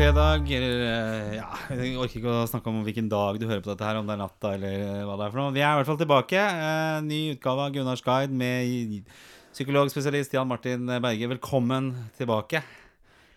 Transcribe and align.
fredag, 0.00 0.48
eller 0.56 0.82
eh, 0.86 1.32
ja, 1.36 1.48
Jeg 1.76 1.96
orker 2.00 2.20
ikke 2.20 2.32
å 2.32 2.48
snakke 2.48 2.70
om 2.72 2.78
hvilken 2.86 3.08
dag 3.10 3.36
du 3.36 3.44
hører 3.44 3.60
på 3.60 3.68
dette 3.68 3.84
her, 3.84 3.98
om 4.00 4.06
det 4.08 4.14
er 4.14 4.20
natta 4.22 4.52
eller 4.56 4.84
eh, 4.86 5.00
hva 5.04 5.16
det 5.18 5.26
er 5.26 5.32
for 5.34 5.40
noe. 5.42 5.52
Vi 5.52 5.60
er 5.60 5.74
i 5.74 5.76
hvert 5.76 5.88
fall 5.90 5.98
tilbake. 6.00 6.40
Eh, 6.40 7.00
ny 7.04 7.18
utgave 7.34 7.66
av 7.66 7.74
Gunnars 7.74 8.02
guide 8.06 8.32
med 8.32 9.10
psykologspesialist 9.52 10.36
Jan 10.36 10.48
Martin 10.48 10.88
Berge. 10.88 11.28
Velkommen 11.34 11.90
tilbake. 12.16 12.62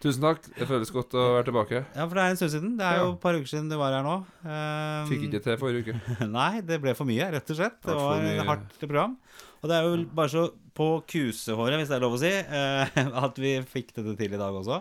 Tusen 0.04 0.24
takk. 0.24 0.40
Det 0.56 0.68
føles 0.70 0.94
godt 0.96 1.18
å 1.20 1.26
være 1.34 1.48
tilbake. 1.50 1.82
Ja, 1.98 2.06
for 2.06 2.16
det 2.16 2.24
er 2.24 2.32
en 2.32 2.40
stund 2.40 2.54
siden. 2.56 2.72
Det 2.80 2.88
er 2.88 3.02
jo 3.02 3.12
et 3.12 3.20
par 3.26 3.40
uker 3.40 3.52
siden 3.52 3.68
du 3.72 3.76
var 3.82 3.98
her 3.98 4.08
nå. 4.08 4.16
Um, 4.46 5.12
Fikk 5.12 5.28
ikke 5.28 5.44
til 5.44 5.60
forrige 5.60 5.84
uke. 5.84 6.16
Nei, 6.38 6.64
det 6.64 6.80
ble 6.86 6.96
for 6.96 7.10
mye, 7.10 7.28
rett 7.36 7.54
og 7.56 7.60
slett. 7.60 7.78
Det 7.84 8.00
var 8.00 8.24
et 8.30 8.44
hardt 8.54 8.80
program. 8.80 9.20
Og 9.60 9.68
det 9.68 9.82
er 9.82 9.90
jo 9.90 10.00
bare 10.16 10.32
så 10.32 10.48
på 10.80 10.90
kusehåret, 11.12 11.76
hvis 11.82 11.92
det 11.92 12.00
er 12.00 12.08
lov 12.08 12.16
å 12.16 12.24
si, 12.24 12.34
at 13.28 13.46
vi 13.48 13.54
fikk 13.76 13.96
dette 14.00 14.16
til 14.24 14.40
i 14.40 14.44
dag 14.46 14.64
også. 14.64 14.80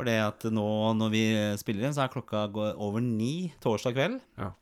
For 0.00 0.08
det 0.08 0.16
at 0.24 0.46
nå 0.48 0.66
når 0.96 1.12
vi 1.12 1.24
spiller 1.60 1.84
inn, 1.84 1.96
så 1.96 2.06
er 2.06 2.12
klokka 2.14 2.46
over 2.72 3.04
ni 3.04 3.50
torsdag 3.60 3.96
kveld. 3.98 4.16
Ja. 4.40 4.54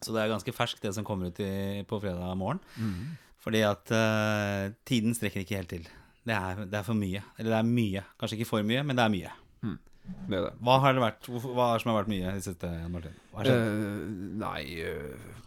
Så 0.00 0.14
det 0.14 0.22
er 0.22 0.30
ganske 0.30 0.54
ferskt, 0.54 0.80
det 0.84 0.94
som 0.96 1.04
kommer 1.04 1.28
ut 1.28 1.42
i, 1.42 1.82
på 1.90 1.98
fredag 2.00 2.38
morgen. 2.38 2.62
Mm. 2.78 3.18
Fordi 3.42 3.64
at 3.66 3.90
uh, 3.92 4.70
tiden 4.88 5.16
strekker 5.16 5.42
ikke 5.42 5.58
helt 5.58 5.74
til. 5.74 5.90
Det 6.28 6.36
er, 6.36 6.64
det 6.70 6.78
er 6.78 6.86
for 6.86 6.96
mye. 6.96 7.24
Eller 7.36 7.56
det 7.56 7.58
er 7.58 7.68
mye. 7.68 8.04
Kanskje 8.20 8.38
ikke 8.38 8.52
for 8.52 8.64
mye, 8.64 8.84
men 8.86 8.96
det 8.96 9.04
er 9.04 9.12
mye. 9.12 9.34
Det 10.28 10.38
er 10.38 10.46
det. 10.46 10.54
Hva 10.64 10.78
har 10.82 10.96
det 10.96 11.02
vært? 11.02 11.28
Hva 11.28 11.66
er 11.66 11.76
det 11.76 11.82
som 11.82 11.92
har 11.92 11.98
vært 12.00 12.10
mye 12.12 12.32
i 12.32 12.42
siste, 12.44 12.70
Martin? 12.92 13.20
Hva 13.30 13.42
har 13.42 13.50
skjedd? 13.50 13.84
Uh, 13.84 14.24
nei 14.40 14.62
uh, 14.84 15.46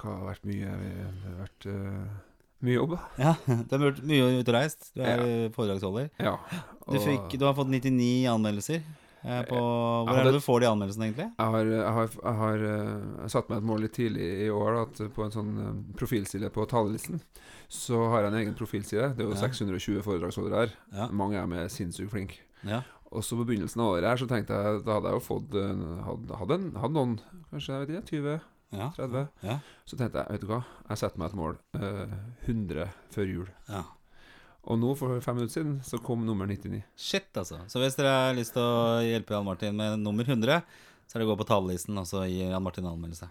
Hva 0.00 0.16
har 0.16 0.26
vært 0.30 0.46
mye 0.48 0.74
Det 0.82 1.22
har 1.24 1.38
vært 1.40 1.68
eh, 1.70 2.12
mye 2.62 2.78
jobb. 2.78 2.96
Ja, 3.20 3.34
du 3.46 3.76
har 3.76 3.84
vært 3.88 4.02
mye 4.08 4.30
ute 4.40 4.48
og 4.52 4.56
reist. 4.56 4.90
Du 4.96 5.02
er 5.04 5.22
foredragsholder. 5.54 6.10
Ja. 6.22 6.36
Du, 6.88 6.98
fikk, 7.02 7.38
du 7.38 7.46
har 7.48 7.54
fått 7.58 7.70
99 7.72 8.26
anmeldelser. 8.32 8.82
Eh, 9.22 9.42
på, 9.46 9.54
hvor 9.54 10.08
hadde- 10.10 10.20
er 10.24 10.30
det 10.32 10.38
du 10.40 10.42
får 10.42 10.64
de 10.64 10.66
anmeldelsene, 10.66 11.06
egentlig? 11.10 11.28
Jeg 11.38 11.50
har, 11.54 11.68
jeg 11.70 11.92
har, 11.98 12.08
jeg 12.16 12.38
har 12.40 12.62
jeg 12.66 13.30
satt 13.36 13.52
meg 13.52 13.60
et 13.60 13.68
mål 13.70 13.84
litt 13.84 13.92
tidlig 13.94 14.30
i 14.46 14.48
år 14.50 14.80
at 14.80 15.02
på 15.14 15.22
en 15.26 15.34
sånn 15.36 15.52
eh, 15.62 15.76
profilside 16.00 16.50
på 16.54 16.64
talerlisten 16.70 17.20
så 17.72 18.00
har 18.12 18.24
jeg 18.26 18.32
en 18.32 18.38
egen 18.40 18.56
profilside. 18.58 19.12
Det 19.16 19.22
er 19.22 19.30
jo 19.30 19.36
Ja. 19.36 19.44
620 19.46 20.02
foredragsholdere 20.04 20.64
her. 20.64 20.74
Ja. 20.92 21.06
Mange 21.14 21.38
er 21.38 21.70
sinnssykt 21.72 22.10
flinke. 22.12 22.42
Ja. 22.66 22.82
Og 23.12 23.22
så 23.24 23.36
på 23.38 23.44
begynnelsen 23.46 23.80
av 23.84 23.92
året 23.94 24.08
her 24.08 24.16
så 24.20 24.26
tenkte 24.26 24.56
jeg 24.56 24.82
Da 24.86 24.94
hadde 24.96 25.10
jeg 25.10 25.18
jo 25.18 25.24
fått 25.26 25.54
eh, 25.60 25.80
Hadde, 26.06 26.36
hadde, 26.40 26.56
en, 26.56 26.68
hadde 26.80 26.94
noen 26.96 27.10
Kanskje 27.50 27.74
jeg 27.74 27.82
vet 27.82 27.90
ikke, 27.92 28.22
20 28.22 28.36
Ja. 28.72 28.90
30 28.96 29.26
Ja. 29.44 29.58
Så 29.86 29.96
tenkte 30.00 30.22
jeg, 30.22 30.32
vet 30.36 30.40
du 30.40 30.46
hva, 30.48 30.62
jeg 30.88 30.98
setter 31.02 31.18
meg 31.20 31.30
et 31.30 31.36
mål. 31.36 31.58
eh, 31.76 32.14
100 32.48 32.88
før 33.12 33.28
jul. 33.34 33.50
ja. 33.68 33.82
Og 34.64 34.78
nå, 34.78 34.92
for 34.94 35.18
fem 35.20 35.34
minutter 35.40 35.56
siden, 35.58 35.80
så 35.82 35.98
kom 35.98 36.20
nummer 36.24 36.46
99. 36.46 36.84
Shit, 36.96 37.32
altså. 37.34 37.56
Så 37.66 37.80
hvis 37.82 37.96
dere 37.98 38.12
har 38.28 38.36
lyst 38.38 38.52
til 38.54 38.62
å 38.62 39.00
hjelpe 39.02 39.34
Jan 39.34 39.44
Martin 39.48 39.74
med 39.74 39.98
nummer 39.98 40.22
100, 40.22 40.60
så 41.08 41.16
er 41.16 41.18
det 41.18 41.26
å 41.26 41.32
gå 41.32 41.38
på 41.40 41.46
talerlisten 41.48 41.98
og 41.98 42.06
så 42.06 42.22
gi 42.30 42.44
Jan 42.46 42.62
Martin 42.62 42.86
anmeldelse. 42.86 43.26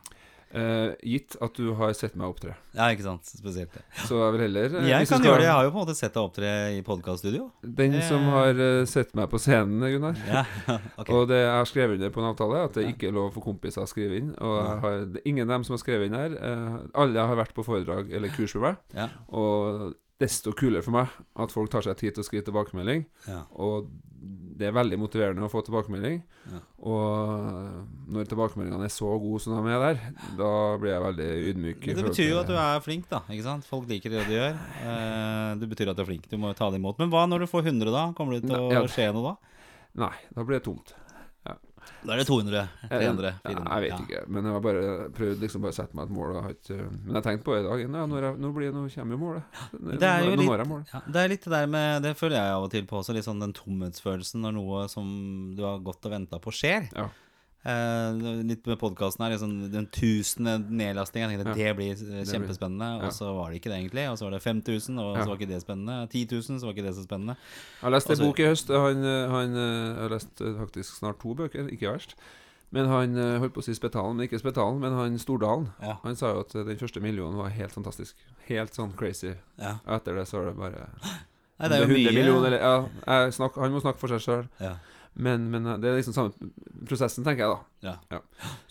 Eh, 0.54 0.94
gitt 1.08 1.36
at 1.42 1.54
du 1.56 1.70
har 1.80 1.94
sett 1.96 2.16
meg 2.20 2.28
opptre. 2.28 2.56
Ja, 2.76 2.90
ikke 2.92 3.06
sant? 3.06 3.24
Spesielt 3.30 3.72
det. 3.76 3.84
Så 4.08 4.18
jeg 4.20 4.34
vil 4.36 4.42
heller 4.46 4.74
uh, 4.82 4.88
Jeg 4.90 5.08
kan 5.08 5.24
gjøre 5.24 5.40
det. 5.40 5.46
Jeg 5.48 5.56
har 5.56 5.64
jo 5.68 5.72
på 5.72 5.80
en 5.80 5.86
måte 5.86 5.96
sett 5.96 6.14
deg 6.18 6.24
opptre 6.28 6.52
i 6.76 6.82
podkaststudio. 6.88 7.46
Den 7.64 7.92
Det- 7.96 8.04
som 8.10 8.26
har 8.34 8.52
uh, 8.60 8.84
sett 8.86 9.16
meg 9.16 9.30
på 9.32 9.40
scenen, 9.40 9.80
Gunnar. 9.94 10.20
Ja, 10.28 10.44
okay. 11.00 11.16
Og 11.16 11.28
det 11.32 11.40
jeg 11.42 11.56
har 11.56 11.66
skrevet 11.72 11.96
under 12.00 12.14
på 12.16 12.24
en 12.24 12.30
avtale, 12.34 12.64
at 12.68 12.74
det 12.76 12.88
ikke 12.92 13.08
er 13.10 13.18
lov 13.18 13.32
for 13.34 13.42
kompiser 13.48 13.86
å 13.86 13.90
skrive 13.90 14.20
inn. 14.20 14.34
Og 14.44 14.60
har, 14.84 15.06
det 15.16 15.24
ingen 15.26 15.48
av 15.48 15.56
dem 15.60 15.64
som 15.70 15.78
har 15.78 15.84
skrevet 15.86 16.12
inn 16.12 16.20
her. 16.20 16.36
Eh, 16.36 16.78
alle 17.06 17.28
har 17.32 17.40
vært 17.40 17.56
på 17.56 17.64
foredrag 17.68 18.12
eller 18.12 18.34
kurs 18.36 18.56
med 18.60 18.68
meg. 18.70 18.80
Ja, 18.98 19.08
Og 19.32 19.94
desto 20.22 20.52
kulere 20.54 20.84
for 20.86 20.94
meg 20.94 21.08
at 21.42 21.50
folk 21.56 21.72
tar 21.74 21.82
seg 21.82 21.96
tid 21.98 22.14
til 22.14 22.22
å 22.22 22.28
skrive 22.28 22.46
tilbakemelding. 22.52 23.08
ja. 23.28 23.40
Og 23.56 23.88
det 24.62 24.70
er 24.70 24.76
veldig 24.76 25.00
motiverende 25.02 25.44
å 25.46 25.52
få 25.52 25.64
tilbakemelding. 25.66 26.20
Ja. 26.52 26.62
Og 26.92 28.12
når 28.14 28.30
tilbakemeldingene 28.30 28.88
er 28.88 28.94
så 28.94 29.10
gode 29.22 29.42
som 29.44 29.58
de 29.58 29.74
er 29.74 29.84
der, 29.84 30.02
da 30.40 30.52
blir 30.82 30.94
jeg 30.94 31.06
veldig 31.06 31.30
ydmyk. 31.52 31.86
Men 31.90 32.00
det 32.00 32.08
betyr 32.08 32.30
jo 32.30 32.40
at 32.44 32.50
du 32.52 32.56
er 32.62 32.84
flink, 32.86 33.08
da. 33.12 33.24
ikke 33.28 33.48
sant? 33.48 33.68
Folk 33.70 33.90
liker 33.90 34.14
det 34.14 34.26
du 34.30 34.36
gjør. 34.36 34.58
Eh, 34.86 35.52
det 35.62 35.72
betyr 35.74 35.94
at 35.94 36.00
du 36.00 36.06
er 36.06 36.12
flink. 36.14 36.30
Du 36.32 36.38
må 36.42 36.54
jo 36.54 36.60
ta 36.62 36.70
det 36.72 36.82
imot. 36.82 37.02
Men 37.02 37.14
hva 37.14 37.26
når 37.30 37.46
du 37.46 37.52
får 37.52 37.72
100, 37.72 37.94
da? 37.94 38.08
Kommer 38.18 38.38
det 38.38 38.46
til 38.46 38.58
å 38.58 38.72
ja. 38.74 38.84
skje 38.92 39.10
noe 39.16 39.34
da? 39.34 39.58
Nei, 40.06 40.14
da 40.32 40.46
blir 40.46 40.62
det 40.62 40.66
tomt. 40.70 40.94
Da 42.04 42.14
er 42.14 42.18
det 42.22 42.28
200, 42.28 42.62
300, 42.90 43.32
Ja, 43.32 43.50
400. 43.50 43.72
jeg 43.72 43.82
vet 43.82 43.92
ja. 43.92 43.98
ikke. 44.06 44.22
Men 44.28 44.44
jeg 44.48 44.54
har 44.54 44.64
bare 44.66 45.10
prøvd 45.18 45.40
liksom 45.46 45.62
bare 45.62 45.72
å 45.72 45.78
sette 45.78 45.94
meg 45.98 46.06
et 46.10 46.16
mål. 46.18 46.36
ikke- 46.50 46.90
Men 47.06 47.14
jeg 47.16 47.24
tenkte 47.24 47.44
på 47.46 47.54
det 47.56 47.62
i 47.62 47.68
dag. 47.70 47.80
Ja, 47.82 48.06
når, 48.08 48.22
jeg, 48.28 48.40
nå, 48.42 48.54
blir, 48.54 48.72
nå 48.74 48.84
kommer 48.96 49.12
jo 49.18 49.22
målet. 49.22 49.44
Det 50.00 50.08
er 50.10 50.20
jo 50.24 50.30
nå, 50.32 50.36
nå 50.36 50.42
litt, 50.42 50.68
målet. 50.68 50.94
ja, 50.94 51.02
det 51.08 51.16
er 51.24 51.28
litt 51.30 51.44
det 51.44 51.52
der 51.52 51.68
med 51.68 52.02
Det 52.04 52.16
føler 52.18 52.36
jeg 52.38 52.54
av 52.56 52.64
og 52.64 52.72
til 52.72 52.86
på 52.86 52.98
også. 53.02 53.14
Litt 53.14 53.26
sånn 53.26 53.40
den 53.40 53.54
tomhetsfølelsen 53.54 54.42
når 54.42 54.54
noe 54.58 54.88
som 54.90 55.54
du 55.56 55.64
har 55.64 55.80
gått 55.80 56.06
og 56.06 56.12
venta 56.12 56.40
på, 56.40 56.52
skjer. 56.52 56.90
Ja. 56.96 57.10
Eh, 57.64 58.42
litt 58.42 58.66
med 58.66 58.80
podkasten 58.82 59.22
her. 59.22 59.36
Liksom, 59.36 59.52
den 59.72 59.86
tusende. 59.94 60.56
Jeg 60.66 60.96
tenkte 61.14 61.38
Ja. 61.46 61.54
det 61.54 61.76
blir 61.78 61.92
eh, 61.94 62.24
kjempespennende. 62.26 62.88
ja. 63.02 63.06
Og 63.06 63.14
så 63.14 63.30
var 63.36 63.52
det 63.52 63.62
ikke 63.62 63.70
det, 63.70 63.78
egentlig. 63.84 64.06
Og 64.10 64.18
så 64.18 64.26
var 64.26 64.32
det 64.32 64.42
5000, 64.42 64.98
og 65.00 65.18
Ja. 65.18 65.24
så 65.24 65.28
var 65.30 65.38
ikke 65.38 65.48
det 65.54 65.62
spennende. 65.62 66.10
10 66.10 66.26
000, 66.32 66.60
så 66.60 66.66
var 66.66 66.74
ikke 66.74 66.88
det 66.88 66.96
så 66.96 67.04
spennende. 67.06 67.36
Jeg 67.38 67.82
har 67.86 67.92
lest 67.92 68.10
en 68.10 68.18
bok 68.26 68.40
i 68.40 68.44
høst. 68.50 68.68
Han, 68.74 69.04
eh, 69.06 69.30
han, 69.30 69.56
eh, 69.56 69.88
jeg 69.94 70.02
har 70.02 70.10
lest 70.10 70.42
eh, 70.42 70.54
faktisk 70.58 70.98
snart 70.98 71.20
to 71.22 71.36
bøker, 71.36 71.70
ikke 71.70 71.92
verst. 71.94 72.16
Men 72.74 72.88
han 72.88 73.18
eh, 73.18 73.38
holdt 73.40 73.54
på 73.54 73.60
å 73.60 73.64
si 73.68 73.74
Spetalen, 73.76 74.16
men 74.16 74.28
ikke 74.28 74.40
Spetalen, 74.40 74.80
men 74.80 74.94
han 74.94 75.18
Stordalen. 75.20 75.68
Han 76.04 76.16
sa 76.16 76.32
jo 76.34 76.40
at 76.40 76.56
eh, 76.56 76.64
den 76.64 76.78
første 76.78 77.02
millionen 77.04 77.36
var 77.38 77.50
helt 77.50 77.72
fantastisk. 77.76 78.16
Helt 78.48 78.72
sånn 78.74 78.96
crazy. 78.98 79.36
Ja. 79.60 79.78
Etter 79.88 80.16
det 80.16 80.26
så 80.28 80.40
er 80.42 80.46
det 80.50 80.58
bare 80.58 80.88
Nei, 81.62 81.68
det 81.70 81.78
er 81.78 81.82
jo 81.84 81.94
100 81.94 81.94
mye 81.94 82.14
millioner, 82.16 82.54
eller, 82.58 83.30
snakk, 83.30 83.54
Han 83.62 83.72
må 83.72 83.82
snakke 83.84 84.00
for 84.00 84.08
seg 84.08 84.20
sjøl. 84.24 84.48
Ja. 85.12 85.22
Men, 85.28 85.50
men 85.52 85.66
eh, 85.68 85.78
det 85.84 85.90
er 85.92 85.98
liksom 86.00 86.14
samme 86.16 86.52
prosessen, 86.88 87.24
tenker 87.28 87.44
jeg 87.46 87.52
da. 87.52 87.90
Ja. 88.16 88.22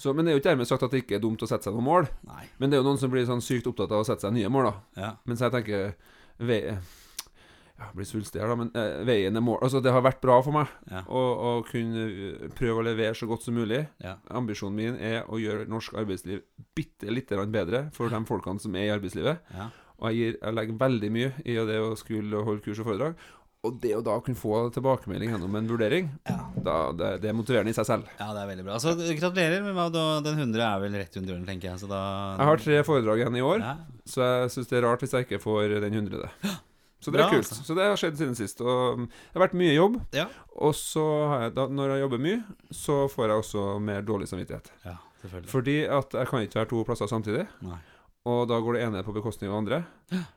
Så, 0.00 0.14
men 0.16 0.24
det 0.24 0.32
er 0.32 0.38
jo 0.38 0.40
ikke 0.42 0.50
dermed 0.54 0.68
sagt 0.70 0.82
at 0.86 0.90
det 0.94 1.02
ikke 1.04 1.18
er 1.18 1.22
dumt 1.24 1.42
å 1.44 1.48
sette 1.50 1.68
seg 1.68 1.76
noen 1.76 1.84
mål. 1.90 2.08
Nei. 2.26 2.46
Men 2.58 2.70
det 2.72 2.78
er 2.78 2.82
jo 2.82 2.88
noen 2.88 2.98
som 3.02 3.12
blir 3.12 3.26
sånn 3.28 3.44
sykt 3.44 3.68
opptatt 3.70 3.92
av 3.92 4.02
å 4.02 4.08
sette 4.08 4.24
seg 4.26 4.32
nye 4.38 4.48
mål, 4.52 4.70
da. 4.70 5.02
Ja. 5.04 5.10
Mens 5.28 5.44
jeg 5.44 5.52
tenker 5.52 5.92
ve 6.40 6.60
Ja, 7.80 7.86
blir 7.96 8.04
svulstig 8.04 8.42
her, 8.42 8.50
da, 8.52 8.56
men 8.60 8.68
eh, 8.76 8.98
veien 9.08 9.36
er 9.36 9.40
mål. 9.44 9.62
Altså, 9.64 9.80
det 9.80 9.92
har 9.94 10.02
vært 10.04 10.18
bra 10.20 10.34
for 10.44 10.52
meg 10.52 10.68
Ja. 10.92 11.00
å, 11.08 11.20
å 11.20 11.52
kunne 11.64 12.02
eh, 12.12 12.48
prøve 12.56 12.82
å 12.82 12.84
levere 12.84 13.16
så 13.16 13.24
godt 13.30 13.46
som 13.46 13.56
mulig. 13.56 13.86
Ja. 14.04 14.18
Ambisjonen 14.36 14.76
min 14.76 14.98
er 15.00 15.24
å 15.32 15.38
gjøre 15.40 15.64
norsk 15.70 15.96
arbeidsliv 15.96 16.42
bitte 16.76 17.08
lite 17.08 17.38
grann 17.38 17.52
bedre 17.54 17.86
for 17.96 18.12
de 18.12 18.20
folkene 18.28 18.60
som 18.60 18.76
er 18.76 18.88
i 18.90 18.92
arbeidslivet. 18.92 19.40
Ja. 19.56 19.70
Og 20.00 20.10
jeg, 20.12 20.18
gir, 20.20 20.36
jeg 20.42 20.56
legger 20.56 20.76
veldig 20.80 21.10
mye 21.12 21.32
i 21.44 21.56
det 21.68 21.78
å 21.84 21.94
skulle 22.00 22.44
holde 22.44 22.62
kurs 22.64 22.78
og 22.84 22.86
foredrag. 22.90 23.16
Og 23.62 23.74
det 23.82 23.90
å 23.92 24.00
da 24.00 24.14
kunne 24.24 24.38
få 24.40 24.70
tilbakemelding 24.72 25.34
gjennom 25.34 25.56
en 25.58 25.66
vurdering, 25.68 26.06
Ja. 26.30 26.38
da, 26.64 26.76
det, 26.96 27.10
det 27.20 27.28
er 27.28 27.34
motiverende 27.36 27.68
i 27.74 27.76
seg 27.76 27.84
selv. 27.84 28.06
ja, 28.18 28.30
det 28.32 28.40
er 28.40 28.48
veldig 28.48 28.64
bra. 28.64 28.78
Så 28.80 28.94
gratulerer. 28.96 29.60
med 29.62 29.92
da- 29.92 30.20
Den 30.24 30.38
100 30.38 30.62
er 30.64 30.80
vel 30.80 30.92
rett 30.96 31.14
rundt 31.16 31.28
hjørnet, 31.28 31.46
tenker 31.46 31.68
jeg. 31.70 31.78
Så 31.82 31.88
da 31.88 32.36
Jeg 32.38 32.46
har 32.46 32.56
tre 32.56 32.82
foredrag 32.88 33.20
igjen 33.20 33.36
i 33.36 33.44
år, 33.44 33.60
ja. 33.60 33.76
så 34.06 34.24
jeg 34.24 34.50
syns 34.56 34.68
det 34.70 34.78
er 34.78 34.86
rart 34.88 35.00
hvis 35.04 35.12
jeg 35.12 35.26
ikke 35.28 35.42
får 35.42 35.80
den 35.80 35.92
hundrede. 35.92 36.30
Så 37.00 37.08
det 37.12 37.16
Bra, 37.20 37.26
er 37.28 37.30
kult. 37.32 37.48
altså. 37.48 37.64
Så 37.64 37.74
det 37.76 37.84
har 37.88 37.96
skjedd 37.96 38.16
siden 38.20 38.34
sist. 38.36 38.60
Og 38.60 38.98
mm, 38.98 39.06
det 39.08 39.36
har 39.40 39.46
vært 39.48 39.54
mye 39.56 39.72
jobb. 39.74 39.94
Ja. 40.12 40.26
Og 40.56 40.74
så 40.76 41.04
har 41.28 41.40
jeg, 41.46 41.54
da, 41.56 41.66
når 41.68 41.88
jeg 41.94 42.00
jobber 42.04 42.18
mye, 42.20 42.42
så 42.76 42.96
får 43.08 43.28
jeg 43.28 43.40
også 43.40 43.62
mer 43.80 44.02
dårlig 44.02 44.28
samvittighet. 44.28 44.68
ja, 44.84 44.96
selvfølgelig. 45.22 45.48
Fordi 45.48 45.76
at 45.88 46.12
jeg 46.12 46.28
kan 46.28 46.40
ikke 46.44 46.60
være 46.60 46.68
to 46.72 46.84
plasser 46.84 47.08
samtidig. 47.08 47.46
Nei. 47.64 47.78
Og 48.28 48.48
da 48.48 48.58
går 48.60 48.72
det 48.76 48.82
ene 48.84 49.02
på 49.04 49.14
bekostning 49.16 49.48
av 49.50 49.56
andre. 49.62 49.84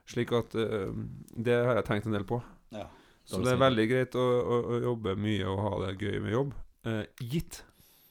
Slik 0.08 0.32
at 0.32 0.56
uh, 0.56 0.92
Det 1.36 1.66
har 1.68 1.76
jeg 1.82 1.86
tenkt 1.86 2.06
en 2.08 2.14
del 2.16 2.24
på. 2.24 2.40
Ja. 2.72 2.86
Så 3.26 3.40
det 3.44 3.54
er 3.54 3.62
veldig 3.62 3.86
greit 3.90 4.16
å, 4.20 4.24
å, 4.44 4.58
å 4.76 4.80
jobbe 4.84 5.14
mye 5.16 5.46
og 5.48 5.60
ha 5.64 5.72
det 5.86 5.94
gøy 6.04 6.20
med 6.22 6.34
jobb. 6.34 6.54
eh, 6.86 7.06
gitt 7.22 7.62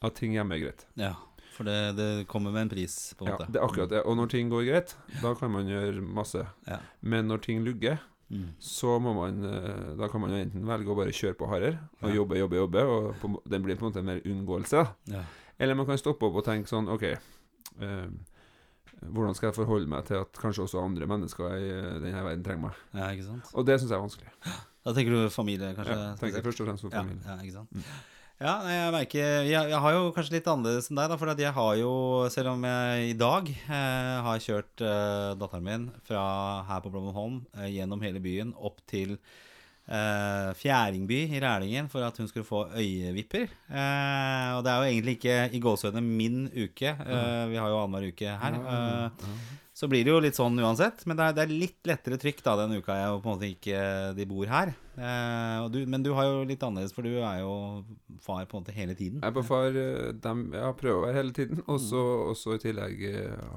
at 0.01 0.15
ting 0.15 0.33
hjemme 0.33 0.55
er 0.57 0.63
greit. 0.65 0.85
Ja, 0.97 1.13
for 1.53 1.63
det, 1.69 1.75
det 1.95 2.07
kommer 2.27 2.51
med 2.51 2.63
en 2.65 2.69
pris, 2.73 3.13
på 3.17 3.25
en 3.27 3.29
Ja, 3.31 3.37
måte. 3.37 3.51
det 3.53 3.59
er 3.61 3.65
akkurat 3.67 3.89
det. 3.93 4.01
Og 4.09 4.17
når 4.17 4.29
ting 4.33 4.49
går 4.49 4.65
greit, 4.65 4.95
da 5.21 5.35
kan 5.37 5.51
man 5.53 5.67
gjøre 5.69 6.01
masse. 6.01 6.41
Ja. 6.67 6.79
Men 7.01 7.27
når 7.27 7.41
ting 7.45 7.63
lugger, 7.63 7.99
Mm. 8.33 8.55
så 8.57 8.95
må 9.03 9.11
man 9.13 9.43
eh, 9.45 9.95
Da 9.99 10.07
kan 10.09 10.21
man 10.21 10.31
jo 10.31 10.37
enten 10.39 10.63
velge 10.65 10.89
å 10.89 10.95
bare 10.97 11.11
kjøre 11.13 11.35
på 11.37 11.45
hardere 11.51 11.77
og 12.01 12.07
Ja. 12.09 12.15
jobbe, 12.15 12.37
jobbe, 12.39 12.55
jobbe, 12.55 12.81
og 12.89 13.15
på, 13.21 13.29
den 13.51 13.61
blir 13.61 13.75
på 13.77 13.85
en 13.85 13.91
måte 13.91 14.01
mer 14.03 14.21
unngåelse. 14.25 14.87
Ja. 15.11 15.21
Eller 15.59 15.75
man 15.75 15.85
kan 15.85 15.97
stoppe 15.99 16.25
opp 16.25 16.35
og 16.39 16.45
tenke 16.47 16.65
sånn 16.71 16.87
OK 16.89 17.03
eh, 17.03 18.07
hvordan 19.09 19.37
skal 19.37 19.49
jeg 19.49 19.57
forholde 19.57 19.91
meg 19.91 20.07
til 20.07 20.21
at 20.21 20.39
kanskje 20.39 20.67
også 20.67 20.83
andre 20.83 21.09
mennesker 21.09 21.57
i 21.57 21.69
eh, 21.73 21.99
denne 22.03 22.23
verden 22.23 22.45
trenger 22.45 22.69
meg? 22.69 22.79
ja, 22.95 23.11
ikke 23.11 23.27
sant. 23.27 23.51
Og 23.53 23.67
det 23.67 23.79
syns 23.79 23.91
jeg 23.91 23.99
er 23.99 24.07
vanskelig. 24.07 24.33
Da 24.83 24.91
tenker 24.95 25.15
du 25.15 25.29
familie, 25.31 25.75
kanskje? 25.77 25.95
Ja, 25.95 26.09
tenker 26.19 26.41
jeg 26.41 26.47
først 26.49 26.63
og 26.63 26.67
fremst 26.67 26.83
på 26.83 26.91
ja, 26.91 27.05
ja, 27.27 27.37
ikke 27.39 27.59
sant. 27.61 27.71
Mm. 27.71 27.85
Ja, 28.43 28.53
jeg 28.67 28.91
merker 28.91 29.21
jeg, 29.21 29.69
jeg 29.71 29.79
har 29.85 29.93
jo 29.93 30.07
kanskje 30.11 30.33
litt 30.35 30.47
annerledes 30.51 30.89
enn 30.89 30.97
deg, 30.97 31.11
da, 31.11 31.17
for 31.21 31.31
at 31.31 31.39
jeg 31.39 31.53
har 31.55 31.75
jo, 31.79 31.91
selv 32.33 32.55
om 32.55 32.65
jeg 32.67 33.11
i 33.13 33.15
dag 33.15 33.47
eh, 33.53 34.15
har 34.25 34.41
kjørt 34.43 34.83
eh, 34.83 35.29
datteren 35.39 35.63
min 35.67 35.85
fra 36.07 36.23
her 36.67 36.81
på 36.83 36.91
Blommenholm 36.91 37.43
eh, 37.55 37.69
gjennom 37.77 38.03
hele 38.03 38.19
byen 38.23 38.51
opp 38.57 38.81
til 38.89 39.15
eh, 39.87 40.51
Fjæringby 40.57 41.19
i 41.35 41.39
Rælingen 41.43 41.89
for 41.91 42.05
at 42.05 42.17
hun 42.17 42.27
skulle 42.29 42.47
få 42.47 42.65
øyevipper. 42.77 43.49
Uh, 43.69 44.57
og 44.57 44.63
det 44.63 44.71
er 44.71 44.77
jo 44.77 44.89
egentlig 44.89 45.17
ikke 45.17 45.37
i 45.51 45.61
gåsehudene 45.63 46.03
min 46.03 46.45
uke. 46.47 46.93
Eh, 46.93 47.43
vi 47.51 47.59
har 47.59 47.69
jo 47.71 47.81
annenhver 47.81 48.13
uke 48.13 48.37
her. 48.43 49.11
Så 49.73 49.87
blir 49.89 50.05
det 50.05 50.11
jo 50.11 50.19
litt 50.21 50.37
sånn 50.37 50.59
uansett. 50.61 51.01
Men 51.09 51.17
det 51.17 51.25
er, 51.25 51.33
det 51.33 51.43
er 51.43 51.53
litt 51.63 51.89
lettere 51.89 52.19
trykk 52.21 52.43
da 52.45 52.53
den 52.61 52.75
uka 52.77 52.93
jeg 52.93 53.15
på 53.23 53.25
en 53.25 53.31
måte 53.33 53.49
ikke 53.49 53.79
de 54.13 54.27
bor 54.29 54.51
her. 54.51 54.73
Og 55.63 55.71
du, 55.73 55.79
men 55.89 56.05
du 56.05 56.11
har 56.13 56.29
jo 56.29 56.43
litt 56.45 56.61
annerledes, 56.61 56.93
for 56.93 57.01
du 57.01 57.15
er 57.17 57.39
jo 57.41 57.55
far 58.21 58.45
på 58.45 58.59
en 58.59 58.61
måte 58.61 58.75
hele 58.75 58.93
tiden. 58.93 59.17
Jeg 59.23 59.31
er 59.31 59.33
på 59.33 59.45
far 59.47 59.73
dem, 59.73 60.43
ja, 60.53 60.69
prøver 60.77 60.99
å 60.99 61.07
være 61.07 61.17
hele 61.17 61.33
tiden. 61.33 61.63
Og 61.65 61.81
så 62.37 62.53
i 62.53 62.61
tillegg 62.61 63.01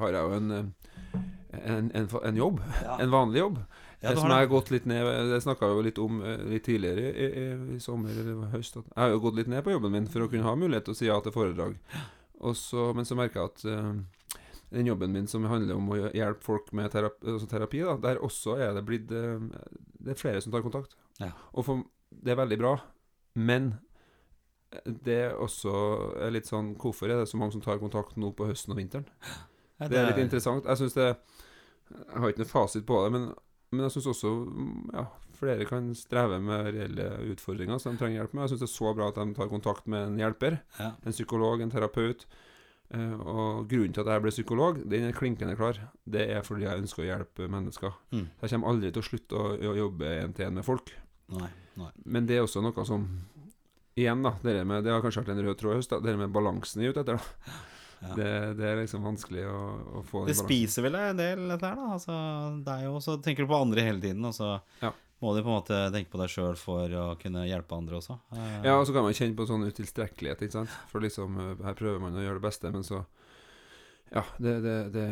har 0.00 0.16
jeg 0.16 0.22
jo 0.24 0.38
en, 0.40 0.72
en, 1.60 1.92
en, 1.92 2.08
en 2.32 2.40
jobb. 2.40 2.64
Ja. 2.80 2.96
En 3.04 3.12
vanlig 3.12 3.44
jobb. 3.44 3.60
Ja, 4.00 4.10
du 4.10 4.16
Eh, 4.16 4.20
som 4.20 4.30
jeg 4.30 4.44
har 4.44 4.50
gått 4.50 4.70
litt 4.70 4.84
ned 4.86 5.06
Det 5.30 5.40
snakka 5.42 5.68
vi 5.70 5.78
jo 5.78 5.84
litt 5.86 5.98
om 6.02 6.18
eh, 6.22 6.42
litt 6.52 6.66
tidligere 6.66 7.00
i, 7.00 7.26
i, 7.26 7.76
i 7.76 7.80
sommer 7.80 8.10
eller 8.10 8.50
høst. 8.52 8.76
At 8.76 8.84
jeg 8.84 9.02
har 9.02 9.14
jo 9.14 9.22
gått 9.24 9.38
litt 9.38 9.48
ned 9.48 9.64
på 9.64 9.72
jobben 9.72 9.92
min 9.92 10.10
for 10.10 10.24
å 10.24 10.28
kunne 10.28 10.46
ha 10.46 10.54
mulighet 10.58 10.84
til 10.88 10.96
å 10.96 10.98
si 10.98 11.08
ja 11.08 11.16
til 11.24 11.34
foredrag. 11.34 11.78
Også, 12.44 12.90
men 12.96 13.08
så 13.08 13.16
merker 13.16 13.40
jeg 13.40 13.52
at 13.54 13.64
uh, 13.64 14.36
den 14.76 14.90
jobben 14.90 15.14
min 15.14 15.28
som 15.30 15.46
handler 15.48 15.78
om 15.78 15.88
å 15.88 15.96
hjelpe 16.12 16.44
folk 16.44 16.68
med 16.76 16.90
terapi, 16.92 17.32
altså 17.32 17.48
terapi 17.48 17.80
da, 17.86 17.96
der 18.02 18.20
også 18.20 18.58
er 18.60 18.76
det 18.76 18.84
blitt 18.84 19.08
uh, 19.14 19.40
Det 19.96 20.12
er 20.12 20.20
flere 20.20 20.42
som 20.44 20.52
tar 20.52 20.66
kontakt. 20.66 20.98
Ja. 21.22 21.32
Og 21.56 21.64
for, 21.64 21.86
det 22.12 22.34
er 22.34 22.42
veldig 22.42 22.60
bra, 22.60 22.76
men 23.40 23.72
det 24.84 25.16
er 25.30 25.40
også 25.40 25.72
er 26.20 26.34
litt 26.34 26.48
sånn 26.48 26.74
Hvorfor 26.76 27.08
er 27.08 27.22
det 27.22 27.30
så 27.30 27.38
mange 27.40 27.54
som 27.54 27.62
tar 27.64 27.78
kontakt 27.80 28.18
nå 28.20 28.32
på 28.36 28.48
høsten 28.48 28.74
og 28.74 28.80
vinteren? 28.80 29.06
Ja, 29.78 29.88
Det 29.88 29.98
er 30.00 30.08
litt 30.10 30.22
interessant. 30.22 30.66
Jeg 30.66 30.80
syns 30.80 30.94
det 30.96 31.06
Jeg 31.06 32.20
har 32.20 32.32
ikke 32.32 32.42
noe 32.42 32.50
fasit 32.50 32.86
på 32.88 33.00
det, 33.04 33.10
men, 33.14 33.26
men 33.72 33.86
jeg 33.86 33.96
syns 33.96 34.10
også 34.12 34.32
mm, 34.46 34.74
ja, 34.94 35.06
flere 35.36 35.68
kan 35.68 35.88
streve 35.98 36.38
med 36.42 36.70
reelle 36.74 37.06
utfordringer 37.32 37.80
som 37.82 37.94
de 37.94 38.02
trenger 38.02 38.20
hjelp 38.20 38.34
med. 38.34 38.44
Jeg 38.44 38.54
syns 38.54 38.64
det 38.64 38.68
er 38.68 38.74
så 38.74 38.92
bra 38.96 39.08
at 39.10 39.18
de 39.20 39.36
tar 39.36 39.50
kontakt 39.52 39.88
med 39.90 40.10
en 40.10 40.20
hjelper. 40.20 40.60
Ja. 40.78 40.92
En 41.04 41.16
psykolog, 41.16 41.62
en 41.62 41.72
terapeut. 41.72 42.26
Eh, 42.94 43.14
og 43.18 43.66
grunnen 43.70 43.94
til 43.94 44.04
at 44.04 44.12
jeg 44.14 44.22
ble 44.22 44.32
psykolog, 44.34 44.78
den 44.86 45.08
er 45.08 45.16
klinkende 45.16 45.56
klar. 45.58 45.80
Det 46.06 46.28
er 46.30 46.44
fordi 46.46 46.68
jeg 46.68 46.84
ønsker 46.84 47.02
å 47.02 47.08
hjelpe 47.08 47.48
mennesker. 47.52 47.96
Mm. 48.14 48.28
Jeg 48.42 48.52
kommer 48.54 48.72
aldri 48.72 48.92
til 48.92 49.02
å 49.02 49.08
slutte 49.10 49.40
å, 49.40 49.54
å 49.72 49.78
jobbe 49.80 50.12
en 50.20 50.36
til 50.36 50.48
en 50.48 50.60
med 50.60 50.66
folk. 50.66 50.94
Nei, 51.34 51.50
nei. 51.80 51.90
Men 52.06 52.28
det 52.28 52.38
er 52.38 52.46
også 52.46 52.62
noe 52.64 52.86
som 52.86 53.08
Igjen, 53.96 54.20
da. 54.20 54.34
Det, 54.44 54.52
med, 54.68 54.82
det 54.84 54.92
har 54.92 55.00
kanskje 55.00 55.22
vært 55.22 55.30
en 55.32 55.38
rød 55.40 55.56
tråd 55.56 55.72
i 55.72 55.76
høst. 55.78 55.92
Det 56.04 56.12
med 56.20 56.28
balansen 56.28 56.82
i 56.84 56.90
ute 56.90 57.00
etter. 57.00 57.16
da. 57.16 57.54
Ja. 58.02 58.12
Det, 58.14 58.28
det 58.58 58.66
er 58.68 58.76
liksom 58.82 59.02
vanskelig 59.06 59.46
å, 59.48 59.60
å 59.98 60.02
få 60.04 60.26
Det 60.26 60.34
den 60.34 60.42
spiser 60.44 60.84
vel 60.84 60.94
en 61.00 61.16
del, 61.16 61.46
dette 61.48 61.66
her, 61.70 61.78
da. 61.80 61.86
Altså, 61.96 62.16
det 62.66 62.74
er 62.74 62.84
jo, 62.90 62.98
så 63.00 63.16
tenker 63.24 63.46
du 63.46 63.50
på 63.54 63.60
andre 63.62 63.84
hele 63.86 64.00
tiden, 64.02 64.24
og 64.28 64.34
så 64.36 64.50
Ja. 64.82 64.90
må 65.24 65.32
du 65.34 65.40
på 65.42 65.48
en 65.48 65.56
måte 65.56 65.78
tenke 65.94 66.12
på 66.12 66.20
deg 66.20 66.28
sjøl 66.28 66.56
for 66.60 66.92
å 66.92 67.06
kunne 67.18 67.46
hjelpe 67.48 67.72
andre 67.78 67.96
også. 68.02 68.18
Eh, 68.36 68.58
Ja, 68.68 68.74
og 68.78 68.84
så 68.86 68.92
kan 68.92 69.02
man 69.06 69.16
kjenne 69.16 69.34
på 69.38 69.46
sånn 69.48 69.64
utilstrekkelighet, 69.64 70.42
ikke 70.44 70.58
sant. 70.60 70.74
For 70.92 71.00
liksom, 71.00 71.38
eh, 71.40 71.64
her 71.64 71.74
prøver 71.78 72.00
man 72.04 72.12
å 72.20 72.24
gjøre 72.26 72.36
det 72.40 72.46
beste, 72.50 72.70
men 72.72 72.82
så 72.84 73.04
Ja, 74.14 74.22
det, 74.38 74.52
det, 74.62 74.74
det, 74.94 75.04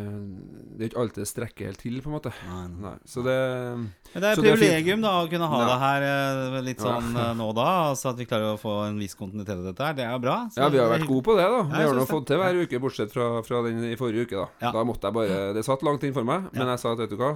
det 0.78 0.84
er 0.84 0.90
ikke 0.90 1.00
alltid 1.02 1.24
det 1.24 1.26
strekker 1.26 1.66
helt 1.66 1.80
til, 1.82 1.96
på 2.00 2.08
en 2.08 2.14
måte. 2.14 2.30
Nei, 2.46 2.60
nei. 2.70 2.82
Nei, 2.84 2.92
så 3.10 3.24
det 3.26 3.34
Men 3.74 3.88
det 4.22 4.28
er 4.28 4.30
et 4.30 4.42
privilegium 4.44 5.02
da 5.02 5.14
å 5.18 5.24
kunne 5.32 5.48
ha 5.50 5.58
det 5.66 5.78
her 5.82 6.06
eh, 6.06 6.58
litt 6.68 6.84
sånn 6.84 7.10
eh, 7.10 7.32
nå 7.34 7.48
og 7.50 7.56
da. 7.58 7.66
Altså 7.90 8.12
at 8.12 8.22
vi 8.22 8.28
klarer 8.30 8.54
å 8.54 8.60
få 8.60 8.76
en 8.86 9.00
viss 9.02 9.18
kontinuitet 9.18 9.58
i 9.58 9.66
dette 9.66 9.88
her. 9.88 9.98
Det 9.98 10.06
er 10.06 10.14
jo 10.14 10.22
bra. 10.22 10.36
Så 10.54 10.62
Ja, 10.62 10.70
vi 10.70 10.78
har 10.78 10.92
vært 10.94 11.08
gode 11.10 11.26
på 11.26 11.34
det, 11.40 11.48
da. 11.56 11.60
Vi 11.74 11.82
har 11.82 11.98
nå 11.98 12.06
fått 12.10 12.30
til 12.30 12.40
hver 12.40 12.62
uke, 12.62 12.82
bortsett 12.86 13.12
fra, 13.14 13.28
fra 13.46 13.64
den 13.66 13.82
i 13.90 13.98
forrige 13.98 14.28
uke, 14.28 14.44
da. 14.44 14.68
Ja. 14.68 14.72
Da 14.78 14.86
måtte 14.86 15.10
jeg 15.10 15.18
bare 15.18 15.42
Det 15.58 15.66
satt 15.66 15.82
langt 15.86 16.06
inn 16.06 16.14
for 16.14 16.30
meg, 16.30 16.48
men 16.54 16.70
jeg 16.76 16.84
sa 16.84 16.94
at 16.94 17.02
vet 17.02 17.10
du 17.10 17.18
hva, 17.18 17.34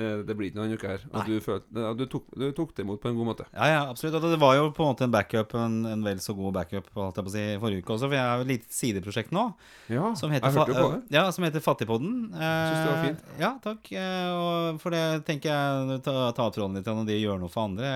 det 0.00 0.34
blir 0.38 0.48
ikke 0.48 0.56
noe 0.56 0.64
denne 0.66 0.78
uke 0.80 0.88
her. 0.88 1.02
Og 1.12 1.26
du, 1.28 1.34
følte, 1.44 1.82
du, 1.98 2.04
tok, 2.08 2.24
du 2.40 2.46
tok 2.56 2.70
det 2.76 2.84
imot 2.86 3.00
på 3.02 3.10
en 3.10 3.16
god 3.18 3.26
måte. 3.28 3.44
Ja, 3.52 3.66
ja, 3.68 3.80
absolutt. 3.90 4.16
Og 4.16 4.24
det 4.32 4.38
var 4.40 4.54
jo 4.56 4.70
på 4.72 4.86
en 4.86 4.90
måte 4.94 5.04
en 5.04 5.12
backup, 5.12 5.52
en, 5.60 5.74
en 5.90 6.04
vel 6.06 6.22
så 6.24 6.32
god 6.38 6.54
backup 6.56 6.88
holdt 6.96 7.20
jeg 7.20 7.26
på 7.26 7.32
å 7.32 7.34
si, 7.34 7.42
forrige 7.60 7.84
uke 7.84 7.92
også. 7.96 8.08
For 8.08 8.16
jeg 8.16 8.24
har 8.24 8.40
jo 8.40 8.46
et 8.46 8.52
lite 8.54 8.72
sideprosjekt 8.72 9.34
nå 9.36 9.44
Ja, 9.92 10.12
som 10.18 10.32
heter, 10.32 10.48
jeg 10.48 10.56
hørte 10.58 10.72
jo 10.72 10.86
på 10.86 10.94
det. 10.94 11.02
Ja, 11.18 11.24
som 11.36 11.44
heter 11.46 11.64
Fattigpodden. 11.64 12.14
synes 12.32 12.80
det 12.80 12.88
var 12.88 13.04
fint. 13.04 13.22
Eh, 13.28 13.40
Ja, 13.44 13.52
takk. 13.62 13.92
Eh, 13.92 14.32
Og 14.32 14.80
for 14.82 14.96
det 14.96 15.04
tenker 15.28 15.52
jeg 15.52 16.00
ta, 16.08 16.16
ta 16.36 16.48
tråden 16.54 16.78
litt 16.80 16.88
og 16.88 17.04
de 17.08 17.18
gjør 17.20 17.40
noe 17.42 17.52
for 17.52 17.68
andre. 17.68 17.92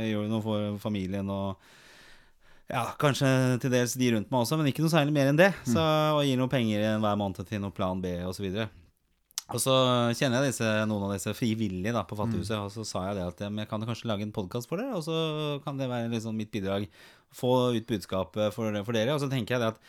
Jeg 0.00 0.12
gjør 0.16 0.28
noe 0.32 0.42
for 0.44 0.78
familien 0.82 1.30
og 1.30 1.56
ja, 2.66 2.82
kanskje 2.98 3.28
til 3.62 3.70
dels 3.70 3.92
de 3.94 4.08
rundt 4.16 4.32
meg 4.32 4.40
også, 4.42 4.56
men 4.58 4.66
ikke 4.72 4.82
noe 4.82 4.90
særlig 4.90 5.14
mer 5.14 5.28
enn 5.30 5.38
det. 5.38 5.52
Mm. 5.62 5.68
Så, 5.76 5.84
og 6.16 6.24
gir 6.26 6.40
noen 6.40 6.50
penger 6.50 6.96
hver 6.98 7.20
måned 7.20 7.46
til 7.46 7.62
noe 7.62 7.70
plan 7.74 8.00
B 8.02 8.16
osv. 8.26 8.48
Og 8.50 8.58
så 8.58 8.66
kjenner 9.46 10.42
jeg 10.42 10.50
disse, 10.50 10.70
noen 10.90 11.06
av 11.06 11.12
disse 11.14 11.34
frivillige 11.38 11.94
da, 11.94 12.02
på 12.08 12.18
Fattighuset, 12.18 12.58
og 12.58 12.72
så 12.74 12.82
sa 12.86 13.04
jeg 13.08 13.20
det 13.20 13.28
at 13.28 13.44
ja, 13.44 13.50
men 13.52 13.62
jeg 13.62 13.70
kan 13.70 13.84
kanskje 13.86 14.10
lage 14.10 14.26
en 14.26 14.34
podkast 14.34 14.66
for 14.66 14.82
dere, 14.82 14.98
og 14.98 15.04
så 15.06 15.60
kan 15.62 15.78
det 15.78 15.86
være 15.90 16.10
liksom 16.10 16.34
mitt 16.34 16.50
bidrag. 16.50 16.88
Få 17.36 17.72
ut 17.76 17.86
budskapet 17.86 18.54
for, 18.54 18.78
for 18.82 18.96
dere. 18.96 19.14
Og 19.14 19.22
så 19.22 19.30
tenker 19.30 19.54
jeg 19.56 19.62
det 19.62 19.72
at 19.74 19.80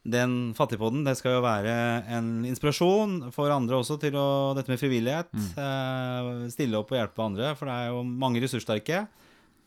den 0.00 0.54
fattigpodden 0.56 1.02
det 1.04 1.16
skal 1.18 1.36
jo 1.36 1.42
være 1.44 1.72
en 2.16 2.46
inspirasjon 2.48 3.32
for 3.34 3.52
andre 3.52 3.80
også 3.82 3.98
til 4.00 4.14
å, 4.16 4.28
dette 4.56 4.72
med 4.72 4.80
frivillighet. 4.80 5.34
Eh, 5.34 6.30
stille 6.54 6.78
opp 6.78 6.94
og 6.94 7.00
hjelpe 7.00 7.24
andre, 7.24 7.50
for 7.58 7.68
det 7.68 7.74
er 7.76 7.90
jo 7.90 8.04
mange 8.06 8.40
ressurssterke. 8.44 9.02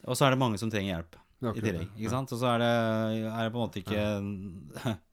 Og 0.07 0.17
så 0.17 0.27
er 0.27 0.33
det 0.33 0.41
mange 0.41 0.59
som 0.61 0.71
trenger 0.71 0.95
hjelp 0.95 1.19
i 1.51 1.59
tillegg. 1.59 1.91
Ikke 1.97 2.07
ja. 2.07 2.15
sant? 2.15 2.31
Og 2.33 2.39
så 2.39 2.49
er 2.55 2.63
det, 2.63 2.71
er 3.27 3.43
det 3.43 3.51
på 3.51 3.59
en 3.59 3.65
måte 3.67 3.83
ikke 3.83 4.07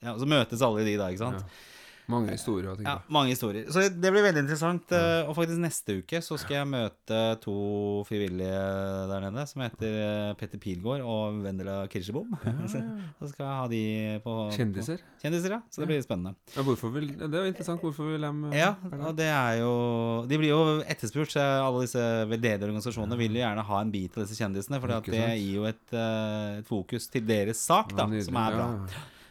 Ja, 0.07 0.15
så 0.23 0.31
møtes 0.31 0.65
alle 0.65 0.87
de 0.87 0.97
da, 1.01 1.11
ikke 1.11 1.25
sant. 1.27 1.45
Ja. 1.45 1.70
Mange 2.11 2.35
historier. 2.35 2.75
tenker 2.77 2.91
Ja, 2.91 2.97
mange 3.09 3.31
historier. 3.35 3.69
Så 3.71 3.85
det 3.89 4.11
blir 4.13 4.25
veldig 4.27 4.43
interessant. 4.45 4.91
eh, 4.93 5.29
Og 5.29 5.37
faktisk 5.39 5.61
neste 5.63 5.97
uke 6.03 6.21
så 6.27 6.39
skal 6.41 6.57
jeg 6.61 6.69
møte 6.73 7.21
to 7.45 7.55
frivillige 8.09 8.61
der 9.11 9.27
nede, 9.29 9.45
som 9.51 9.63
heter 9.63 9.97
eh, 10.05 10.35
Petter 10.41 10.59
Pilgaard 10.63 11.05
og 11.07 11.41
Vendela 11.45 11.87
Kirsebom. 11.93 12.33
så 12.73 12.83
så 13.21 13.29
skal 13.31 13.45
jeg 13.47 13.59
ha 13.61 13.67
de 13.71 13.83
på 14.25 14.35
Kjendiser. 14.57 14.99
På, 15.05 15.21
kjendiser, 15.23 15.55
ja. 15.57 15.61
Så 15.71 15.83
det 15.85 15.89
blir 15.93 16.03
spennende. 16.05 16.35
Ja, 16.57 16.65
hvorfor 16.67 16.93
vil, 16.95 17.11
det 17.21 17.31
er 17.31 17.47
jo 17.47 17.53
interessant. 17.53 17.81
Hvorfor 17.85 18.11
vil 18.11 18.27
de 18.27 18.57
Ja, 18.59 18.75
og 19.07 19.15
det 19.17 19.29
er 19.31 19.61
jo 19.61 19.73
De 20.29 20.39
blir 20.41 20.51
jo 20.55 20.61
etterspurt. 20.83 21.31
så 21.37 21.45
Alle 21.65 21.85
disse 21.87 22.03
veldedige 22.31 22.67
organisasjonene 22.69 23.19
vil 23.21 23.39
jo 23.39 23.45
gjerne 23.45 23.65
ha 23.71 23.81
en 23.85 23.93
bit 23.95 24.17
av 24.19 24.25
disse 24.27 24.39
kjendisene, 24.41 24.81
for 24.83 24.89
det 24.89 25.01
gir 25.39 25.55
jo 25.61 25.65
et, 25.71 25.87
eh, 25.93 26.59
et 26.61 26.67
fokus 26.67 27.07
til 27.13 27.23
deres 27.27 27.61
sak, 27.61 27.95
da, 27.95 28.09
Ja, 28.11 28.23
som 28.27 28.37
er 28.41 28.57
bra. 28.57 28.69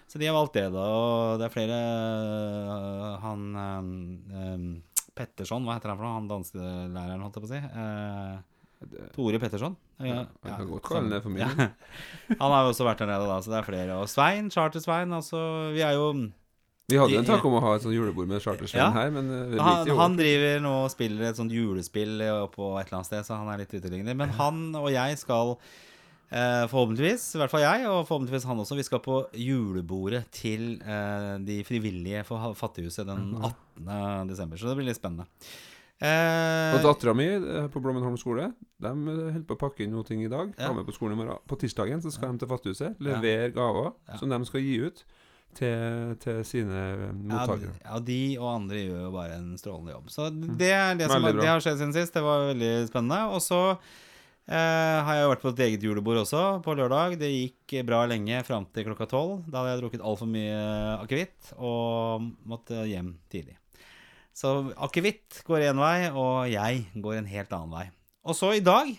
Så 0.09 0.17
de 0.17 0.25
har 0.25 0.33
valgt 0.33 0.55
det, 0.57 0.65
da. 0.73 0.83
Og 0.89 1.39
det 1.39 1.45
er 1.45 1.53
flere 1.53 1.79
øh, 1.79 3.17
Han 3.21 3.43
um, 3.55 4.69
Petterson, 5.19 5.65
hva 5.67 5.75
heter 5.77 5.91
han 5.91 5.99
for 5.99 6.07
noe? 6.07 6.15
Han 6.15 6.29
danselæreren, 6.31 7.21
holdt 7.25 7.37
jeg 7.37 7.43
på 7.43 7.49
å 7.49 7.51
si. 7.51 7.59
Eh, 7.83 9.11
Tore 9.13 9.39
Petterson. 9.41 9.73
Ja, 9.99 10.21
ja, 10.23 10.53
kan 10.55 10.69
godt 10.69 10.85
kalle 10.87 11.11
det 11.11 11.19
for 11.25 11.33
min. 11.33 11.43
Ja. 11.43 11.49
Han 12.39 12.53
har 12.53 12.61
jo 12.63 12.69
også 12.71 12.85
vært 12.87 13.01
der 13.03 13.09
nede, 13.11 13.25
da, 13.27 13.39
så 13.43 13.51
det 13.51 13.57
er 13.59 13.67
flere. 13.67 13.97
Og 13.99 14.07
Svein, 14.07 14.47
Charter-Svein, 14.53 15.11
altså 15.17 15.41
Vi 15.75 15.81
er 15.83 15.97
jo 15.97 16.05
Vi 16.87 16.95
hadde 16.95 17.17
en 17.19 17.25
Ja. 17.27 17.33
tanke 17.33 17.49
om 17.51 17.57
å 17.59 17.61
ha 17.65 17.73
et 17.75 17.83
sånt 17.83 17.97
julebord 17.97 18.31
med 18.31 18.39
Chartersveien 18.41 18.79
Ja. 18.85 18.93
her, 18.95 19.11
men 19.11 19.27
eh, 19.35 19.59
han, 19.59 19.91
han 19.99 20.15
driver 20.17 20.63
nå 20.63 20.71
og 20.85 20.93
spiller 20.95 21.27
et 21.27 21.41
sånt 21.41 21.51
julespill 21.53 22.23
på 22.55 22.71
et 22.79 22.87
eller 22.87 23.01
annet 23.01 23.11
sted, 23.11 23.27
så 23.27 23.41
han 23.41 23.51
er 23.51 23.65
litt 23.65 23.75
uteliggende. 23.75 24.15
Men 24.23 24.31
han 24.39 24.63
og 24.79 24.87
jeg 24.95 25.19
skal 25.19 25.57
eh, 26.31 26.65
forhåpentligvis, 26.71 27.35
i 27.35 27.41
hvert 27.41 27.51
fall 27.53 27.63
jeg, 27.65 27.87
og 27.89 28.05
forhåpentligvis 28.09 28.45
han 28.49 28.59
også, 28.63 28.77
vi 28.79 28.85
skal 28.87 29.01
på 29.05 29.19
julebordet 29.33 30.25
til 30.35 30.77
eh, 30.81 31.35
de 31.45 31.59
frivillige 31.67 32.23
for 32.27 32.53
Fattighuset 32.59 33.07
den 33.09 33.33
18. 33.39 34.29
desember. 34.29 34.57
Så 34.61 34.69
det 34.71 34.77
blir 34.79 34.89
litt 34.91 34.99
spennende. 34.99 35.27
Eh, 35.99 36.77
Og 36.77 36.83
dattera 36.85 37.11
mi 37.17 37.25
eh, 37.27 37.65
på 37.73 37.81
Blommenholm 37.83 38.15
skole 38.15 38.45
De 38.79 38.87
eh, 38.87 39.17
holder 39.33 39.41
på 39.49 39.57
å 39.57 39.59
pakke 39.65 39.83
inn 39.83 39.91
noe 39.91 40.05
ting 40.07 40.21
i 40.23 40.29
dag. 40.31 40.53
Ja. 40.55 40.69
Med 40.71 40.85
på 40.87 40.93
skolen 40.95 41.17
i 41.17 41.19
morgen. 41.19 41.41
På 41.49 41.57
tirsdagen 41.59 41.99
så 42.05 42.11
skal 42.15 42.31
de 42.31 42.39
til 42.45 42.47
Fattighuset. 42.53 43.01
Ja. 43.03 43.17
Gaver 43.51 43.89
Ja. 44.07 44.15
som 44.21 44.31
de 44.31 44.39
skal 44.47 44.63
gi 44.63 44.77
ut 44.85 45.03
til, 45.59 46.15
til 46.23 46.39
sine 46.47 46.71
eh, 46.79 47.01
ja, 47.03 47.11
mottakere. 47.33 47.73
ja, 47.83 47.99
de 47.99 48.19
og 48.39 48.47
andre 48.53 48.79
gjør 48.85 49.01
jo 49.09 49.11
bare 49.17 49.39
en 49.41 49.49
strålende 49.59 49.91
jobb. 49.97 50.07
Så 50.13 50.29
det 50.61 50.71
er 50.71 50.95
det 51.01 51.09
som 51.11 51.19
Veldig 51.19 51.35
bra. 51.35 51.43
det 51.43 51.51
har 51.51 51.65
skjedd 51.67 51.81
siden 51.81 51.95
sist. 51.99 52.15
Det 52.15 52.23
var 52.23 52.47
veldig 52.53 52.71
spennende. 52.93 53.19
Og 53.35 53.43
så 53.43 53.59
har 54.49 55.13
jeg 55.13 55.29
vært 55.29 55.43
på 55.43 55.51
et 55.53 55.59
eget 55.67 55.83
julebord 55.85 56.23
også, 56.23 56.43
på 56.65 56.73
lørdag. 56.73 57.19
Det 57.21 57.29
gikk 57.29 57.75
bra 57.85 58.01
lenge 58.09 58.41
fram 58.47 58.65
til 58.73 58.87
klokka 58.87 59.05
tolv. 59.11 59.43
Da 59.45 59.61
hadde 59.61 59.75
jeg 59.75 59.81
drukket 59.83 60.05
altfor 60.05 60.29
mye 60.31 60.61
akevitt 61.03 61.51
og 61.57 62.25
måtte 62.49 62.81
hjem 62.89 63.13
tidlig. 63.29 63.59
Så 64.33 64.71
akevitt 64.79 65.41
går 65.45 65.67
én 65.67 65.81
vei, 65.81 66.09
og 66.09 66.47
jeg 66.49 66.85
går 67.03 67.19
en 67.19 67.29
helt 67.29 67.53
annen 67.57 67.75
vei. 67.75 67.85
Og 68.25 68.37
så 68.37 68.53
i 68.55 68.63
dag 68.63 68.91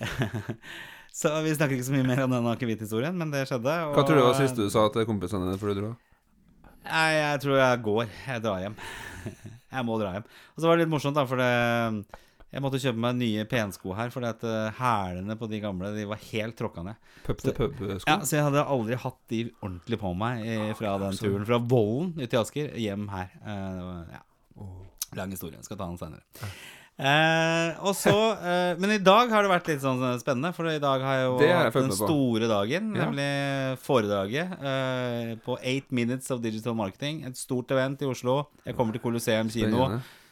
Så 1.20 1.32
vi 1.44 1.52
snakker 1.52 1.76
ikke 1.76 1.88
så 1.88 1.92
mye 1.92 2.06
mer 2.06 2.22
om 2.24 2.32
den 2.32 2.46
akevitthistorien, 2.48 3.16
men 3.18 3.32
det 3.32 3.42
skjedde. 3.50 3.72
Og, 3.88 3.96
Hva 3.96 4.04
tror 4.06 4.20
du 4.20 4.24
var 4.24 4.38
siste 4.38 4.62
du 4.62 4.70
sa 4.72 4.86
til 4.94 5.04
kompisene 5.08 5.48
dine 5.48 5.60
før 5.60 5.74
du 5.74 5.80
dro? 5.80 5.90
Nei, 6.86 7.08
jeg 7.18 7.40
tror 7.42 7.58
jeg 7.60 7.82
går. 7.84 8.06
Jeg 8.24 8.44
drar 8.46 8.62
hjem. 8.64 8.76
Jeg 9.74 9.86
må 9.86 9.98
dra 10.00 10.14
hjem. 10.16 10.24
Og 10.56 10.62
så 10.62 10.66
var 10.66 10.78
det 10.78 10.82
litt 10.82 10.90
morsomt, 10.90 11.14
da, 11.14 11.22
for 11.28 11.38
det, 11.38 12.22
jeg 12.50 12.62
måtte 12.64 12.80
kjøpe 12.82 12.98
meg 12.98 13.14
nye 13.20 13.44
pensko 13.46 13.94
her, 13.94 14.10
fordi 14.10 14.26
at 14.32 14.42
eh, 14.48 14.72
hælene 14.80 15.36
på 15.38 15.46
de 15.50 15.60
gamle 15.62 15.92
De 15.94 16.06
var 16.10 16.18
helt 16.32 16.56
tråkka 16.58 16.82
ned. 16.86 16.98
Pub 17.26 17.38
til 17.44 17.54
pub-sko? 17.54 18.08
Ja, 18.10 18.18
Så 18.26 18.36
jeg 18.40 18.46
hadde 18.48 18.64
aldri 18.66 18.98
hatt 18.98 19.20
de 19.30 19.44
ordentlig 19.62 20.00
på 20.02 20.10
meg 20.18 20.42
eh, 20.46 20.72
fra 20.78 20.96
den 20.98 21.16
turen 21.20 21.46
fra 21.46 21.60
Vollen 21.62 22.12
ut 22.18 22.26
til 22.28 22.40
Asker 22.42 22.74
hjem 22.74 23.06
her. 23.14 23.30
Uh, 23.46 24.02
ja. 24.16 24.22
Lang 25.18 25.30
historie. 25.34 25.62
Skal 25.62 25.78
ta 25.78 25.86
den 25.90 25.98
seinere. 25.98 26.22
Eh, 27.00 27.78
og 27.80 27.94
så 27.96 28.12
eh, 28.44 28.74
Men 28.76 28.92
i 28.92 28.98
dag 29.00 29.30
har 29.32 29.46
det 29.46 29.48
vært 29.48 29.68
litt 29.70 29.80
sånn 29.80 30.02
spennende, 30.20 30.50
for 30.52 30.68
i 30.68 30.76
dag 30.82 31.00
har 31.00 31.14
jeg 31.16 31.28
jo 31.30 31.36
hatt 31.48 31.78
den 31.78 31.88
på. 31.94 31.96
store 32.02 32.50
dagen, 32.50 32.90
Ja. 32.92 33.06
nemlig 33.06 33.78
foredraget 33.80 34.52
eh, 34.60 35.30
på 35.46 35.56
8 35.56 35.96
Minutes 35.96 36.30
of 36.34 36.42
Digital 36.44 36.76
Marketing. 36.76 37.22
Et 37.24 37.36
stort 37.40 37.72
event 37.72 38.02
i 38.04 38.10
Oslo. 38.10 38.42
Jeg 38.66 38.76
kommer 38.76 38.92
til 38.92 39.00
Colosseum 39.00 39.48
kino. 39.48 39.86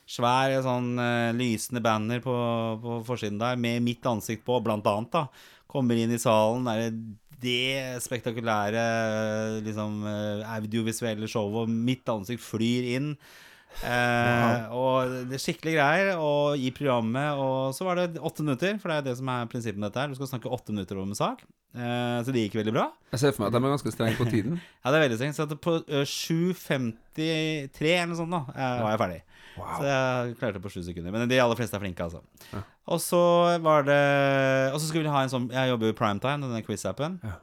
Svær 0.09 0.55
sånn 0.65 0.95
uh, 0.97 1.37
lysende 1.37 1.83
banner 1.85 2.23
på, 2.25 2.35
på 2.81 2.99
forsiden 3.05 3.41
der 3.41 3.59
med 3.61 3.85
mitt 3.85 4.07
ansikt 4.09 4.47
på, 4.47 4.57
blant 4.65 4.87
annet. 4.89 5.13
da 5.13 5.27
Kommer 5.69 6.01
inn 6.01 6.15
i 6.15 6.21
salen, 6.23 6.65
er 6.73 6.87
det 6.87 7.19
det 7.39 8.01
spektakulære 8.03 8.81
liksom 9.63 10.01
eh, 10.11 10.41
audiovisuelle 10.57 11.29
showet, 11.31 11.69
og 11.69 11.71
mitt 11.71 12.09
ansikt 12.11 12.43
flyr 12.43 12.89
inn. 12.97 13.13
Eh, 13.85 14.65
og 14.75 15.13
det 15.29 15.37
er 15.37 15.43
skikkelig 15.45 15.75
greier. 15.77 16.11
Og 16.19 16.59
i 16.59 16.73
programmet 16.75 17.39
Og 17.39 17.77
så 17.77 17.87
var 17.87 18.01
det 18.01 18.19
åtte 18.19 18.43
minutter, 18.43 18.75
for 18.83 18.91
det 18.91 18.97
er 18.99 19.07
det 19.11 19.17
som 19.21 19.31
er 19.31 19.47
prinsippet 19.53 19.79
med 19.79 19.91
dette 19.91 20.03
her. 20.03 20.11
Du 20.11 20.19
skal 20.19 20.33
snakke 20.33 20.51
åtte 20.51 20.75
minutter 20.75 20.99
om 20.99 21.13
en 21.13 21.19
sak. 21.21 21.45
Eh, 21.77 22.19
så 22.25 22.35
det 22.35 22.47
gikk 22.47 22.59
veldig 22.59 22.75
bra. 22.75 22.89
Jeg 23.13 23.23
ser 23.23 23.37
for 23.37 23.45
meg 23.45 23.53
at 23.53 23.59
de 23.59 23.63
er 23.63 23.77
ganske 23.77 23.95
strenge 23.95 24.19
på 24.19 24.29
tiden. 24.33 24.59
Ja, 24.83 24.91
det 24.91 24.99
er 24.99 25.07
veldig 25.07 25.21
strengt. 25.21 25.39
Så 25.39 25.61
på 25.63 25.79
ø, 25.85 26.03
7.53 26.03 27.93
eller 27.93 28.11
noe 28.11 28.19
sånt 28.19 28.39
eh, 28.57 28.79
var 28.83 28.95
jeg 28.97 29.03
ferdig. 29.05 29.21
Så 29.59 29.87
jeg 29.89 30.37
klarte 30.39 30.59
det 30.59 30.65
på 30.65 30.73
sju 30.73 30.81
sekunder. 30.87 31.15
Men 31.15 31.29
de 31.31 31.41
aller 31.43 31.59
fleste 31.59 31.77
er 31.79 31.83
flinke, 31.83 32.07
altså. 32.07 32.23
Ja. 32.53 32.63
Og 32.89 33.03
så 33.05 33.21
var 33.61 33.85
det 33.85 33.99
Og 34.73 34.81
så 34.81 34.87
skulle 34.89 35.05
vi 35.05 35.13
ha 35.13 35.21
en 35.21 35.29
sånn 35.29 35.51
Jeg 35.53 35.69
jobber 35.69 35.91
jo 35.91 35.93
i 35.93 35.99
Primetime, 35.99 36.47
denne 36.47 36.63
quiz-appen. 36.65 37.19
Ja. 37.27 37.37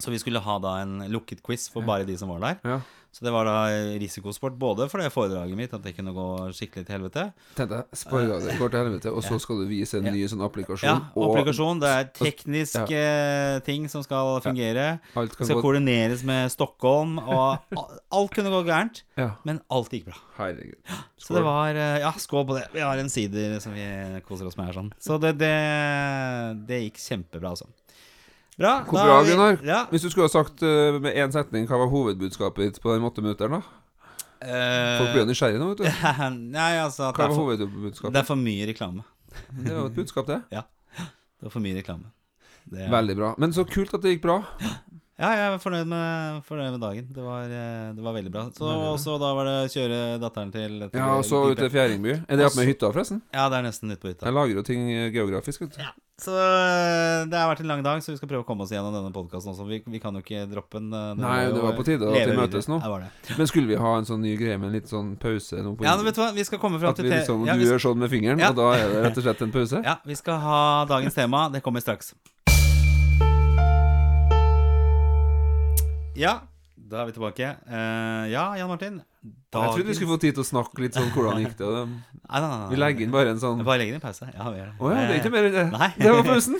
Så 0.00 0.10
vi 0.12 0.18
skulle 0.22 0.40
ha 0.42 0.58
da 0.62 0.78
en 0.82 0.98
lukket 1.12 1.42
quiz 1.46 1.68
for 1.72 1.84
bare 1.86 2.06
de 2.08 2.16
som 2.20 2.28
var 2.32 2.40
der. 2.40 2.58
Ja. 2.64 2.80
Så 3.10 3.24
det 3.26 3.32
var 3.34 3.42
da 3.42 3.66
risikosport 3.98 4.54
både 4.54 4.84
for 4.86 5.02
det 5.02 5.08
foredraget 5.10 5.56
mitt, 5.58 5.72
at 5.74 5.82
det 5.82 5.96
kunne 5.96 6.12
gå 6.14 6.26
skikkelig 6.54 6.84
til 6.86 6.94
helvete. 6.94 7.24
Tenkte 7.58 7.80
jeg, 7.80 7.98
Sparga 7.98 8.36
det 8.44 8.54
går 8.60 8.70
til 8.70 8.78
helvete, 8.84 9.10
og 9.10 9.24
så 9.26 9.38
skal 9.42 9.58
du 9.58 9.64
vise 9.66 9.98
en 9.98 10.06
ny 10.14 10.20
sånn 10.30 10.44
applikasjon. 10.46 10.86
Ja, 10.86 11.08
applikasjon. 11.18 11.80
Det 11.82 11.90
er 11.90 12.06
tekniske 12.14 13.00
ting 13.66 13.88
som 13.90 14.04
skal 14.06 14.38
fungere. 14.44 15.00
alt 15.18 15.34
kan 15.34 15.48
skal 15.48 15.58
gå 15.58 15.64
koordineres 15.66 16.22
med 16.22 16.54
Stockholm, 16.54 17.18
og 17.18 17.58
alt 18.14 18.30
kunne 18.36 18.54
gå 18.54 18.62
gærent. 18.70 19.02
Ja, 19.18 19.32
Men 19.42 19.58
alt 19.74 19.90
gikk 19.90 20.06
bra. 20.12 20.16
herregud. 20.38 20.78
Så 21.18 21.34
det 21.34 21.42
var 21.44 21.74
eh, 21.74 21.98
Ja, 22.00 22.12
skål 22.16 22.46
på 22.46 22.54
det. 22.56 22.68
Vi 22.72 22.80
har 22.80 22.96
en 22.96 23.10
sider 23.10 23.58
som 23.60 23.74
vi 23.74 23.84
koser 24.24 24.46
oss 24.46 24.56
med 24.56 24.70
her 24.70 24.78
sånn. 24.78 24.94
Så 25.02 25.18
det, 25.20 25.34
det, 25.42 25.50
det 26.70 26.78
gikk 26.86 27.02
kjempebra, 27.02 27.52
altså. 27.56 27.66
Bra. 28.58 28.72
Hvor 28.88 29.04
bra, 29.06 29.20
Gunnar. 29.24 29.60
Ja. 29.64 29.84
Hvis 29.92 30.02
du 30.04 30.10
skulle 30.10 30.26
ha 30.28 30.32
sagt 30.32 30.62
uh, 30.62 30.98
med 31.00 31.14
én 31.16 31.32
setning, 31.32 31.68
hva 31.70 31.78
var 31.80 31.88
hovedbudskapet 31.92 32.66
ditt 32.66 32.80
på 32.82 32.92
den 32.92 33.06
åtte 33.08 33.22
minutteren, 33.24 33.60
da? 33.60 33.76
Folk 34.40 35.10
blir 35.12 35.22
jo 35.22 35.28
nysgjerrige 35.28 35.60
nå, 35.60 35.70
vet 35.74 35.82
du. 35.82 35.88
Eh, 35.88 36.20
Nei, 36.56 36.70
altså 36.80 37.10
Hva 37.12 37.26
var 37.28 37.36
hovedbudskapet? 37.36 38.14
det 38.16 38.22
er 38.22 38.28
for 38.28 38.40
mye 38.40 38.68
reklame. 38.70 39.04
Det 39.52 39.74
var 39.74 39.86
et 39.90 39.96
budskap, 39.96 40.28
det. 40.30 40.40
Det 41.40 41.48
er 41.48 41.52
for 41.54 41.64
mye 41.64 41.76
reklame. 41.78 42.10
Er, 42.68 42.90
Veldig 42.92 43.14
bra. 43.16 43.30
Men 43.40 43.54
så 43.56 43.64
kult 43.64 43.94
at 43.96 44.02
det 44.04 44.16
gikk 44.16 44.26
bra. 44.26 44.42
Ja, 45.20 45.30
jeg 45.36 45.48
er 45.52 45.58
fornøyd 45.60 45.88
med, 45.90 46.38
fornøyd 46.48 46.70
med 46.78 46.80
dagen. 46.80 47.08
Det 47.12 47.24
var, 47.24 47.44
eh, 47.52 47.88
det 47.92 48.04
var 48.06 48.14
veldig 48.16 48.30
bra. 48.32 48.46
Så 48.56 48.64
også 48.94 49.18
da 49.20 49.32
var 49.36 49.44
det 49.50 49.56
kjøre 49.74 49.98
datteren 50.22 50.52
til, 50.54 50.78
til 50.88 50.96
Ja, 50.96 51.10
og 51.18 51.26
så 51.28 51.42
ut 51.50 51.58
til 51.60 51.68
Fjæringby. 51.74 52.14
Er 52.24 52.40
det 52.40 52.46
oppe 52.48 52.62
med 52.62 52.70
hytta, 52.70 52.88
forresten? 52.94 53.20
Ja, 53.36 53.50
det 53.52 53.58
er 53.60 53.66
nesten 53.68 53.92
ute 53.92 54.00
på 54.00 54.08
hytta. 54.14 54.24
Jeg 54.30 54.36
lager 54.38 54.56
jo 54.56 54.64
ting 54.64 54.86
eh, 54.94 55.10
geografisk, 55.12 55.66
vet 55.66 55.76
du. 55.76 55.82
Så 56.20 56.32
eh, 56.36 57.26
det 57.32 57.36
har 57.36 57.48
vært 57.52 57.60
en 57.64 57.68
lang 57.68 57.82
dag, 57.84 58.00
så 58.04 58.12
vi 58.12 58.16
skal 58.16 58.28
prøve 58.32 58.44
å 58.44 58.48
komme 58.48 58.64
oss 58.64 58.72
gjennom 58.72 58.96
denne 58.96 59.12
podkasten 59.12 59.52
også. 59.52 59.64
Vi, 59.68 59.82
vi 59.92 60.00
kan 60.00 60.16
jo 60.16 60.24
ikke 60.24 60.46
droppe 60.48 60.80
den. 60.80 60.88
eh, 60.96 61.12
Nei, 61.20 61.36
det 61.52 61.62
var 61.64 61.76
på 61.76 61.84
tide 61.84 62.08
at 62.08 62.32
vi 62.32 62.40
møtes 62.40 62.68
nå. 62.72 62.80
Ja. 62.80 63.36
Men 63.36 63.48
skulle 63.52 63.68
vi 63.72 63.78
ha 63.80 63.94
en 64.00 64.08
sånn 64.08 64.24
ny 64.24 64.34
greie 64.40 64.56
med 64.56 64.68
en 64.72 64.76
litt 64.80 64.88
sånn 64.88 65.14
pause 65.20 65.60
Ja, 65.60 65.96
men 65.96 66.08
vet 66.08 66.16
du 66.16 66.24
hva, 66.24 66.32
vi 66.36 66.44
skal 66.48 66.60
komme 66.64 66.80
fram 66.80 66.92
At 66.92 67.00
til 67.00 67.08
vi 67.08 67.14
liksom, 67.18 67.44
ja, 67.48 67.56
du 67.56 67.64
vi, 67.64 67.68
gjør 67.70 67.84
sånn 67.90 68.00
med 68.00 68.12
fingeren, 68.12 68.40
Ja. 68.40 68.50
og 68.52 68.60
da 68.60 68.72
er 68.76 68.88
det 68.88 69.04
rett 69.10 69.20
og 69.20 69.28
slett 69.28 69.44
en 69.48 69.52
pause? 69.52 69.80
ja, 69.92 69.96
vi 70.08 70.16
skal 70.16 70.40
ha 70.44 70.60
dagens 70.88 71.16
tema. 71.16 71.48
Det 71.52 71.60
kommer 71.64 71.84
straks. 71.84 72.14
Ja, 76.20 76.34
da 76.90 77.02
er 77.02 77.08
vi 77.10 77.14
tilbake. 77.16 77.46
Uh, 77.70 78.26
ja, 78.32 78.44
Jan 78.58 78.68
Martin. 78.70 79.00
Jeg 79.20 79.72
trodde 79.74 79.84
vi 79.88 79.94
skulle 79.98 80.14
få 80.14 80.20
tid 80.22 80.36
til 80.36 80.42
å 80.44 80.46
snakke 80.48 80.80
litt 80.84 80.94
sånn 80.96 81.08
hvordan 81.12 81.40
gikk 81.42 81.56
det. 81.58 81.70
Nei, 81.70 82.40
nei, 82.40 82.48
nei. 82.50 82.68
Vi 82.70 82.78
legger 82.80 83.04
inn 83.04 83.12
bare 83.12 83.32
en 83.34 83.40
sånn 83.42 83.60
Bare 83.66 83.80
legger 83.82 83.98
inn 83.98 84.02
pause. 84.04 84.28
Ja, 84.32 84.46
vi 84.52 84.60
gjør 84.60 84.68
det. 84.70 84.76
ja, 84.80 85.00
det 85.00 85.14
er 85.16 85.18
ikke 85.20 85.32
mer 85.34 85.48
enn 85.48 85.56
det. 85.56 85.64
Nei. 85.74 85.88
Det 85.98 86.12
var 86.14 86.28
pausen. 86.28 86.56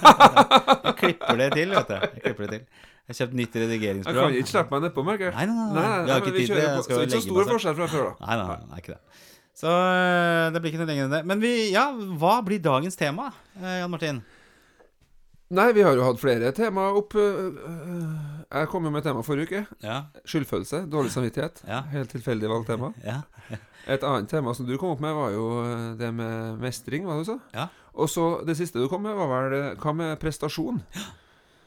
Jeg 0.86 0.94
klipper 1.00 1.40
det 1.40 1.48
til, 1.56 1.72
vet 1.74 1.88
du. 1.90 1.96
Jeg 1.96 2.22
klipper 2.26 2.44
det 2.46 2.50
til. 2.52 2.84
Jeg 3.06 3.14
har 3.14 3.18
kjøpt 3.20 3.36
nytt 3.38 3.56
Jeg 3.56 3.62
redigeringsprogram. 3.66 4.28
kan 4.30 4.38
ikke 4.42 4.52
slippe 4.52 4.74
meg 4.76 4.84
nedpå, 4.86 5.02
merker 5.06 5.28
jeg. 5.28 5.34
Nei, 5.38 5.46
nei, 5.46 5.56
nei. 5.56 5.66
Nei, 5.76 5.82
Vi 5.82 5.88
har 5.88 6.06
nei, 6.06 6.16
ikke 6.22 6.32
vi 6.34 6.38
tid 6.42 6.46
til 6.50 6.56
det. 6.56 6.62
kjører 6.62 6.66
Jeg 6.66 6.76
på. 6.76 6.86
Så 6.86 7.02
ikke 7.06 7.16
så 7.16 7.26
stor 7.26 7.50
forskjell 7.52 7.76
fra 7.80 7.88
før, 7.92 8.06
da. 8.06 8.14
Nei, 8.26 8.38
nei, 8.42 8.56
nei, 8.70 8.80
ikke 8.82 8.94
det. 8.96 9.26
Så 9.56 9.72
øh, 9.72 10.46
det 10.52 10.60
blir 10.62 10.72
ikke 10.74 10.80
noe 10.82 10.90
lenger 10.90 11.06
enn 11.06 11.14
det. 11.16 11.20
Men 11.30 11.40
vi, 11.46 11.52
ja, 11.72 11.84
hva 12.20 12.32
blir 12.44 12.60
dagens 12.64 12.98
tema, 12.98 13.30
eh, 13.62 13.78
Jan 13.80 13.92
Martin? 13.94 14.18
Nei, 15.54 15.68
vi 15.76 15.82
har 15.86 15.94
jo 15.94 16.02
hatt 16.02 16.18
flere 16.18 16.48
temaer 16.56 16.96
opp 16.98 17.14
øh, 17.14 17.54
øh, 17.54 18.14
Jeg 18.50 18.68
kom 18.72 18.84
jo 18.84 18.90
med 18.90 19.04
tema 19.06 19.22
forrige 19.22 19.46
uke. 19.46 19.60
Ja, 19.84 20.00
Skyldfølelse. 20.26 20.80
Dårlig 20.90 21.12
samvittighet. 21.14 21.62
ja, 21.68 21.82
Helt 21.92 22.10
tilfeldig 22.10 22.50
valgt 22.50 22.66
tema. 22.72 22.92
ja. 23.04 23.20
Et 23.86 24.02
annet 24.02 24.26
tema 24.26 24.50
som 24.54 24.66
du 24.66 24.72
kom 24.82 24.90
opp 24.96 25.00
med, 25.00 25.14
var 25.14 25.30
jo 25.30 25.44
øh, 25.62 25.92
det 25.98 26.08
med 26.14 26.56
mestring, 26.58 27.04
hva 27.06 27.20
du 27.20 27.24
sa. 27.28 27.36
Ja. 27.54 27.68
Og 27.94 28.10
så 28.10 28.40
det 28.46 28.56
siste 28.58 28.82
du 28.82 28.88
kom 28.90 29.02
med, 29.06 29.14
var 29.14 29.30
vel 29.30 29.76
hva 29.78 29.92
med 29.94 30.16
prestasjon? 30.18 30.82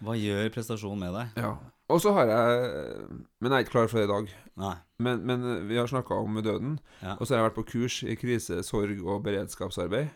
Hva 0.04 0.18
gjør 0.20 0.50
prestasjon 0.52 1.00
med 1.00 1.16
deg? 1.16 1.40
Ja. 1.40 1.54
Og 1.90 2.02
så 2.04 2.12
har 2.14 2.28
jeg 2.30 2.68
Men 3.40 3.52
jeg 3.52 3.56
er 3.56 3.64
ikke 3.64 3.72
klar 3.78 3.88
for 3.88 3.98
det 3.98 4.10
i 4.10 4.12
dag. 4.12 4.28
Nei. 4.60 4.76
Men, 5.00 5.24
men 5.26 5.48
vi 5.70 5.80
har 5.80 5.88
snakka 5.88 6.20
om 6.20 6.36
døden. 6.44 6.76
Og 7.16 7.24
så 7.24 7.34
har 7.34 7.40
jeg 7.40 7.48
vært 7.48 7.58
på 7.62 7.68
kurs 7.72 8.04
i 8.04 8.16
krise, 8.20 8.60
sorg 8.68 9.00
og 9.08 9.24
beredskapsarbeid. 9.24 10.12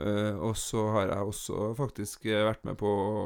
Eh, 0.00 0.36
og 0.40 0.56
så 0.56 0.86
har 0.94 1.10
jeg 1.10 1.30
også 1.32 1.70
faktisk 1.78 2.24
eh, 2.30 2.44
vært 2.46 2.64
med 2.68 2.78
på 2.80 2.88
å, 2.88 3.24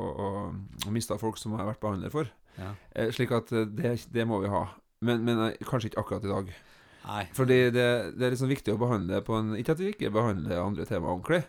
å 0.84 0.94
miste 0.94 1.18
folk 1.20 1.38
som 1.40 1.54
jeg 1.54 1.62
har 1.62 1.70
vært 1.70 1.82
behandler 1.84 2.14
for. 2.14 2.30
Ja. 2.58 2.74
Eh, 2.94 3.12
slik 3.14 3.34
at 3.34 3.50
det, 3.50 3.96
det 4.14 4.26
må 4.28 4.40
vi 4.42 4.52
ha. 4.52 4.66
Men, 5.04 5.24
men 5.26 5.44
kanskje 5.68 5.92
ikke 5.92 6.02
akkurat 6.04 6.26
i 6.26 6.32
dag. 6.32 6.52
Nei. 7.04 7.22
Fordi 7.36 7.58
det, 7.74 7.88
det 8.16 8.26
er 8.26 8.32
liksom 8.32 8.50
viktig 8.50 8.74
å 8.74 8.80
behandle 8.80 9.18
på 9.26 9.34
en 9.36 9.50
Ikke 9.60 9.74
at 9.74 9.80
vi 9.82 9.90
ikke 9.92 10.08
behandler 10.14 10.62
andre 10.62 10.86
temaer 10.88 11.12
ordentlig, 11.12 11.42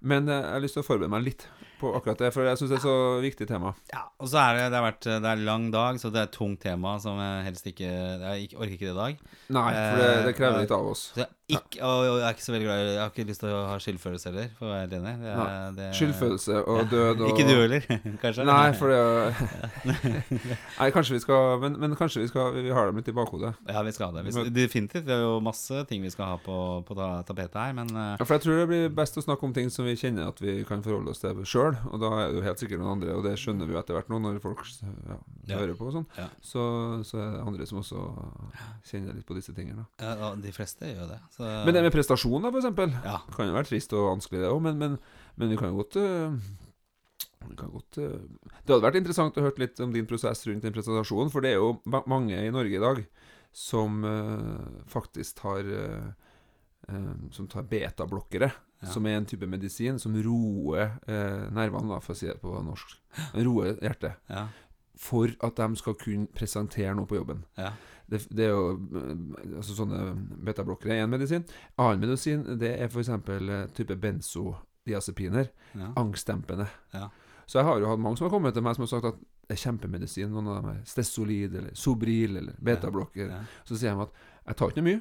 men 0.00 0.28
eh, 0.28 0.40
jeg 0.44 0.52
har 0.56 0.62
lyst 0.64 0.78
til 0.78 0.84
å 0.84 0.86
forberede 0.90 1.12
meg 1.12 1.26
litt 1.30 1.48
på 1.80 1.94
akkurat 1.96 2.18
det. 2.20 2.28
For 2.34 2.44
jeg 2.44 2.58
syns 2.60 2.68
det 2.74 2.76
er 2.76 2.82
så 2.84 2.94
viktig 3.24 3.46
tema. 3.48 3.70
Ja, 3.88 4.02
og 4.20 4.28
så 4.28 4.36
er 4.42 4.58
det, 4.58 4.64
det 4.68 4.76
har 4.76 4.84
vært 4.84 5.06
Det 5.08 5.28
er 5.30 5.38
lang 5.46 5.70
dag, 5.72 5.96
så 5.96 6.10
det 6.12 6.18
er 6.20 6.26
et 6.28 6.34
tungt 6.36 6.60
tema 6.60 6.98
som 7.00 7.16
jeg 7.16 7.46
helst 7.46 7.70
ikke 7.70 7.88
Jeg 7.88 8.50
orker 8.52 8.74
ikke 8.74 8.88
det 8.90 8.92
i 8.92 8.98
dag. 8.98 9.22
Nei, 9.56 9.62
for 9.72 10.02
det, 10.02 10.08
det 10.26 10.32
Eh, 10.34 10.36
krever 10.36 10.60
litt 10.66 10.74
av 10.76 10.90
oss. 10.90 11.06
Så 11.14 11.22
jeg, 11.22 11.30
ikke, 11.56 11.80
og 11.82 12.04
jeg 12.04 12.26
er 12.28 12.34
ikke 12.36 12.44
så 12.44 12.52
veldig 12.54 12.66
glad 12.68 12.80
i 12.82 12.90
Jeg 12.90 13.00
har 13.00 13.08
ikke 13.14 13.24
lyst 13.30 13.42
til 13.42 13.54
å 13.56 13.62
ha 13.70 13.78
skyldfølelse 13.82 14.28
heller, 14.28 14.50
for 14.58 14.68
å 14.68 14.74
være 14.74 14.98
enig. 15.00 15.14
Det, 15.24 15.32
er- 15.32 15.72
det, 15.78 15.88
Skyldfølelse 15.98 16.58
og 16.74 16.92
død 16.92 17.20
og 17.24 17.32
Ikke 17.32 17.46
du 17.48 17.54
heller, 17.56 17.88
kanskje? 18.26 18.46
Nei, 18.50 18.60
for 18.76 18.92
det 18.92 19.00
Nei, 20.80 20.90
kanskje 20.94 21.16
vi 21.16 21.22
skal 21.24 21.56
Men, 21.64 21.78
men 21.80 21.96
kanskje 21.98 22.22
vi 22.26 22.28
skal 22.30 22.52
Vi 22.60 22.76
har 22.76 22.90
dem 22.90 23.00
litt 23.00 23.08
i 23.08 23.16
bakhodet. 23.16 23.54
Ja, 23.72 23.80
vi 23.88 23.94
skal 23.96 24.10
ha 24.12 24.20
det. 24.20 24.26
Vi 24.28 24.44
definitivt. 24.60 25.06
Vi 25.08 25.14
har 25.16 25.24
jo 25.24 25.40
masse 25.44 25.80
ting 25.88 26.04
vi 26.04 26.12
skal 26.12 26.34
ha 26.34 26.36
på, 26.44 26.56
på 26.84 26.98
tapetet 27.24 27.56
her, 27.56 27.72
men 27.80 27.88
eh, 27.94 28.12
Ja, 28.20 28.26
for 28.28 28.36
jeg 28.36 28.44
tror 28.46 28.60
det 28.62 28.68
blir 28.74 28.92
best 29.00 29.16
å 29.16 29.24
snakke 29.24 29.48
om 29.48 29.56
ting 29.56 29.69
som 29.72 29.86
vi 29.86 29.96
kjenner 29.98 30.30
at 30.30 30.40
vi 30.42 30.60
kan 30.68 30.82
forholde 30.84 31.12
oss 31.12 31.22
til 31.22 31.40
sjøl. 31.48 31.76
Og 31.90 32.00
da 32.02 32.10
er 32.18 32.30
det 32.30 32.40
jo 32.40 32.44
helt 32.46 32.62
sikkert 32.62 32.82
noen 32.82 32.94
andre, 32.98 33.16
og 33.16 33.26
det 33.26 33.34
skjønner 33.40 33.68
vi 33.68 33.76
jo 33.76 33.80
etter 33.80 33.96
hvert 33.96 34.10
nå, 34.12 34.20
når 34.24 34.40
folk 34.44 34.64
ja, 34.70 35.18
hører 35.56 35.74
på 35.78 35.90
og 35.90 35.98
sånn. 35.98 36.08
Så, 36.44 36.62
så 37.08 37.20
er 37.20 37.34
det 37.36 37.44
andre 37.44 37.68
som 37.70 37.82
også 37.82 38.06
kjenner 38.90 39.16
litt 39.16 39.28
på 39.28 39.36
disse 39.38 39.54
tingene. 39.56 39.86
ja, 40.02 40.16
ja, 40.20 40.32
de 40.38 40.54
fleste 40.54 40.90
gjør 40.90 41.14
det. 41.14 41.20
Så, 41.36 41.44
Men 41.66 41.76
det 41.76 41.84
med 41.86 41.94
prestasjon, 41.94 42.40
da, 42.46 42.54
eksempel. 42.60 42.96
Ja. 43.04 43.20
Kan 43.36 43.50
jo 43.50 43.56
være 43.56 43.70
trist 43.70 43.94
og 43.96 44.10
vanskelig, 44.14 44.42
det 44.44 44.50
òg, 44.50 44.62
men, 44.64 44.80
men, 44.80 44.98
men 45.40 45.52
vi 45.52 45.58
kan 45.60 45.72
jo 45.72 45.80
godt 45.80 45.98
øh, 46.00 46.36
godt, 47.56 47.98
øh, 47.98 48.20
Det 48.60 48.72
hadde 48.72 48.84
vært 48.84 49.00
interessant 49.00 49.38
å 49.38 49.44
høre 49.44 49.64
litt 49.64 49.80
om 49.80 49.92
din 49.94 50.08
prosess 50.08 50.44
rundt 50.46 50.64
den 50.66 50.74
presentasjonen, 50.74 51.32
for 51.32 51.44
det 51.44 51.54
er 51.54 51.60
jo 51.60 51.76
mange 52.10 52.36
i 52.36 52.52
Norge 52.54 52.76
i 52.76 52.82
dag 52.82 53.04
som 53.52 54.04
uh, 54.06 54.82
faktisk 54.86 55.40
tar 55.40 55.66
uh, 55.66 56.10
um, 56.86 57.30
Som 57.34 57.48
tar 57.50 57.66
betablokkere, 57.66 58.52
Ja. 58.80 58.88
som 58.94 59.04
er 59.06 59.18
en 59.18 59.26
type 59.28 59.44
medisin 59.44 59.98
som 60.00 60.14
roer 60.24 60.94
eh, 61.06 61.46
nervene, 61.52 61.98
for 62.00 62.14
å 62.14 62.16
si 62.16 62.26
det 62.30 62.38
på 62.40 62.54
norsk. 62.64 62.94
Roer 63.36 63.74
hjertet. 63.82 64.16
Ja. 64.32 64.46
For 65.00 65.32
at 65.44 65.56
de 65.60 65.76
skal 65.80 65.96
kunne 66.00 66.28
presentere 66.36 66.94
noe 66.96 67.08
på 67.08 67.18
jobben. 67.18 67.42
Ja. 67.60 67.74
Det, 68.10 68.22
det 68.34 68.46
er 68.48 68.54
jo 68.54 68.72
øh, 68.74 69.10
altså 69.60 69.76
Sånne 69.76 70.00
betablokkere 70.48 70.96
er 70.96 71.04
én 71.04 71.12
medisin. 71.12 71.44
Annen 71.78 72.00
medisin 72.02 72.42
det 72.60 72.72
er 72.80 72.88
f.eks. 72.88 73.12
type 73.76 73.96
benzodiazepiner. 74.02 75.52
Angstdempende. 75.96 76.66
Ja. 76.96 77.08
Så 77.46 77.58
jeg 77.60 77.66
har 77.66 77.80
jo 77.82 77.88
hatt 77.90 78.02
mange 78.02 78.16
som 78.18 78.28
har 78.28 78.32
kommet 78.34 78.54
til 78.54 78.62
meg 78.64 78.76
som 78.76 78.84
har 78.86 78.92
sagt 78.92 79.08
at 79.12 79.20
det 79.50 79.56
er 79.56 79.62
kjempemedisin. 79.64 80.30
Noen 80.30 80.50
av 80.52 80.58
dem 80.60 80.72
er 80.72 80.82
Stesolid 80.86 81.54
eller 81.58 81.74
Sobril 81.74 82.36
eller 82.38 82.58
betablokker. 82.62 83.32
Så 83.66 83.76
sier 83.76 83.96
de 83.98 84.04
at 84.06 84.20
jeg 84.46 84.56
tar 84.60 84.70
ikke 84.70 84.80
noe 84.82 84.88
mye, 84.88 85.00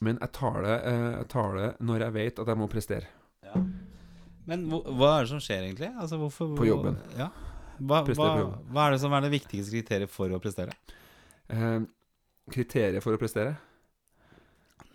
men 0.00 0.20
jeg 0.22 0.32
tar 0.36 0.60
det, 0.64 0.76
eh, 0.88 1.08
jeg 1.18 1.28
tar 1.34 1.56
det 1.58 1.66
når 1.84 2.06
jeg 2.06 2.14
vet 2.16 2.40
at 2.40 2.48
jeg 2.52 2.60
må 2.60 2.68
prestere. 2.72 3.10
Men 4.48 4.66
hva, 4.70 4.80
hva 4.96 5.10
er 5.16 5.26
det 5.26 5.32
som 5.32 5.42
skjer, 5.42 5.66
egentlig? 5.68 5.90
Altså, 6.00 6.18
hvorfor, 6.20 6.54
På 6.58 6.68
jobben. 6.68 6.96
Ja. 7.18 7.28
Hva, 7.80 8.02
hva, 8.04 8.14
på 8.14 8.28
jobben. 8.28 8.70
hva 8.74 8.86
er 8.86 8.94
det 8.94 9.02
som 9.02 9.14
er 9.16 9.24
det 9.24 9.32
viktigste 9.34 9.74
kriteriet 9.74 10.12
for 10.12 10.32
å 10.32 10.40
prestere? 10.42 10.76
Eh, 11.50 11.80
kriteriet 12.52 13.02
for 13.02 13.16
å 13.16 13.18
prestere 13.20 13.56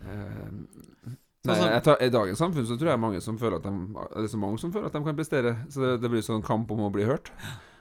eh, 0.00 1.14
Nei, 1.46 1.56
jeg 1.60 1.82
tar, 1.84 2.00
I 2.02 2.08
dagens 2.10 2.40
samfunn 2.40 2.66
så 2.66 2.78
tror 2.78 2.90
jeg 2.90 3.00
mange 3.02 3.20
som 3.22 3.36
føler 3.38 3.60
at 3.60 3.66
de 3.66 3.72
Det 3.94 4.24
er 4.24 4.32
så 4.32 4.40
mange 4.40 4.58
som 4.58 4.72
føler 4.74 4.88
at 4.88 4.96
de 4.96 5.02
kan 5.06 5.18
prestere. 5.18 5.52
Så 5.70 5.82
det, 5.82 5.90
det 6.02 6.10
blir 6.10 6.24
sånn 6.26 6.42
kamp 6.46 6.72
om 6.74 6.86
å 6.88 6.92
bli 6.94 7.06
hørt. 7.06 7.30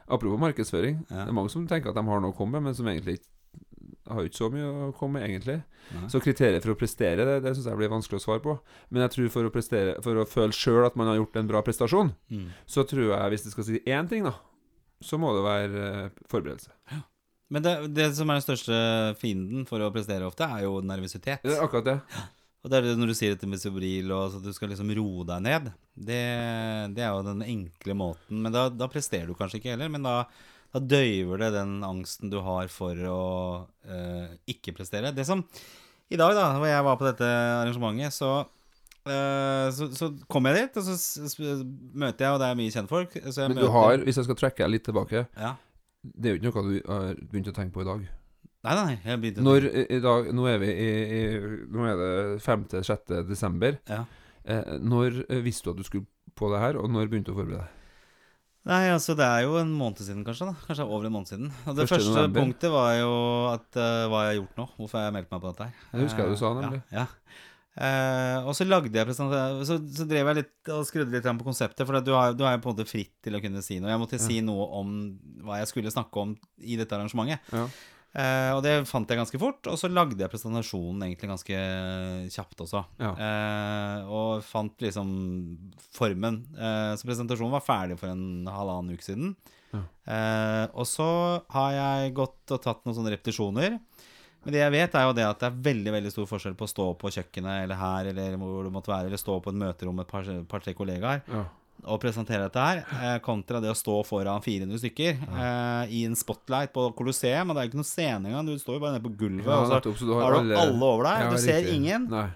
Apropos 0.06 0.38
markedsføring. 0.38 1.00
Ja. 1.10 1.24
Det 1.24 1.32
er 1.32 1.38
mange 1.38 1.50
som 1.54 1.66
tenker 1.70 1.90
at 1.90 1.98
de 1.98 2.04
har 2.06 2.22
noe 2.22 2.36
å 2.36 2.38
komme 2.38 2.60
med, 2.60 2.68
men 2.68 2.78
som 2.78 2.86
egentlig 2.92 3.18
ikke 3.18 3.32
har 4.08 4.28
ikke 4.28 4.38
så 4.38 4.50
mye 4.54 4.68
å 4.88 4.92
komme 4.98 5.20
med, 5.20 5.30
egentlig. 5.30 5.56
Nei. 5.96 6.08
Så 6.14 6.20
kriteriet 6.22 6.64
for 6.66 6.74
å 6.76 6.78
prestere, 6.80 7.26
det, 7.26 7.40
det 7.46 7.56
syns 7.56 7.66
jeg 7.72 7.80
blir 7.80 7.90
vanskelig 7.94 8.20
å 8.20 8.24
svare 8.26 8.44
på. 8.44 8.56
Men 8.94 9.06
jeg 9.06 9.14
tror 9.16 9.32
for 9.34 9.48
å 9.50 9.54
prestere 9.54 9.96
For 10.06 10.18
å 10.22 10.28
føle 10.30 10.54
sjøl 10.56 10.86
at 10.88 10.96
man 11.00 11.10
har 11.12 11.18
gjort 11.22 11.40
en 11.42 11.50
bra 11.50 11.62
prestasjon, 11.66 12.14
Mm. 12.32 12.48
så 12.70 12.86
tror 12.90 13.08
jeg, 13.16 13.32
hvis 13.34 13.44
det 13.48 13.52
skal 13.56 13.68
si 13.70 13.82
én 13.86 14.10
ting, 14.10 14.24
da, 14.30 14.34
så 15.02 15.18
må 15.22 15.34
det 15.36 15.44
være 15.46 15.84
eh, 16.06 16.24
forberedelse. 16.32 16.72
Men 17.54 17.62
det, 17.62 17.74
det 17.94 18.08
som 18.18 18.30
er 18.34 18.40
den 18.40 18.46
største 18.48 18.78
fienden 19.22 19.68
for 19.70 19.82
å 19.86 19.92
prestere 19.94 20.26
ofte, 20.26 20.48
er 20.50 20.64
jo 20.66 20.80
nervøsitet. 20.82 21.44
Det 21.46 21.54
er 21.58 21.62
akkurat 21.66 21.86
det. 21.86 22.00
Og 22.66 22.72
det 22.74 22.80
er 22.80 22.88
det 22.88 22.96
når 22.98 23.12
du 23.12 23.14
sier 23.14 23.36
dette 23.36 23.46
med 23.46 23.62
Sobril, 23.62 24.10
og 24.16 24.34
at 24.40 24.42
du 24.42 24.50
skal 24.56 24.72
liksom 24.74 24.90
roe 24.98 25.22
deg 25.30 25.44
ned. 25.46 25.68
Det, 25.94 26.22
det 26.98 27.04
er 27.06 27.12
jo 27.14 27.22
den 27.28 27.44
enkle 27.46 27.94
måten. 28.00 28.40
Men 28.42 28.56
da, 28.56 28.64
da 28.74 28.88
presterer 28.90 29.30
du 29.30 29.36
kanskje 29.38 29.60
ikke 29.62 29.76
heller. 29.76 29.92
Men 29.94 30.02
da, 30.08 30.16
da 30.76 30.82
døyver 30.84 31.40
det 31.40 31.54
den 31.56 31.78
angsten 31.88 32.32
du 32.32 32.42
har 32.44 32.68
for 32.74 33.00
å 33.08 33.22
uh, 33.64 34.34
ikke 34.52 34.74
prestere. 34.76 35.14
Det 35.16 35.24
som 35.28 35.46
I 36.12 36.20
dag, 36.20 36.36
da, 36.36 36.50
hvor 36.60 36.68
jeg 36.68 36.86
var 36.90 36.98
på 37.00 37.08
dette 37.08 37.30
arrangementet, 37.62 38.14
så 38.14 38.32
eh, 39.10 39.70
så, 39.74 39.88
så 39.96 40.12
kom 40.30 40.46
jeg 40.50 40.60
dit, 40.60 40.76
og 40.78 40.86
så 40.86 41.56
møter 41.96 42.28
jeg, 42.28 42.34
og 42.36 42.42
det 42.44 42.50
er 42.50 42.60
mye 42.60 42.74
kjentfolk. 42.76 43.16
Så 43.32 43.48
Men 43.48 43.58
du 43.64 43.72
har, 43.74 44.04
hvis 44.04 44.20
jeg 44.20 44.28
skal 44.28 44.38
trekke 44.38 44.62
deg 44.66 44.74
litt 44.76 44.86
tilbake 44.86 45.24
ja. 45.24 45.56
Det 46.06 46.30
er 46.30 46.36
jo 46.36 46.38
ikke 46.38 46.52
noe 46.52 46.68
du 46.68 46.92
har 46.92 47.24
begynt 47.32 47.50
å 47.50 47.56
tenke 47.56 47.74
på 47.74 47.82
i 47.82 47.88
dag. 47.88 48.04
Nei, 48.66 48.76
nei, 48.76 48.92
jeg 49.02 49.22
begynte 49.24 49.46
Når 49.46 49.66
i, 49.70 49.98
dag 50.02 50.30
Nå 50.34 50.46
er 50.50 50.56
vi 50.62 50.70
i, 50.74 50.92
i 51.18 51.20
Nå 51.70 51.84
er 51.86 52.00
det 52.00 52.12
5.-6. 52.46 53.16
desember. 53.30 53.80
ja. 53.90 54.04
Eh, 54.46 54.76
når 54.78 55.24
visste 55.42 55.66
du 55.66 55.74
at 55.74 55.80
du 55.82 55.88
skulle 55.88 56.06
på 56.38 56.52
det 56.52 56.60
her, 56.62 56.78
og 56.78 56.92
når 56.94 57.10
begynte 57.10 57.32
du 57.32 57.34
å 57.34 57.40
forberede 57.40 57.64
deg? 57.64 57.85
Nei, 58.66 58.88
altså 58.90 59.14
det 59.18 59.26
er 59.26 59.44
jo 59.46 59.60
en 59.60 59.74
måned 59.78 60.00
siden 60.02 60.24
kanskje 60.26 60.48
da. 60.50 60.56
Kanskje 60.66 60.86
over 60.90 61.06
en 61.06 61.14
måned 61.14 61.30
siden. 61.30 61.52
Og 61.70 61.76
det 61.78 61.86
Første 61.86 62.10
første 62.10 62.32
punktet 62.34 62.72
var 62.74 62.96
jo 62.98 63.12
at 63.52 63.68
uh, 63.78 64.06
Hva 64.10 64.24
jeg 64.26 64.32
har 64.32 64.40
gjort 64.40 64.62
nå. 64.62 64.66
Hvorfor 64.80 64.98
har 65.00 65.06
jeg 65.06 65.16
meldt 65.20 65.36
meg 65.36 65.44
på 65.44 65.52
dette 65.52 65.68
her? 65.68 65.84
Det 65.92 66.08
husker 66.08 66.24
jeg 66.26 66.34
du 66.34 66.40
sa, 66.40 66.50
Eh, 66.50 66.64
nemlig. 66.64 66.82
Ja, 66.96 67.04
ja. 67.06 67.42
Uh, 67.76 68.48
Og 68.48 68.56
så 68.56 68.64
lagde 68.64 68.88
jeg 68.96 69.16
så, 69.18 69.28
så 69.68 70.06
drev 70.08 70.30
jeg 70.32 70.38
litt 70.38 70.70
og 70.72 70.86
skrudde 70.88 71.12
litt 71.12 71.26
på 71.28 71.44
konseptet 71.44 71.84
For 71.84 72.00
du 72.00 72.14
har, 72.16 72.32
du 72.32 72.46
har 72.48 72.56
jo 72.56 72.62
på 72.64 72.72
en 72.72 72.78
måte 72.78 72.88
fritt 72.88 73.12
til 73.22 73.36
å 73.36 73.42
kunne 73.44 73.62
si 73.66 73.82
noe. 73.82 73.92
Jeg 73.92 74.02
måtte 74.02 74.22
si 74.24 74.40
noe 74.42 74.66
om 74.80 74.94
hva 75.44 75.60
jeg 75.60 75.70
skulle 75.74 75.94
snakke 75.94 76.24
om 76.24 76.34
i 76.58 76.80
dette 76.80 76.96
arrangementet. 76.96 77.54
Ja. 77.54 77.68
Eh, 78.16 78.52
og 78.56 78.62
det 78.64 78.78
fant 78.88 79.10
jeg 79.12 79.20
ganske 79.20 79.40
fort, 79.42 79.68
og 79.68 79.76
så 79.76 79.90
lagde 79.92 80.16
jeg 80.24 80.32
presentasjonen 80.32 81.04
egentlig 81.04 81.28
ganske 81.34 81.58
kjapt 82.32 82.62
også. 82.64 82.86
Ja. 83.02 83.10
Eh, 83.20 84.06
og 84.08 84.44
fant 84.48 84.80
liksom 84.86 85.10
formen. 85.96 86.38
Eh, 86.56 86.94
så 86.96 87.10
presentasjonen 87.10 87.52
var 87.58 87.66
ferdig 87.66 87.98
for 88.00 88.14
en 88.14 88.48
halvannen 88.48 88.96
uke 88.96 89.04
siden. 89.04 89.36
Ja. 89.76 89.82
Og 90.72 90.86
så 90.88 91.06
har 91.52 91.72
jeg 91.76 92.14
gått 92.16 92.54
og 92.56 92.62
tatt 92.64 92.86
noen 92.86 92.96
sånne 92.96 93.12
repetisjoner. 93.18 93.76
Men 94.46 94.54
det 94.54 94.62
jeg 94.62 94.72
vet, 94.76 94.96
er 94.96 95.08
jo 95.10 95.16
det 95.18 95.26
at 95.26 95.42
det 95.42 95.48
er 95.50 95.60
veldig 95.66 95.92
veldig 95.98 96.12
stor 96.14 96.28
forskjell 96.30 96.56
på 96.56 96.68
å 96.68 96.72
stå 96.72 96.86
på 97.02 97.12
kjøkkenet 97.18 97.64
eller 97.66 97.80
her, 97.82 98.10
eller 98.14 98.36
hvor 98.40 98.64
du 98.64 98.70
måtte 98.72 98.92
være, 98.94 99.10
eller 99.10 99.20
stå 99.20 99.40
på 99.44 99.52
et 99.52 99.58
møterom 99.60 99.98
med 99.98 100.06
et 100.06 100.12
par- 100.14 100.44
par-tre 100.54 100.76
kollegaer 100.78 101.24
Ja. 101.28 101.44
Og 101.84 102.00
presentere 102.02 102.46
dette 102.48 102.62
her, 102.64 102.80
eh, 103.02 103.18
kontra 103.20 103.60
det 103.62 103.70
å 103.70 103.76
stå 103.78 104.00
foran 104.08 104.42
400 104.42 104.80
stykker 104.82 105.20
eh, 105.28 105.92
i 105.94 106.06
en 106.08 106.16
spotlight 106.16 106.72
på 106.74 106.88
Colosseum. 106.98 107.50
Og 107.52 107.56
det 107.56 107.62
er 107.62 107.68
jo 107.68 107.72
ikke 107.74 107.82
noe 107.84 107.90
scene 107.92 108.30
engang, 108.32 108.46
du 108.48 108.56
står 108.58 108.78
jo 108.80 108.82
bare 108.86 108.96
nede 108.96 109.04
på 109.06 109.14
gulvet, 109.20 109.46
Ja, 109.46 109.60
og 109.62 109.68
så 109.70 110.00
du 110.00 110.14
har 110.16 110.32
du 110.34 110.40
alle- 110.40 110.58
alle 110.64 110.84
over 110.84 111.04
deg. 111.04 111.20
Ja, 111.26 111.30
du 111.30 111.38
ser 111.38 111.62
riktig. 111.62 111.76
ingen. 111.76 112.08
Nei. 112.10 112.28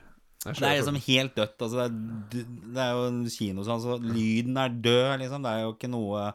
Det 0.45 0.61
er 0.63 0.77
liksom 0.79 0.99
helt 1.03 1.35
dødt. 1.35 1.57
Altså 1.59 1.75
det, 1.75 1.87
er, 1.89 2.45
det 2.75 2.77
er 2.83 2.91
jo 2.95 3.07
en 3.09 3.23
kinosal, 3.29 3.81
så 3.83 3.97
lyden 3.99 4.55
er 4.57 4.69
død, 4.69 5.19
liksom. 5.19 5.43
Det 5.43 5.51
er 5.51 5.61
jo 5.65 5.73
ikke 5.73 5.89
noe 5.91 6.33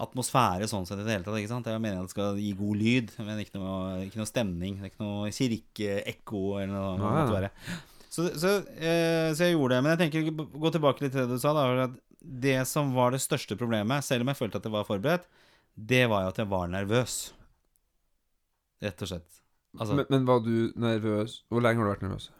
atmosfære 0.00 0.66
sånn 0.68 0.86
sett 0.88 0.98
i 1.00 1.04
det 1.04 1.12
hele 1.12 1.24
tatt. 1.24 1.36
ikke 1.38 1.48
sant? 1.52 1.64
Det 1.64 1.72
er 1.72 1.76
jo 1.78 1.82
meningen 1.84 2.04
at 2.04 2.08
det 2.10 2.14
skal 2.16 2.36
gi 2.40 2.52
god 2.56 2.76
lyd, 2.80 3.10
men 3.20 3.38
ikke 3.44 3.60
noe, 3.60 4.04
ikke 4.08 4.20
noe 4.20 4.28
stemning. 4.28 4.76
Det 4.80 4.88
er 4.88 4.92
ikke 4.94 5.04
noe 5.04 5.30
kirkeekko 5.30 6.42
eller 6.60 6.72
noe. 6.72 6.94
Det 6.96 7.40
måtte 7.40 7.50
Så, 8.10 8.24
så, 8.34 8.54
eh, 8.76 9.30
så 9.36 9.44
jeg 9.46 9.54
gjorde 9.54 9.76
det. 9.76 9.82
Men 9.84 9.92
jeg 9.96 10.00
tenker 10.10 10.30
gå 10.34 10.72
tilbake 10.74 11.04
litt 11.04 11.12
til 11.14 11.26
det 11.28 11.36
du 11.36 11.38
sa. 11.38 11.52
da, 11.54 11.84
at 11.84 11.90
Det 12.20 12.58
som 12.68 12.92
var 12.94 13.14
det 13.14 13.22
største 13.24 13.56
problemet, 13.56 14.04
selv 14.04 14.24
om 14.24 14.32
jeg 14.32 14.40
følte 14.40 14.60
at 14.60 14.66
jeg 14.68 14.74
var 14.74 14.88
forberedt, 14.88 15.28
det 15.74 16.04
var 16.10 16.24
jo 16.24 16.32
at 16.32 16.40
jeg 16.42 16.50
var 16.50 16.68
nervøs. 16.72 17.18
Rett 18.84 19.04
og 19.04 19.10
slett. 19.12 19.40
Altså, 19.78 19.96
men, 19.96 20.06
men 20.10 20.26
var 20.28 20.42
du 20.44 20.72
nervøs? 20.80 21.40
Hvor 21.48 21.64
lenge 21.64 21.80
har 21.80 21.88
du 21.88 21.92
vært 21.94 22.04
nervøs? 22.04 22.30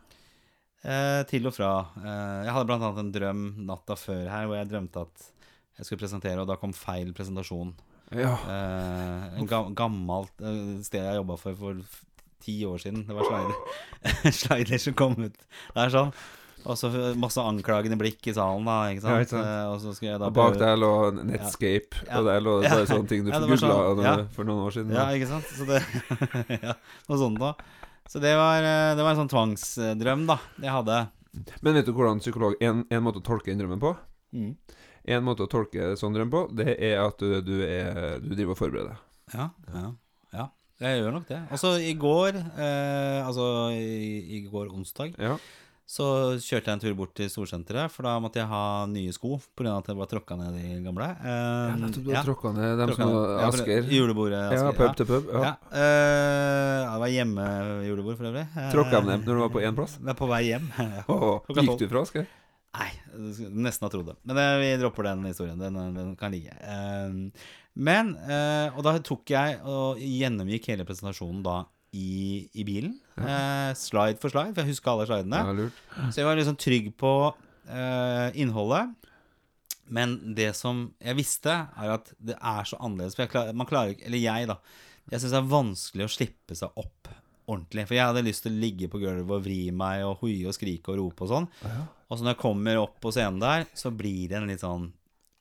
Eh, 0.81 1.21
til 1.31 1.47
og 1.49 1.55
fra. 1.55 1.71
Eh, 2.01 2.41
jeg 2.47 2.55
hadde 2.57 2.69
blant 2.71 2.87
annet 2.89 3.03
en 3.05 3.13
drøm 3.15 3.45
natta 3.69 3.97
før 4.01 4.25
her 4.33 4.49
hvor 4.49 4.59
jeg 4.59 4.71
drømte 4.71 5.05
at 5.07 5.27
jeg 5.79 5.87
skulle 5.87 6.03
presentere, 6.03 6.41
og 6.43 6.49
da 6.51 6.59
kom 6.61 6.73
feil 6.77 7.13
presentasjon. 7.17 7.73
Ja. 8.17 8.35
Eh, 8.35 9.27
en 9.39 9.49
ga 9.49 9.63
gammelt 9.77 10.43
eh, 10.43 10.81
sted 10.85 11.05
jeg 11.05 11.21
jobba 11.21 11.37
for 11.41 11.59
for 11.61 11.83
ti 12.41 12.57
år 12.65 12.81
siden. 12.83 13.05
Det 13.07 13.17
var 13.17 13.29
Slider, 13.29 14.33
Slider 14.33 14.81
som 14.85 14.97
kom 14.97 15.17
ut. 15.21 15.37
Det 15.37 15.85
er 15.85 15.93
sånn. 15.93 16.13
Og 16.67 16.77
så 16.77 16.91
masse 17.17 17.41
anklagende 17.41 17.97
blikk 17.99 18.27
i 18.29 18.35
salen, 18.37 18.67
da. 18.69 18.75
Ikke 18.93 19.01
sant? 19.05 19.15
Ja, 19.15 19.21
ikke 19.25 19.33
sant. 19.33 19.47
Eh, 19.49 19.67
og 19.73 19.79
så 19.81 19.95
skulle 19.97 20.11
jeg 20.13 20.21
da 20.21 20.27
Og 20.29 20.35
bak 20.37 20.59
der 20.61 20.77
lå 20.77 20.91
Netscape, 21.25 22.03
Ja. 22.07 22.19
og 22.21 22.27
der 22.29 22.41
lå 22.45 22.57
bare 22.67 22.87
sånne 22.91 23.09
ting 23.09 23.25
du 23.25 23.31
Ja, 23.33 23.41
googla 23.41 23.61
sånn, 23.63 24.29
for 24.37 24.45
noen 24.45 24.67
år 24.67 24.75
siden. 24.77 24.93
Ja, 24.93 25.07
ikke 25.17 25.31
sant? 25.31 25.49
Så 25.57 25.65
det, 25.69 25.81
ja, 26.67 26.75
noe 27.09 27.19
sånt 27.23 27.41
da. 27.41 27.55
Så 28.11 28.21
det 28.21 28.35
var, 28.37 28.61
eh, 28.67 28.93
det 28.99 29.07
var 29.07 29.15
en 29.15 29.23
sånn 29.23 29.33
tvangsdrøm, 29.33 30.27
da, 30.29 30.37
jeg 30.61 30.75
hadde. 30.75 31.01
Men 31.63 31.75
vet 31.79 31.87
du 31.87 31.93
hvordan 31.95 32.19
psykolog 32.19 32.57
En, 32.61 32.81
en 32.91 33.03
måte 33.07 33.21
å 33.23 33.25
tolke 33.25 33.53
den 33.53 33.61
drømmen 33.63 33.81
på 33.83 33.97
Mm. 34.35 34.53
En 35.11 35.25
måte 35.27 35.43
å 35.43 35.49
tolke 35.51 35.97
sånn 35.99 36.15
drøm 36.15 36.29
på, 36.31 36.45
det 36.55 36.77
er 36.79 37.01
at 37.03 37.19
du, 37.19 37.41
du, 37.43 37.57
er, 37.67 38.21
du 38.23 38.29
driver 38.37 38.53
og 38.55 38.59
forbereder 38.61 38.93
deg. 38.93 39.01
Ja, 39.35 39.47
ja, 39.75 39.89
ja. 40.37 40.45
Jeg 40.81 41.01
gjør 41.01 41.17
nok 41.17 41.27
det. 41.27 41.41
Altså, 41.51 41.73
i 41.83 41.95
går, 41.99 42.39
eh, 42.39 43.27
altså 43.27 43.47
i, 43.75 44.39
i 44.39 44.41
går 44.47 44.71
onsdag, 44.71 45.17
Ja. 45.19 45.35
Så 45.91 46.05
kjørte 46.39 46.69
jeg 46.71 46.77
en 46.77 46.83
tur 46.85 46.93
bort 46.95 47.13
til 47.19 47.27
storsenteret, 47.33 47.91
for 47.91 48.07
da 48.07 48.13
måtte 48.23 48.39
jeg 48.39 48.47
ha 48.47 48.61
nye 48.87 49.11
sko, 49.17 49.41
på 49.43 49.65
grunn 49.65 49.73
av 49.73 49.81
at 49.83 49.89
jeg 49.91 49.99
var 49.99 50.11
tråkka 50.13 50.37
ned 50.39 50.55
de 50.55 50.77
gamle. 50.85 51.09
Eh, 51.19 51.33
Ja, 51.33 51.73
nettopp, 51.81 52.05
du 52.07 52.11
har 52.15 52.29
tråkka 52.29 52.53
ned 52.55 52.79
dem 52.79 52.93
som 52.95 53.11
var 53.11 53.33
Ja, 53.41 53.49
Julebordet 53.49 53.49
Asker. 53.49 53.89
Julebordet 53.97 54.43
Ja, 54.45 54.61
Asker. 54.69 54.77
pub 54.79 54.97
til 55.01 55.09
pub. 55.11 55.33
Ja. 55.35 55.41
Ja, 55.49 55.55
Uh, 55.71 56.77
ja, 56.85 56.93
det 56.95 57.01
var 57.03 57.11
hjemmejulebord 57.17 58.17
for 58.21 58.29
øvrig. 58.31 58.45
Eh, 58.55 58.69
Tråkka 58.75 59.01
dem 59.01 59.11
ned 59.11 59.27
når 59.27 59.35
du 59.35 59.43
var 59.43 59.51
på 59.57 59.65
én 59.67 59.75
plass? 59.81 59.97
Det 59.99 60.13
er 60.15 60.19
på 60.21 60.29
vei 60.31 60.41
hjem. 60.53 60.71
oh, 61.09 61.41
gikk 61.59 61.79
du 61.83 61.89
fra 61.91 62.05
Asker? 62.07 62.27
Nei, 62.71 62.91
nesten 63.51 63.83
ha 63.89 63.91
trodd 63.91 64.07
det. 64.13 64.17
Men 64.31 64.39
det, 64.39 64.47
vi 64.63 64.71
dropper 64.79 65.09
den 65.11 65.25
historien. 65.27 65.59
Den, 65.59 65.75
den 65.97 66.15
kan 66.21 66.31
ligge. 66.31 66.55
Uh, 66.63 67.35
men 67.75 68.15
uh, 68.15 68.71
Og 68.77 68.83
da 68.87 68.95
tok 69.03 69.27
jeg 69.35 69.59
og 69.67 69.99
gjennomgikk 69.99 70.71
hele 70.71 70.87
presentasjonen 70.87 71.43
da 71.43 71.65
i, 71.97 72.47
i 72.55 72.65
bilen. 72.67 72.95
Eh, 73.19 73.71
slide 73.79 74.21
for 74.23 74.33
slide, 74.33 74.55
for 74.55 74.63
jeg 74.63 74.75
husker 74.75 74.93
alle 74.93 75.07
slidene. 75.09 75.43
Ja, 75.43 75.55
lurt. 75.57 75.85
Så 76.11 76.21
jeg 76.21 76.29
var 76.29 76.39
liksom 76.39 76.59
trygg 76.61 76.93
på 77.01 77.13
eh, 77.69 78.29
innholdet. 78.41 78.93
Men 79.91 80.15
det 80.39 80.53
som 80.59 80.85
jeg 81.03 81.19
visste, 81.19 81.51
er 81.51 81.97
at 81.97 82.13
det 82.23 82.37
er 82.39 82.69
så 82.69 82.79
annerledes. 82.79 83.17
For 83.19 83.27
jeg 83.27 83.33
klar, 83.33 83.51
man 83.59 83.67
klarer 83.67 83.97
ikke 83.97 84.07
Eller 84.07 84.23
jeg, 84.23 84.47
da. 84.51 84.61
Jeg 85.11 85.23
syns 85.23 85.35
det 85.35 85.41
er 85.41 85.51
vanskelig 85.51 86.07
å 86.07 86.13
slippe 86.15 86.59
seg 86.59 86.79
opp 86.79 87.11
ordentlig. 87.51 87.89
For 87.89 87.99
jeg 87.99 88.07
hadde 88.07 88.23
lyst 88.23 88.47
til 88.47 88.55
å 88.55 88.63
ligge 88.63 88.91
på 88.93 89.01
gulvet 89.03 89.35
og 89.35 89.43
vri 89.43 89.59
meg 89.75 90.05
og 90.07 90.23
hoie 90.23 90.47
og 90.47 90.55
skrike 90.55 90.93
og 90.93 91.01
rope 91.01 91.27
og 91.27 91.33
sånn. 91.33 91.49
Og 92.07 92.15
så 92.15 92.23
når 92.23 92.37
jeg 92.37 92.43
kommer 92.45 92.79
opp 92.85 93.01
på 93.03 93.11
scenen 93.15 93.43
der, 93.43 93.67
så 93.75 93.91
blir 93.91 94.31
det 94.31 94.39
en 94.39 94.51
litt 94.51 94.63
sånn 94.63 94.91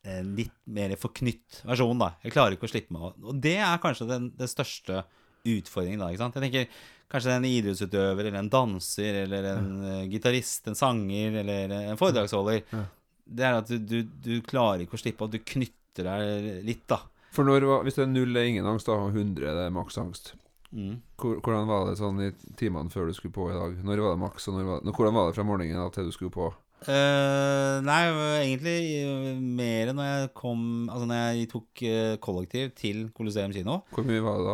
en 0.10 0.30
Litt 0.32 0.56
mer 0.72 0.94
forknytt 0.96 1.58
versjon, 1.68 2.00
da. 2.00 2.14
Jeg 2.24 2.32
klarer 2.32 2.56
ikke 2.56 2.70
å 2.70 2.72
slippe 2.72 2.96
meg 2.96 3.02
av. 3.10 3.18
Og 3.30 3.42
det 3.44 3.58
er 3.60 3.82
kanskje 3.84 4.08
den, 4.08 4.30
den 4.40 4.50
største 4.50 5.02
utfordringen, 5.46 6.02
da. 6.02 6.10
ikke 6.12 6.24
sant? 6.24 6.40
Jeg 6.40 6.48
tenker 6.48 6.82
kanskje 7.10 7.36
en 7.36 7.48
idrettsutøver 7.50 8.28
eller 8.30 8.40
en 8.42 8.52
danser 8.54 9.24
eller 9.24 9.52
en 9.56 9.70
uh, 9.82 10.08
gitarist, 10.12 10.68
en 10.70 10.78
sanger 10.78 11.40
eller 11.44 11.78
en 11.80 12.00
foredragsholder. 12.00 12.62
Ja. 12.74 12.84
Det 13.30 13.46
er 13.46 13.60
at 13.62 13.70
du, 13.70 13.78
du, 13.80 13.98
du 14.26 14.36
klarer 14.46 14.84
ikke 14.84 14.98
å 14.98 15.02
slippe 15.02 15.26
at 15.26 15.34
Du 15.34 15.42
knytter 15.42 16.08
deg 16.08 16.62
litt, 16.66 16.86
da. 16.90 17.02
For 17.34 17.46
når, 17.46 17.68
hvis 17.86 17.98
det 18.00 18.08
er 18.08 18.14
null 18.14 18.38
er 18.38 18.50
ingen 18.50 18.68
angst, 18.70 18.90
da, 18.90 18.98
og 18.98 19.14
100 19.14 19.46
er 19.46 19.58
det 19.60 19.74
maks 19.76 20.00
angst 20.02 20.34
Mm. 20.70 21.00
Hvordan 21.18 21.66
var 21.66 21.88
det 21.88 21.98
sånn 21.98 22.20
i 22.22 22.30
timene 22.60 22.94
før 22.94 23.10
du 23.10 23.16
skulle 23.18 23.34
på 23.34 23.48
i 23.50 23.58
dag? 23.58 23.78
Når 23.86 24.04
var 24.06 24.16
det 24.16 24.22
maks, 24.22 24.50
og 24.52 24.60
var 24.60 24.84
det, 24.84 24.94
hvordan 24.94 25.16
var 25.18 25.30
det 25.30 25.38
fra 25.38 25.46
morgenen 25.48 25.94
til 25.96 26.10
du 26.10 26.14
skulle 26.14 26.34
på? 26.34 26.50
Uh, 26.80 27.82
nei, 27.84 28.04
egentlig 28.46 28.76
eh, 29.02 29.40
mer 29.44 29.90
enn 29.92 29.98
når 30.00 30.06
jeg 30.08 30.28
kom 30.32 30.62
Altså 30.88 31.10
når 31.10 31.18
jeg 31.20 31.50
tok 31.52 31.82
eh, 31.84 32.14
kollektiv 32.24 32.70
til 32.80 33.02
Colosseum 33.18 33.52
kino. 33.52 33.82
Hvor 33.92 34.08
mye 34.08 34.24
var 34.24 34.40
det 34.40 34.46
da? 34.48 34.54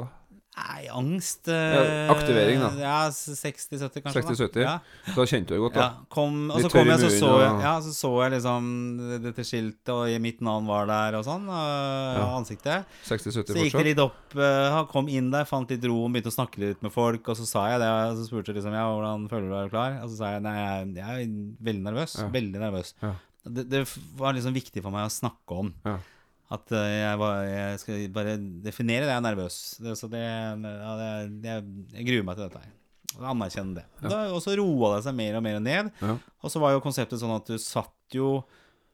Nei, 0.55 0.85
angst 0.87 1.49
Ja, 1.51 1.81
aktivering, 2.13 2.61
da. 2.63 2.69
Ja, 2.79 2.97
60-70, 3.11 3.99
kanskje. 4.05 4.21
60-70? 4.23 4.61
Ja. 4.63 4.75
Da 5.15 5.25
kjente 5.27 5.51
du 5.51 5.55
det 5.57 5.61
godt, 5.65 5.75
da. 5.75 5.81
Ja, 5.83 6.05
kom, 6.15 6.37
og 6.49 6.61
så 6.63 6.69
kom 6.71 6.87
jeg, 6.87 7.01
så 7.01 7.09
så 7.11 7.31
jeg, 7.41 7.57
ja, 7.65 7.73
så 7.83 7.91
så 7.91 8.11
jeg 8.23 8.33
liksom 8.37 8.69
dette 9.25 9.43
skiltet, 9.47 9.91
og 9.91 10.15
mitt 10.23 10.39
navn 10.47 10.69
var 10.71 10.87
der, 10.87 11.17
og 11.19 11.25
sånn. 11.27 11.43
Og 11.51 12.21
Ja. 12.21 12.29
ansiktet. 12.37 12.87
60-70 13.03 13.51
Så 13.51 13.65
gikk 13.65 13.75
det 13.81 13.85
litt 13.91 13.99
opp. 14.05 14.15
eh, 14.39 14.79
kom 14.95 15.11
inn 15.11 15.29
der, 15.35 15.43
fant 15.43 15.69
litt 15.75 15.83
ro, 15.83 16.07
begynte 16.07 16.31
å 16.31 16.37
snakke 16.39 16.63
litt 16.63 16.81
med 16.81 16.91
folk. 16.95 17.27
Og 17.27 17.35
så 17.35 17.45
sa 17.45 17.67
jeg 17.75 17.83
det, 17.83 17.91
og 17.91 18.15
så 18.21 18.29
spurte 18.31 18.53
jeg 18.53 18.61
liksom 18.61 18.73
ja, 18.79 18.87
hvordan 18.95 19.27
føler 19.29 19.51
du 19.51 19.55
deg 19.59 19.71
klar? 19.75 19.99
Og 20.03 20.09
så 20.09 20.17
sa 20.23 20.31
jeg 20.37 20.41
nei, 20.47 20.55
jeg, 20.55 20.95
jeg 20.95 21.27
er 21.27 21.29
veldig 21.67 21.83
nervøs. 21.91 22.15
Veldig 22.31 22.59
nervøs. 22.63 22.93
Ja. 23.03 23.13
Det, 23.45 23.67
det 23.69 23.83
var 24.17 24.33
liksom 24.33 24.55
viktig 24.55 24.81
for 24.81 24.89
meg 24.95 25.05
å 25.05 25.11
snakke 25.11 25.51
om. 25.65 25.73
Ja. 25.85 25.99
At 26.53 26.69
eh, 26.77 26.91
jeg, 27.01 27.17
var, 27.17 27.39
jeg 27.49 27.79
skal 27.81 28.01
bare 28.13 28.35
definere 28.65 29.07
det 29.07 29.13
jeg 29.15 29.17
er 29.17 29.25
nervøs. 29.25 29.55
Det, 29.81 29.95
så 29.97 30.09
det, 30.11 30.21
ja, 30.21 30.91
det 30.99 31.49
jeg, 31.49 31.63
jeg 31.97 32.05
gruer 32.11 32.27
meg 32.27 32.37
til 32.37 32.45
dette 32.49 32.61
her. 32.61 32.71
Anerkjenne 33.31 33.77
det. 33.79 33.85
Ja. 34.03 34.09
Da, 34.11 34.17
og 34.35 34.41
så 34.43 34.53
roa 34.59 34.95
det 34.97 35.05
seg 35.07 35.15
mer 35.17 35.37
og 35.39 35.43
mer 35.45 35.59
ned. 35.63 35.89
Ja. 36.03 36.17
Og 36.43 36.51
så 36.51 36.59
var 36.61 36.75
jo 36.75 36.83
konseptet 36.83 37.21
sånn 37.21 37.33
at 37.37 37.47
du 37.47 37.55
satt 37.61 37.93
jo 38.13 38.41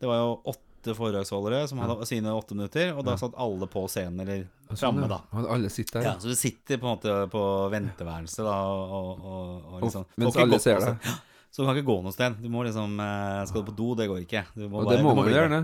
Det 0.02 0.08
var 0.10 0.22
jo 0.22 0.36
åtte 0.54 0.94
foredragsholdere 0.98 1.66
som 1.70 1.82
hadde 1.84 2.06
sine 2.10 2.32
åtte 2.34 2.56
minutter, 2.58 2.94
og 2.98 3.04
da 3.06 3.14
satt 3.20 3.36
alle 3.38 3.68
på 3.70 3.84
scenen, 3.92 4.24
eller 4.24 4.46
Sånn, 4.72 4.80
framme, 4.80 5.10
da. 5.12 5.20
Alle 5.44 5.70
sitter 5.70 6.00
der. 6.00 6.08
Ja, 6.08 6.14
så 6.18 6.32
du 6.32 6.38
sitter 6.40 6.80
på 6.82 6.88
en 6.88 6.96
måte 6.96 7.18
på 7.30 7.42
venteværelset, 7.74 8.42
da, 8.48 8.56
og, 8.72 8.96
og, 8.96 9.52
og, 9.76 9.76
liksom 9.84 10.08
Og- 10.08 10.16
mens 10.24 10.40
alle 10.42 10.60
ser 10.64 10.82
deg. 10.82 11.12
Så 11.52 11.62
du 11.62 11.68
kan 11.68 11.76
ikke 11.78 11.90
gå 11.92 11.98
noe 12.02 12.16
sted. 12.16 12.38
Du 12.40 12.48
må 12.50 12.64
liksom 12.64 12.96
eh, 13.04 13.42
Skal 13.50 13.62
du 13.62 13.70
på 13.70 13.76
do? 13.76 13.90
Det 14.00 14.08
går 14.08 14.22
ikke. 14.24 14.46
Og 14.72 14.88
det 14.90 15.02
må 15.04 15.12
du 15.12 15.20
man 15.22 15.28
gjerne. 15.34 15.62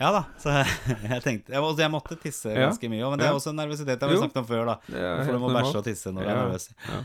Ja 0.00 0.12
da. 0.12 0.22
Så 0.40 0.52
jeg 1.10 1.20
tenkte 1.24 1.54
Jeg, 1.54 1.60
og 1.64 1.78
jeg 1.80 1.92
måtte 1.92 2.18
tisse 2.20 2.52
ganske 2.52 2.90
mye 2.92 3.04
òg, 3.04 3.14
men 3.14 3.22
det 3.22 3.28
er 3.30 3.36
også 3.36 3.52
en 3.54 3.60
nervøsitet. 3.62 4.00
Det 4.00 4.08
har 4.10 4.18
snakket 4.20 4.42
om 4.42 4.48
før, 4.48 4.64
da. 4.72 4.80
For 4.88 5.36
du 5.36 5.42
må 5.42 5.52
bæsje 5.54 5.80
og 5.80 5.86
tisse 5.86 6.12
når 6.12 6.26
du 6.26 6.32
er 6.32 6.40
nervøs. 6.42 6.68
Ja. 6.88 7.04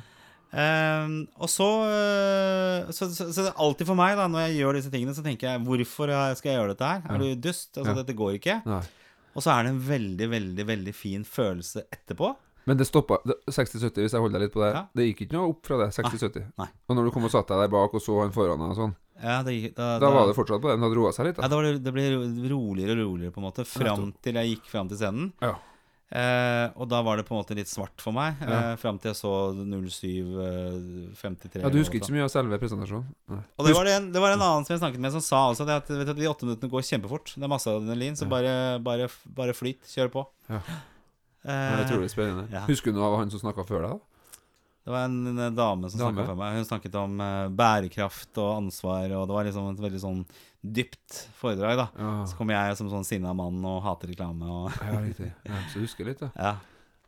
Ehm, 0.51 1.13
og 1.39 1.47
så, 1.47 1.67
øh, 1.87 2.89
så, 2.91 3.07
så, 3.07 3.29
så 3.31 3.45
det 3.45 3.51
er 3.53 3.61
alltid 3.63 3.87
for 3.87 3.95
meg, 3.95 4.17
da 4.19 4.25
når 4.27 4.49
jeg 4.49 4.57
gjør 4.59 4.79
disse 4.79 4.91
tingene, 4.91 5.15
så 5.15 5.23
tenker 5.23 5.47
jeg 5.47 5.63
hvorfor 5.63 6.11
skal 6.35 6.51
jeg 6.51 6.59
gjøre 6.59 6.73
dette 6.73 6.89
her? 6.89 7.05
Er 7.07 7.23
du 7.23 7.45
dust? 7.47 7.71
Altså, 7.77 7.95
dette 8.01 8.17
går 8.19 8.35
ikke. 8.41 8.57
Nei. 8.67 8.81
Og 9.31 9.43
så 9.45 9.53
er 9.53 9.63
det 9.63 9.71
en 9.71 9.83
veldig, 9.87 10.27
veldig 10.33 10.65
veldig 10.67 10.93
fin 10.95 11.23
følelse 11.23 11.85
etterpå. 11.87 12.33
Men 12.67 12.77
det 12.77 12.85
stoppa 12.85 13.17
60-70, 13.25 14.03
hvis 14.03 14.13
jeg 14.13 14.21
holder 14.21 14.37
deg 14.37 14.43
litt 14.45 14.53
på 14.53 14.61
det. 14.61 14.73
Ja. 14.75 14.83
Det 14.93 15.07
gikk 15.07 15.23
ikke 15.25 15.37
noe 15.37 15.53
opp 15.53 15.63
fra 15.65 15.79
det. 15.81 15.87
60-70. 15.95 16.51
Og 16.61 16.97
når 16.97 17.07
du 17.07 17.13
kom 17.15 17.25
og 17.25 17.33
satt 17.33 17.49
deg 17.49 17.63
der 17.63 17.71
bak 17.73 17.95
og 17.97 18.03
så 18.03 18.19
han 18.21 18.35
foran 18.35 18.61
deg 18.61 18.75
og 18.75 18.77
sånn, 18.77 18.93
Ja, 19.21 19.41
det, 19.45 19.75
da, 19.77 19.99
da 20.01 20.09
var 20.09 20.27
det 20.27 20.35
fortsatt 20.35 20.61
på 20.61 20.69
det. 20.71 20.77
Men 20.79 20.85
det 20.85 20.89
hadde 20.91 21.01
roa 21.01 21.11
seg 21.13 21.25
litt, 21.29 21.37
ja, 21.41 21.47
da. 21.47 21.55
var 21.55 21.63
det, 21.69 21.83
det 21.85 21.93
ble 21.93 22.05
roligere 22.51 22.97
og 22.97 23.03
roligere, 23.05 23.33
på 23.35 23.41
en 23.43 23.49
måte, 23.49 23.65
fram 23.69 24.09
til 24.21 24.39
jeg 24.41 24.55
gikk 24.55 24.65
fram 24.71 24.89
til 24.89 24.97
scenen. 24.97 25.31
Ja. 25.41 25.55
Eh, 26.11 26.67
og 26.75 26.89
da 26.91 26.97
var 27.07 27.21
det 27.21 27.23
på 27.23 27.31
en 27.31 27.39
måte 27.39 27.55
litt 27.55 27.69
svart 27.71 28.01
for 28.03 28.11
meg, 28.11 28.35
Ja. 28.43 28.73
eh, 28.73 28.77
fram 28.81 28.97
til 28.99 29.13
jeg 29.13 29.19
så 29.21 29.31
07.53. 29.55 31.61
Ja, 31.63 31.69
du 31.71 31.77
husker 31.79 31.99
ikke 31.99 32.09
så 32.09 32.15
mye 32.15 32.25
av 32.25 32.31
selve 32.33 32.57
presentasjonen? 32.59 33.05
Nei. 33.31 33.39
Og 33.57 33.67
det 33.67 33.75
var, 33.77 33.87
det, 33.87 33.93
en, 33.99 34.09
det 34.11 34.23
var 34.23 34.35
en 34.35 34.43
annen 34.43 34.67
som 34.67 34.75
jeg 34.75 34.81
snakket 34.83 35.03
med, 35.05 35.13
som 35.15 35.23
sa 35.23 35.45
også 35.53 35.67
det 35.69 35.77
at 35.81 35.91
vet 35.91 36.11
du, 36.11 36.15
de 36.19 36.27
åtte 36.31 36.47
minuttene 36.47 36.71
går 36.73 36.83
kjempefort. 36.87 37.31
Det 37.37 37.47
er 37.47 37.51
masse 37.51 37.71
adrenalin, 37.71 38.17
så 38.19 38.27
Ja. 38.27 38.31
bare, 38.33 38.53
bare, 38.83 39.07
bare 39.39 39.55
flyt. 39.55 39.87
Kjør 39.87 40.11
på. 40.13 40.25
Ja. 40.51 40.59
Eh, 40.59 41.47
Det 41.47 41.79
er 41.79 41.85
utrolig 41.87 42.11
spennende. 42.11 42.49
ja. 42.51 42.65
Husker 42.67 42.91
du 42.91 42.99
noe 42.99 43.07
av 43.07 43.19
han 43.23 43.31
som 43.31 43.39
snakka 43.39 43.63
før 43.67 43.87
deg? 43.87 43.95
da? 43.95 43.99
Det 44.81 44.89
var 44.89 45.03
en, 45.05 45.17
en 45.37 45.55
dame 45.55 45.89
som 45.91 45.99
snakka 46.01 46.23
for 46.25 46.39
meg. 46.39 46.55
Hun 46.57 46.65
snakket 46.65 46.95
om 46.97 47.19
eh, 47.21 47.49
bærekraft 47.53 48.39
og 48.41 48.49
ansvar, 48.63 49.11
og 49.13 49.27
det 49.29 49.35
var 49.35 49.45
liksom 49.45 49.67
et 49.75 49.83
veldig 49.83 50.01
sånn 50.01 50.23
dypt 50.61 51.19
foredrag. 51.37 51.77
da 51.83 51.87
Ja, 52.01 52.13
Så 52.29 52.37
kom 52.39 52.49
jeg 52.53 52.77
som 52.79 52.89
sånn 52.89 53.05
sinna 53.05 53.33
mann 53.37 53.61
og 53.65 53.81
hater 53.85 54.09
reklame 54.09 54.49
og 54.49 54.73
ja 54.81 54.97
riktig. 55.03 55.29
Ja, 55.45 55.61
så 55.69 55.83
husker 55.83 56.09
litt, 56.09 56.23
da. 56.23 56.31
Ja. 56.33 56.55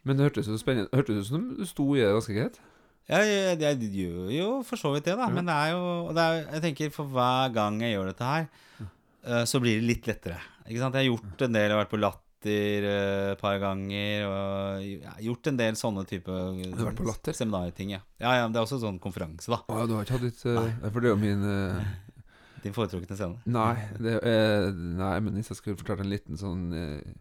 Men 0.04 0.20
det 0.20 0.28
hørtes 0.28 0.50
jo 0.52 0.60
spennende 0.60 0.92
Hørtes 0.94 1.24
ut 1.24 1.30
som 1.32 1.50
du 1.58 1.66
sto 1.66 1.86
i 1.96 2.02
det 2.04 2.12
ganske 2.14 2.36
greit. 2.36 2.62
Ja, 3.10 3.20
jeg, 3.28 3.58
jeg 3.60 3.92
gjør 3.98 4.32
jo 4.32 4.50
for 4.68 4.80
så 4.80 4.94
vidt 4.94 5.08
det, 5.10 5.18
da. 5.18 5.28
Ja. 5.28 5.34
Men 5.34 5.50
det 5.50 5.56
er 5.58 5.74
jo 5.74 5.86
det 6.16 6.24
er, 6.24 6.42
Jeg 6.56 6.64
tenker 6.68 6.94
for 6.96 7.10
hver 7.12 7.52
gang 7.56 7.82
jeg 7.84 7.98
gjør 7.98 8.12
dette 8.14 8.30
her, 8.30 8.46
eh, 8.84 9.44
så 9.50 9.60
blir 9.64 9.80
det 9.82 9.90
litt 9.90 10.08
lettere. 10.12 10.38
Ikke 10.68 10.80
sant? 10.80 10.96
Jeg 10.96 11.10
har 11.10 11.10
gjort 11.18 11.48
en 11.48 11.58
del, 11.58 11.66
jeg 11.68 11.76
har 11.76 11.82
vært 11.84 11.92
på 11.96 12.00
Latter 12.00 12.23
eh, 12.52 13.32
et 13.34 13.40
par 13.42 13.58
ganger. 13.62 14.26
Og 14.28 14.86
ja, 15.04 15.14
gjort 15.28 15.50
en 15.52 15.60
del 15.60 15.78
sånne 15.80 16.06
type 16.10 16.30
på 16.30 17.08
Latter? 17.08 17.36
seminarting. 17.38 17.94
Ja. 17.96 18.02
ja, 18.24 18.36
ja, 18.42 18.48
det 18.48 18.60
er 18.60 18.66
også 18.68 18.82
sånn 18.84 19.00
konferanse, 19.04 19.52
da. 19.54 19.62
Å 19.68 19.82
ja, 19.82 19.90
du 19.90 19.96
har 19.98 20.08
ikke 20.08 20.18
hatt 20.18 20.26
litt 20.28 20.42
uh, 20.48 20.90
For 20.90 21.00
det 21.04 21.12
er 21.12 21.14
jo 21.14 21.22
min 21.22 21.46
uh, 21.48 21.94
Din 22.64 22.76
foretrukne 22.76 23.18
scene. 23.20 23.42
Nei, 23.52 23.76
det 24.00 24.20
uh, 24.24 24.70
nei, 24.74 25.16
men 25.26 25.40
hvis 25.40 25.52
jeg 25.52 25.60
skulle 25.60 25.80
fortalt 25.80 26.06
en 26.06 26.12
liten 26.12 26.40
sånn 26.40 26.70
eh, 26.80 27.12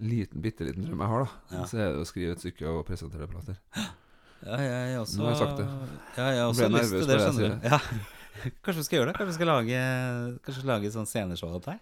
Liten, 0.00 0.40
bitte 0.40 0.64
liten 0.64 0.86
drøm 0.86 1.02
jeg 1.04 1.12
har, 1.12 1.26
da, 1.26 1.56
Ja. 1.58 1.64
så 1.68 1.80
er 1.80 1.90
det 1.92 2.00
å 2.00 2.06
skrive 2.08 2.36
et 2.36 2.40
stykke 2.40 2.70
og 2.70 2.86
presentere 2.88 3.26
plater. 3.28 3.58
Ja, 4.40 4.56
jeg 4.56 4.94
har 4.94 5.02
også 5.02 5.18
Nå 5.18 5.26
har 5.26 5.34
jeg 5.34 5.40
sagt 5.42 5.58
det. 5.60 5.66
Ja, 6.16 6.28
jeg 6.32 6.46
også 6.46 6.62
jeg 6.64 6.72
lyst 6.76 6.94
til 6.94 7.10
det, 7.10 7.18
skjønner 7.20 7.42
du. 7.50 7.68
Ja. 7.68 7.80
Kanskje 8.64 8.78
vi 8.78 8.86
skal 8.86 8.96
gjøre 8.96 9.10
det? 9.10 9.16
Kanskje 9.18 9.32
vi 9.32 9.36
skal 9.36 9.50
lage 9.50 9.80
Kanskje 10.46 10.68
lage 10.70 10.92
sånn 10.94 11.08
sceneshow 11.10 11.52
av 11.58 11.66
her? 11.68 11.80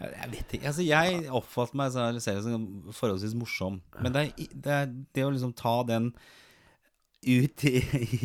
Jeg 0.00 0.30
vet 0.32 0.52
ikke. 0.56 0.66
Altså, 0.70 0.84
jeg 0.86 1.24
oppfatter 1.36 1.76
meg 1.76 1.96
eller 2.00 2.20
som 2.24 2.66
forholdsvis 2.96 3.34
morsom. 3.36 3.80
Men 4.00 4.14
det 4.14 4.22
er, 4.22 4.52
det 4.54 4.76
er 4.76 4.92
det 5.16 5.24
å 5.26 5.32
liksom 5.34 5.52
ta 5.58 5.74
den 5.88 6.10
ut 7.20 7.64
i, 7.68 7.74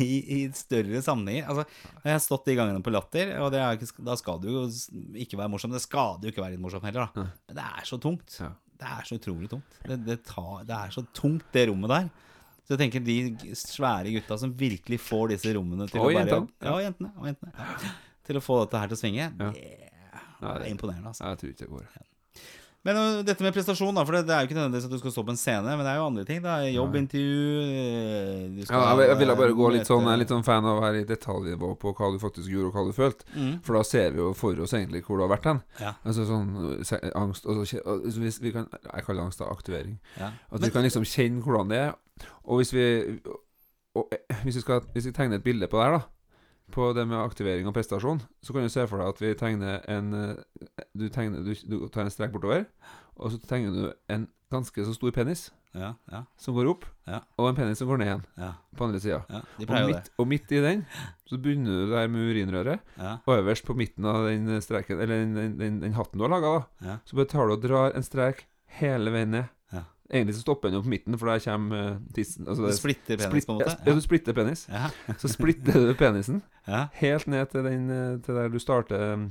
i, 0.00 0.10
i 0.38 0.38
større 0.56 1.02
sammenhenger. 1.04 1.50
Altså, 1.52 1.66
jeg 2.00 2.14
har 2.16 2.22
stått 2.24 2.46
de 2.48 2.54
gangene 2.56 2.80
på 2.84 2.92
Latter, 2.94 3.34
og 3.44 3.50
det 3.52 3.60
ikke, 3.76 4.04
da 4.08 4.14
skal 4.16 4.40
du 4.40 4.48
jo 4.54 4.62
ikke 5.20 5.36
være 5.36 5.52
morsom. 5.52 5.74
Det 5.76 5.82
skal 5.84 6.16
du 6.20 6.28
jo 6.28 6.32
ikke 6.32 6.44
være 6.46 6.56
litt 6.56 6.64
morsom 6.64 6.86
heller, 6.86 7.10
da. 7.12 7.26
Men 7.50 7.58
det 7.60 7.66
er 7.66 7.90
så 7.90 7.98
tungt. 8.00 8.38
Det 8.76 8.88
er 8.92 9.08
så 9.08 9.18
utrolig 9.20 9.50
tungt. 9.52 9.76
Det, 9.84 9.98
det, 10.06 10.16
tar, 10.28 10.64
det 10.68 10.78
er 10.78 10.96
så 10.96 11.04
tungt, 11.16 11.44
det 11.52 11.66
rommet 11.68 11.92
der. 11.92 12.08
Så 12.66 12.74
jeg 12.74 12.80
tenker 12.86 13.04
de 13.04 13.18
svære 13.54 14.10
gutta 14.16 14.40
som 14.42 14.54
virkelig 14.58 14.98
får 15.04 15.36
disse 15.36 15.52
rommene 15.54 15.86
til 15.90 16.00
Og 16.00 16.08
å 16.08 16.10
bare 16.10 16.24
jentene. 16.24 16.48
Ja, 16.64 16.72
og 16.72 16.80
jentene. 16.82 17.12
Og 17.20 17.28
jentene 17.30 17.52
ja. 17.54 17.92
Til 18.26 18.40
å 18.40 18.42
få 18.42 18.56
dette 18.64 18.80
her 18.80 18.90
til 18.90 18.96
å 18.96 19.02
svinge, 19.04 19.28
Ja. 19.38 19.50
det 19.54 19.92
er 20.42 20.66
imponerende. 20.70 21.08
Altså. 21.08 21.24
Jeg 21.24 21.38
tror 21.38 21.48
ikke 21.48 21.64
det 21.64 21.70
går. 21.70 21.88
Men 22.86 22.94
uh, 23.02 23.22
dette 23.26 23.42
med 23.42 23.50
prestasjon, 23.50 23.96
da, 23.98 24.04
for 24.06 24.14
det, 24.14 24.26
det 24.28 24.34
er 24.34 24.44
jo 24.44 24.46
ikke 24.46 24.54
nødvendigvis 24.54 24.84
at 24.86 24.92
du 24.92 24.98
skal 25.00 25.10
stå 25.10 25.22
på 25.26 25.32
en 25.34 25.38
scene, 25.40 25.72
men 25.74 25.80
det 25.82 25.90
er 25.90 25.96
jo 25.98 26.04
andre 26.06 26.22
ting. 26.24 26.38
da 26.44 26.52
Jobbintervju 26.70 27.62
eh, 27.66 28.42
du 28.54 28.60
skal 28.62 28.76
Ja, 28.78 28.92
jeg, 29.00 29.08
jeg 29.10 29.18
ville 29.18 29.34
bare 29.40 29.56
gå 29.58 29.70
litt 29.74 29.88
sånn 29.90 30.04
Jeg 30.06 30.12
er 30.12 30.20
litt 30.22 30.30
sånn 30.30 30.44
fan 30.46 30.68
av 30.70 30.78
å 30.78 30.84
være 30.84 31.00
i 31.02 31.08
detaljnivå 31.08 31.72
på 31.82 31.92
hva 31.98 32.10
du 32.14 32.20
faktisk 32.22 32.46
gjorde, 32.52 32.68
og 32.70 32.76
hva 32.78 32.84
du 32.86 32.94
følte. 32.94 33.26
Mm. 33.34 33.56
For 33.66 33.74
da 33.78 33.82
ser 33.88 34.14
vi 34.14 34.22
jo 34.22 34.28
for 34.38 34.62
oss 34.62 34.76
egentlig 34.78 35.02
hvor 35.08 35.18
du 35.18 35.24
har 35.26 35.32
vært 35.34 35.48
hen. 35.50 35.62
Ja. 35.82 35.96
Altså 36.06 36.28
sånn 36.30 36.52
se- 36.86 37.02
angst 37.18 37.48
altså, 37.50 37.66
kje- 37.74 38.20
hvis 38.22 38.38
vi 38.44 38.52
kan, 38.54 38.68
Jeg 38.70 39.06
kaller 39.08 39.26
angst 39.26 39.42
da 39.42 39.50
aktivering. 39.50 39.98
Ja. 40.20 40.30
At 40.46 40.60
Men- 40.60 40.68
vi 40.68 40.74
kan 40.76 40.86
liksom 40.86 41.08
kjenne 41.10 41.42
hvordan 41.42 41.68
det 41.74 41.82
er. 41.88 41.94
Og 42.46 42.60
hvis 42.62 42.70
vi 42.76 42.86
og, 43.96 44.06
eh, 44.12 44.42
hvis, 44.44 44.60
vi 44.60 44.60
skal, 44.62 44.80
hvis 44.94 45.06
vi 45.10 45.12
tegner 45.16 45.40
et 45.40 45.44
bilde 45.44 45.66
på 45.66 45.78
det 45.80 45.86
her, 45.90 45.98
da 45.98 46.04
på 46.74 46.88
det 46.96 47.04
med 47.08 47.18
aktivering 47.20 47.66
og 47.68 47.74
prestasjon, 47.76 48.20
så 48.42 48.52
kan 48.52 48.62
du 48.66 48.72
se 48.72 48.86
for 48.90 48.98
deg 48.98 49.08
at 49.12 49.20
vi 49.22 49.34
tegner 49.38 49.84
en 49.92 50.08
eh, 50.14 50.80
Du, 50.96 51.08
tegner, 51.12 51.44
du, 51.46 51.52
du 51.54 51.88
tar 51.92 52.02
en 52.06 52.10
strek 52.10 52.32
bortover, 52.34 52.66
og 53.16 53.30
så 53.32 53.38
tegner 53.46 53.70
du 53.74 53.92
en 54.12 54.26
ganske 54.52 54.84
så 54.86 54.94
stor 54.94 55.10
penis 55.14 55.48
Ja, 55.76 55.92
ja, 56.10 56.22
som 56.40 56.54
går 56.56 56.70
opp, 56.70 56.84
Ja. 57.06 57.18
og 57.36 57.50
en 57.50 57.56
penis 57.58 57.78
som 57.82 57.88
går 57.90 57.98
ned 58.00 58.06
igjen 58.08 58.22
ja, 58.40 58.52
på 58.78 58.86
andre 58.86 59.00
sida. 59.02 59.18
ja. 59.28 59.40
Og, 59.66 60.10
og 60.22 60.28
midt 60.30 60.52
i 60.56 60.60
den 60.64 60.84
så 61.28 61.36
begynner 61.42 61.82
du 61.84 61.90
der 61.92 62.08
med 62.08 62.30
urinrøret. 62.30 62.80
Ja, 62.96 63.16
og 63.26 63.40
øverst 63.42 63.66
på 63.66 63.74
midten 63.76 64.06
av 64.08 64.24
den 64.28 64.48
streken 64.64 65.00
Eller 65.02 65.20
den, 65.24 65.34
den, 65.36 65.56
den, 65.58 65.80
den 65.82 65.92
hatten 65.98 66.18
du 66.18 66.24
har 66.24 66.32
laga, 66.32 66.54
så 67.04 67.16
bare 67.18 67.28
tar 67.28 67.46
du 67.50 67.56
og 67.58 67.62
drar 67.66 67.92
en 67.98 68.06
strek 68.06 68.46
hele 68.80 69.12
veien 69.12 69.30
ned. 69.34 69.52
Ja. 70.06 70.16
Egentlig 70.18 70.34
så 70.36 70.40
stopper 70.40 70.68
den 70.68 70.76
jo 70.78 70.82
på 70.84 70.88
midten, 70.92 71.18
for 71.18 71.26
der 71.26 71.40
kommer 71.42 71.80
eh, 71.90 71.96
tissen 72.14 72.46
altså 72.48 72.66
Du 72.68 72.76
splitter 72.76 73.16
penis, 73.16 73.26
Splitt- 73.26 73.46
på 73.46 73.52
en 73.52 73.58
måte? 73.58 73.76
Ja, 73.86 73.94
du 73.94 74.00
splitter 74.04 74.32
penis. 74.36 74.66
Ja. 74.70 74.90
Så 75.18 75.28
splitter 75.32 75.72
du 75.88 75.94
penisen 75.98 76.42
ja. 76.68 76.86
helt 77.00 77.26
ned 77.26 77.46
til, 77.50 77.64
den, 77.66 77.90
eh, 77.90 78.20
til 78.22 78.34
der 78.38 78.48
du 78.48 78.58
starter 78.62 79.14
um, 79.14 79.30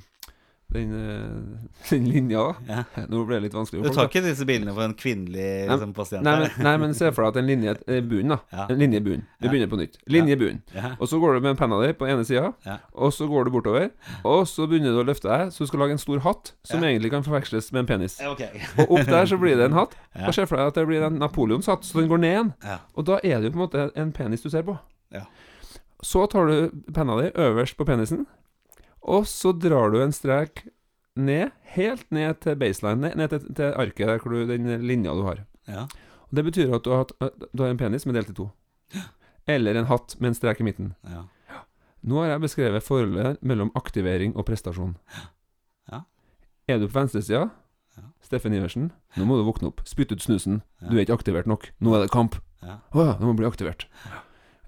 den, 0.73 0.91
eh, 0.97 1.69
den 1.89 2.05
linja. 2.09 2.55
ja. 2.67 2.83
Nå 3.07 3.21
ble 3.27 3.37
det 3.37 3.43
litt 3.49 3.53
vanskelig. 3.55 3.83
Du 3.85 3.93
tar 3.93 4.09
ikke 4.09 4.23
disse 4.25 4.45
bildene 4.47 4.73
for 4.73 4.83
en 4.87 4.95
kvinnelig 4.97 5.67
liksom, 5.69 5.93
pasient? 5.95 6.23
Nei, 6.25 6.33
men, 6.41 6.51
nei, 6.65 6.73
men 6.81 6.95
se 6.97 7.11
for 7.15 7.23
deg 7.25 7.35
at 7.35 7.39
en 7.41 7.47
linje 7.49 7.75
er 7.87 8.01
bunnen, 8.01 8.33
da. 8.35 8.39
Ja. 8.51 8.65
En 8.73 8.81
linje 8.81 8.99
i 8.99 9.05
bunnen. 9.05 9.25
Vi 9.39 9.45
Ja. 9.47 9.51
begynner 9.53 9.69
på 9.71 9.79
nytt. 9.79 9.97
Linje 10.11 10.33
i 10.33 10.39
bunnen. 10.41 10.61
Og 10.99 11.07
så 11.07 11.19
går 11.21 11.33
du 11.37 11.39
med 11.45 11.57
penna 11.57 11.79
di 11.85 11.93
på 11.93 12.07
ene 12.09 12.25
sida, 12.25 12.53
og 12.93 13.13
så 13.13 13.27
går 13.29 13.45
du 13.45 13.51
bortover. 13.51 13.89
Og 14.25 14.47
så 14.47 14.67
begynner 14.67 14.91
du 14.95 15.03
å 15.03 15.07
løfte 15.07 15.29
deg, 15.29 15.51
så 15.53 15.63
du 15.63 15.67
skal 15.67 15.79
lage 15.85 15.91
en 15.91 16.01
stor 16.01 16.19
hatt 16.25 16.53
som 16.63 16.83
egentlig 16.83 17.11
kan 17.11 17.23
forveksles 17.23 17.71
med 17.71 17.85
en 17.85 17.91
penis. 17.93 18.19
Okay. 18.21 18.61
Og 18.83 18.91
opp 18.99 19.05
der 19.05 19.25
så 19.29 19.37
blir 19.39 19.55
det 19.55 19.65
en 19.69 19.77
hatt. 19.79 19.95
Og 20.27 20.33
se 20.33 20.45
for 20.49 20.57
deg 20.57 20.67
at 20.73 20.75
det 20.81 20.87
blir 20.89 21.05
en 21.05 21.19
Napoleons 21.19 21.65
hatt, 21.71 21.85
så 21.85 21.99
den 22.01 22.09
går 22.09 22.17
ned 22.23 22.31
igjen. 22.35 22.53
Og 22.95 23.05
da 23.05 23.19
er 23.23 23.39
det 23.39 23.51
jo 23.51 23.55
på 23.55 23.61
en 23.61 23.65
måte 23.67 23.85
en 23.95 24.11
penis 24.11 24.41
du 24.41 24.49
ser 24.49 24.63
på. 24.67 24.77
Ja. 25.13 25.23
Så 26.03 26.25
tar 26.29 26.45
du 26.49 26.71
penna 26.93 27.15
di 27.21 27.29
øverst 27.39 27.77
på 27.77 27.85
penisen, 27.87 28.25
og 29.05 29.27
så 29.29 29.51
drar 29.53 29.91
du 29.93 29.99
en 30.01 30.13
strek 30.15 30.65
ned, 31.15 31.51
helt 31.77 32.05
ned 32.11 32.39
til 32.43 32.57
baseline, 32.59 33.13
ned, 33.15 33.29
til, 33.31 33.45
til 33.55 33.75
arket 33.79 34.09
der 34.09 34.19
hvor 34.23 34.33
du, 34.33 34.41
den 34.49 34.67
linja 34.87 35.13
du 35.15 35.23
har. 35.27 35.43
Ja. 35.69 35.85
Og 36.29 36.33
Det 36.35 36.43
betyr 36.49 36.73
at 36.75 36.83
du 36.85 36.91
har, 36.91 37.05
du 37.53 37.63
har 37.63 37.69
en 37.71 37.79
penis 37.79 38.03
som 38.03 38.11
er 38.11 38.19
delt 38.19 38.33
i 38.33 38.37
to. 38.37 38.49
Eller 39.55 39.77
en 39.77 39.85
hatt 39.89 40.15
med 40.19 40.31
en 40.33 40.37
strek 40.37 40.59
i 40.61 40.65
midten. 40.67 40.93
Ja. 41.07 41.23
Nå 42.05 42.19
har 42.21 42.33
jeg 42.35 42.41
beskrevet 42.43 42.83
forholdet 42.85 43.39
mellom 43.41 43.71
aktivering 43.77 44.35
og 44.35 44.45
prestasjon. 44.49 44.97
Ja. 45.91 45.99
Er 46.67 46.79
du 46.81 46.87
på 46.89 46.97
venstresida, 46.99 47.49
Ja. 47.95 48.07
Steffen 48.25 48.51
Iversen, 48.57 48.89
nå 49.15 49.23
må 49.29 49.37
du 49.37 49.45
våkne 49.47 49.69
opp. 49.69 49.83
Spytt 49.87 50.09
ut 50.11 50.19
snusen. 50.23 50.57
Ja. 50.81 50.89
Du 50.89 50.97
er 50.97 51.05
ikke 51.05 51.15
aktivert 51.15 51.45
nok. 51.47 51.69
Nå 51.79 51.93
er 51.95 52.01
det 52.03 52.09
kamp. 52.11 52.35
Ja. 52.65 52.79
Å 52.91 53.05
ja, 53.05 53.13
nå 53.21 53.29
må 53.29 53.35
du 53.37 53.43
bli 53.43 53.47
aktivert. 53.47 53.85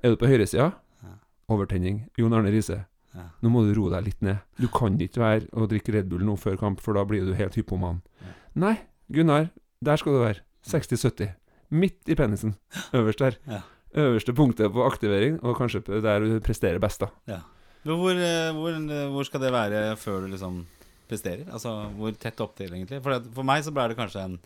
Er 0.05 0.13
du 0.13 0.19
på 0.21 0.29
høyresida? 0.29 0.69
Ja. 1.03 1.15
Overtenning. 1.51 2.05
Jon 2.21 2.37
Arne 2.37 2.53
Riise. 2.53 2.85
Ja. 3.17 3.27
Nå 3.43 3.51
må 3.53 3.63
du 3.65 3.73
roe 3.77 3.91
deg 3.95 4.05
litt 4.07 4.21
ned. 4.25 4.43
Du 4.61 4.67
kan 4.73 4.97
ikke 5.01 5.23
være 5.23 5.49
og 5.57 5.71
drikke 5.71 5.95
Red 5.95 6.09
Bull 6.11 6.25
nå 6.27 6.37
før 6.39 6.57
kamp, 6.61 6.81
for 6.83 6.97
da 6.97 7.03
blir 7.09 7.25
du 7.25 7.33
helt 7.37 7.57
hypoman. 7.57 8.03
Ja. 8.21 8.35
Nei, 8.67 8.75
Gunnar, 9.13 9.49
der 9.83 9.99
skal 10.01 10.15
du 10.17 10.21
være. 10.23 10.43
60-70. 10.67 11.33
Midt 11.77 12.09
i 12.11 12.15
penisen. 12.19 12.55
Øverst 12.95 13.23
der. 13.23 13.37
Ja. 13.49 13.61
Øverste 13.97 14.33
punktet 14.35 14.71
på 14.75 14.83
aktivering, 14.85 15.39
og 15.43 15.57
kanskje 15.57 15.81
der 16.03 16.23
du 16.23 16.39
presterer 16.43 16.79
best, 16.83 17.01
da. 17.03 17.41
Men 17.87 18.01
hvor, 18.01 18.11
eh, 18.19 18.51
hvor, 18.55 18.73
eh, 18.75 19.07
hvor 19.13 19.23
skal 19.27 19.41
det 19.41 19.53
være 19.53 19.81
før 19.99 20.25
du 20.25 20.33
liksom 20.33 20.65
presterer? 21.07 21.47
Altså 21.53 21.71
hvor 21.95 22.11
tett 22.19 22.41
opp 22.43 22.55
til, 22.57 22.73
egentlig? 22.73 22.99
For, 23.03 23.15
det, 23.15 23.31
for 23.35 23.47
meg 23.47 23.63
så 23.63 23.71
ble 23.75 23.87
det 23.91 23.99
kanskje 23.99 24.25
en 24.27 24.39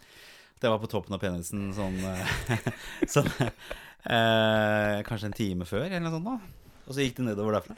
Det 0.61 0.69
var 0.69 0.77
på 0.77 0.89
toppen 0.91 1.15
av 1.15 1.21
penisen 1.23 1.71
sånn, 1.73 1.95
eh, 2.05 2.59
sånn 3.15 3.29
eh, 3.41 5.01
Kanskje 5.07 5.31
en 5.31 5.37
time 5.37 5.65
før, 5.65 5.87
eller 5.87 6.03
noe 6.05 6.13
sånt. 6.13 6.29
da 6.29 6.37
Og 6.85 6.93
så 6.93 7.01
gikk 7.01 7.17
det 7.17 7.31
nedover 7.31 7.57
derfra. 7.57 7.77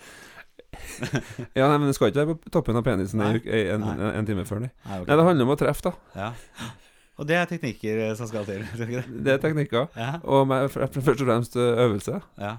Ja, 1.56 1.68
nei, 1.70 1.78
men 1.80 1.88
du 1.90 1.94
skal 1.96 2.10
ikke 2.12 2.24
være 2.24 2.36
på 2.42 2.52
toppen 2.54 2.78
av 2.80 2.84
penisen 2.86 3.22
en, 3.22 3.38
Nei. 3.38 3.60
en, 3.74 3.84
en, 3.94 4.02
en 4.20 4.26
time 4.28 4.44
før, 4.50 4.64
nei. 4.66 4.72
Nei, 4.88 5.00
okay. 5.02 5.10
Nei, 5.12 5.18
det 5.20 5.26
handler 5.28 5.48
om 5.48 5.54
å 5.54 5.58
treffe, 5.60 5.92
da. 5.92 5.94
ja. 6.18 6.72
Og 7.22 7.28
det 7.30 7.36
er 7.38 7.46
teknikker 7.46 8.00
eh, 8.08 8.14
som 8.18 8.26
skal 8.30 8.46
til. 8.48 8.64
det? 8.80 9.04
Det 9.26 9.36
er 9.36 9.42
teknikker. 9.44 9.86
Ja. 9.96 10.16
Og 10.26 10.48
med, 10.50 10.72
først 10.74 10.98
og 11.22 11.28
fremst 11.28 11.58
øvelse. 11.62 12.22
ja. 12.42 12.56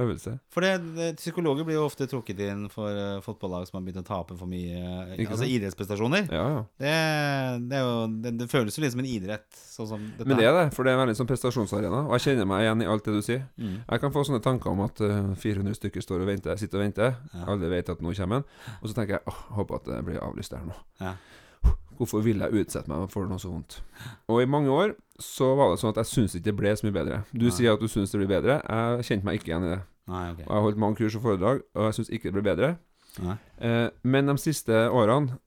Øvelse. 0.00 0.32
For 0.52 0.64
det, 0.64 1.10
psykologer 1.18 1.66
blir 1.66 1.76
jo 1.78 1.86
ofte 1.86 2.06
trukket 2.10 2.40
inn 2.46 2.66
for 2.72 2.90
uh, 2.94 3.20
fotballag 3.24 3.66
som 3.68 3.78
har 3.78 3.84
begynt 3.86 4.02
å 4.02 4.06
tape 4.06 4.36
for 4.38 4.50
mye 4.50 4.80
uh, 4.80 5.14
Altså 5.26 5.48
idrettsprestasjoner. 5.48 6.30
Ja, 6.32 6.44
ja. 6.54 6.62
Det, 6.80 6.94
det, 7.70 7.82
jo, 7.82 7.94
det, 8.24 8.34
det 8.40 8.48
føles 8.52 8.78
jo 8.78 8.84
litt 8.84 8.94
som 8.94 9.02
en 9.04 9.10
idrett, 9.10 9.48
sånn 9.60 9.90
som 9.92 10.06
dette. 10.16 10.28
Men 10.28 10.40
det 10.40 10.48
er 10.48 10.56
det, 10.56 10.66
for 10.76 10.88
det 10.88 10.94
er 10.94 11.02
veldig 11.02 11.18
sånn 11.20 11.30
prestasjonsarena. 11.30 12.04
Og 12.08 12.16
jeg 12.16 12.26
kjenner 12.28 12.48
meg 12.50 12.64
igjen 12.66 12.86
i 12.86 12.88
alt 12.94 13.06
det 13.06 13.16
du 13.18 13.20
sier. 13.26 13.44
Mm. 13.60 13.76
Jeg 13.82 14.04
kan 14.04 14.14
få 14.16 14.24
sånne 14.28 14.44
tanker 14.44 14.72
om 14.72 14.84
at 14.86 15.04
uh, 15.04 15.34
400 15.40 15.78
stykker 15.80 16.06
står 16.06 16.24
og 16.24 16.32
venter, 16.32 16.60
sitter 16.60 16.80
og 16.80 16.86
venter. 16.86 17.14
Ja. 17.34 17.44
Alle 17.54 17.72
vet 17.72 17.92
at 17.92 18.02
nå 18.04 18.16
kommer 18.16 18.40
han. 18.40 18.48
Og 18.80 18.88
så 18.90 18.96
tenker 18.96 19.18
jeg 19.18 19.26
åh, 19.30 19.44
håper 19.60 19.80
at 19.80 19.92
det 19.92 20.02
blir 20.08 20.24
avlyst 20.24 20.56
der 20.56 20.66
nå. 20.66 20.78
Ja. 21.02 21.14
Hvorfor 22.00 22.22
vil 22.24 22.40
jeg 22.40 22.62
utsette 22.62 22.88
meg 22.88 23.10
for 23.12 23.28
noe 23.28 23.36
så 23.40 23.50
vondt? 23.52 23.82
Og 24.32 24.40
i 24.40 24.48
mange 24.48 24.72
år 24.72 24.94
så 25.20 25.50
var 25.58 25.74
det 25.74 25.82
sånn 25.82 25.92
at 25.92 25.98
jeg 26.00 26.08
syns 26.08 26.36
ikke 26.36 26.46
det 26.46 26.54
ble 26.56 26.70
så 26.72 26.86
mye 26.86 26.96
bedre. 26.96 27.18
Du 27.34 27.44
Nei. 27.50 27.52
sier 27.52 27.74
at 27.74 27.82
du 27.82 27.90
syns 27.92 28.14
det 28.14 28.22
blir 28.22 28.30
bedre. 28.30 28.56
Jeg 28.64 29.08
kjente 29.10 29.28
meg 29.28 29.36
ikke 29.36 29.50
igjen 29.52 29.66
i 29.68 29.72
det. 29.74 29.80
Nei, 30.08 30.30
okay. 30.32 30.44
Og 30.44 30.48
jeg 30.50 30.56
har 30.56 30.62
holdt 30.64 30.78
mange 30.78 30.96
kurs 30.96 31.14
og 31.16 31.22
foredrag, 31.22 31.60
og 31.74 31.84
jeg 31.88 31.94
syns 31.98 32.10
ikke 32.10 32.30
det 32.30 32.32
ble 32.38 32.42
bedre. 32.42 32.70
Nei. 33.22 33.36
Eh, 33.60 33.88
men 34.04 34.26
de 34.26 34.36
siste 34.38 34.72
årene, 34.90 35.38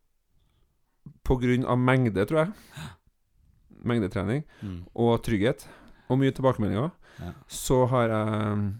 av 1.65 1.77
mengde, 1.79 2.25
tror 2.27 2.45
jeg, 2.45 2.53
mengdetrening 3.89 4.43
Mm. 4.63 4.85
og 4.95 5.23
trygghet, 5.23 5.65
og 6.09 6.19
mye 6.19 6.31
tilbakemeldinger, 6.31 6.91
Ja. 7.19 7.33
så 7.47 7.85
har 7.87 8.07
jeg 8.09 8.73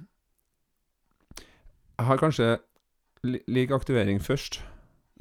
Jeg 2.00 2.06
har 2.08 2.18
kanskje 2.18 2.60
lik 3.48 3.70
aktivering 3.72 4.20
først, 4.20 4.62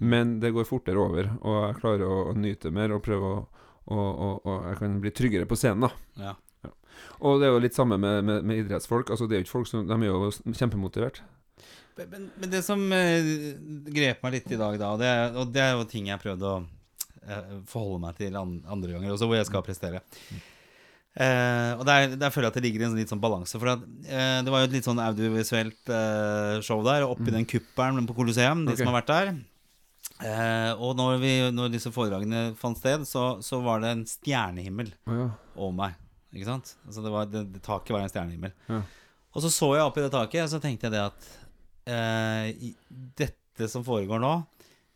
men 0.00 0.40
det 0.40 0.52
går 0.54 0.64
fortere 0.66 0.96
over, 0.98 1.28
og 1.42 1.66
jeg 1.68 1.76
klarer 1.82 2.06
å, 2.08 2.30
å 2.30 2.34
nyte 2.34 2.70
mer 2.72 2.90
og 2.96 3.02
prøve 3.04 3.22
å 3.22 3.46
og, 3.92 3.98
og, 3.98 4.46
og 4.46 4.66
jeg 4.70 4.76
kan 4.78 5.00
bli 5.02 5.10
tryggere 5.10 5.46
på 5.50 5.56
scenen, 5.58 5.80
da. 5.88 5.90
Ja. 6.16 6.32
Og 7.22 7.40
det 7.40 7.48
er 7.48 7.54
jo 7.54 7.62
litt 7.62 7.76
samme 7.76 7.98
med, 8.00 8.22
med, 8.26 8.46
med 8.48 8.64
idrettsfolk. 8.64 9.12
Altså 9.14 9.28
Det 9.28 9.36
er 9.36 9.42
jo 9.42 9.46
ikke 9.46 9.56
folk 9.60 9.70
som 9.70 9.86
De 9.86 9.98
er 9.98 10.10
jo 10.10 10.30
kjempemotivert. 10.58 11.22
Men, 11.96 12.30
men, 12.40 12.48
det 12.50 12.62
som 12.64 12.80
eh, 12.96 13.34
grep 13.92 14.22
meg 14.24 14.38
litt 14.38 14.54
i 14.54 14.58
dag, 14.58 14.78
da, 14.80 14.94
og 14.94 15.02
det, 15.02 15.10
og 15.36 15.50
det 15.52 15.60
er 15.60 15.74
jo 15.76 15.84
ting 15.90 16.08
jeg 16.08 16.16
har 16.16 16.22
prøvd 16.22 16.46
å 16.48 16.54
eh, 16.62 17.52
forholde 17.68 18.00
meg 18.06 18.16
til 18.16 18.38
an, 18.40 18.56
andre 18.64 18.94
ganger 18.94 19.12
også, 19.12 19.28
hvor 19.28 19.36
jeg 19.36 19.48
skal 19.50 19.64
prestere. 19.66 20.00
Eh, 21.12 21.72
og 21.76 21.84
der, 21.84 22.14
der 22.16 22.32
føler 22.32 22.48
jeg 22.48 22.54
at 22.54 22.58
det 22.58 22.64
ligger 22.64 22.86
en 22.86 22.96
litt 22.96 23.12
sånn 23.12 23.20
balanse. 23.22 23.60
For 23.60 23.74
at, 23.74 23.84
eh, 24.08 24.38
det 24.40 24.54
var 24.54 24.64
jo 24.64 24.70
et 24.70 24.76
litt 24.78 24.88
sånn 24.88 25.02
audiovisuelt 25.04 25.92
eh, 25.92 26.58
show 26.64 26.80
der, 26.86 27.04
oppi 27.04 27.26
oppi 27.26 27.36
den 27.36 27.48
kuppelen 27.48 28.08
på 28.08 28.16
Colosseum, 28.16 28.64
de 28.64 28.72
okay. 28.72 28.80
som 28.80 28.92
har 28.92 29.02
vært 29.02 29.12
der. 29.12 29.34
Eh, 30.22 30.72
og 30.78 30.96
når, 30.98 31.18
vi, 31.22 31.32
når 31.54 31.72
disse 31.74 31.92
foredragene 31.92 32.52
fant 32.58 32.78
sted, 32.78 33.04
så, 33.08 33.36
så 33.44 33.60
var 33.64 33.82
det 33.82 33.92
en 33.92 34.06
stjernehimmel 34.08 34.94
oh, 35.04 35.18
ja. 35.18 35.28
over 35.58 35.76
meg. 35.76 36.00
Ikke 36.32 36.48
sant? 36.48 36.74
Altså 36.86 37.02
det, 37.04 37.12
var, 37.12 37.26
det, 37.28 37.42
det 37.54 37.62
taket 37.64 37.92
var 37.94 38.04
en 38.04 38.12
stjernehimmel. 38.12 38.52
Ja. 38.68 38.80
Og 39.32 39.44
så 39.44 39.50
så 39.52 39.70
jeg 39.76 39.84
opp 39.84 39.96
i 40.00 40.04
det 40.04 40.12
taket, 40.12 40.44
og 40.46 40.50
så 40.52 40.60
tenkte 40.60 40.88
jeg 40.88 40.94
det 40.94 41.02
at 41.06 41.28
eh, 41.92 42.72
dette 43.20 43.68
som 43.70 43.84
foregår 43.86 44.20
nå, 44.22 44.32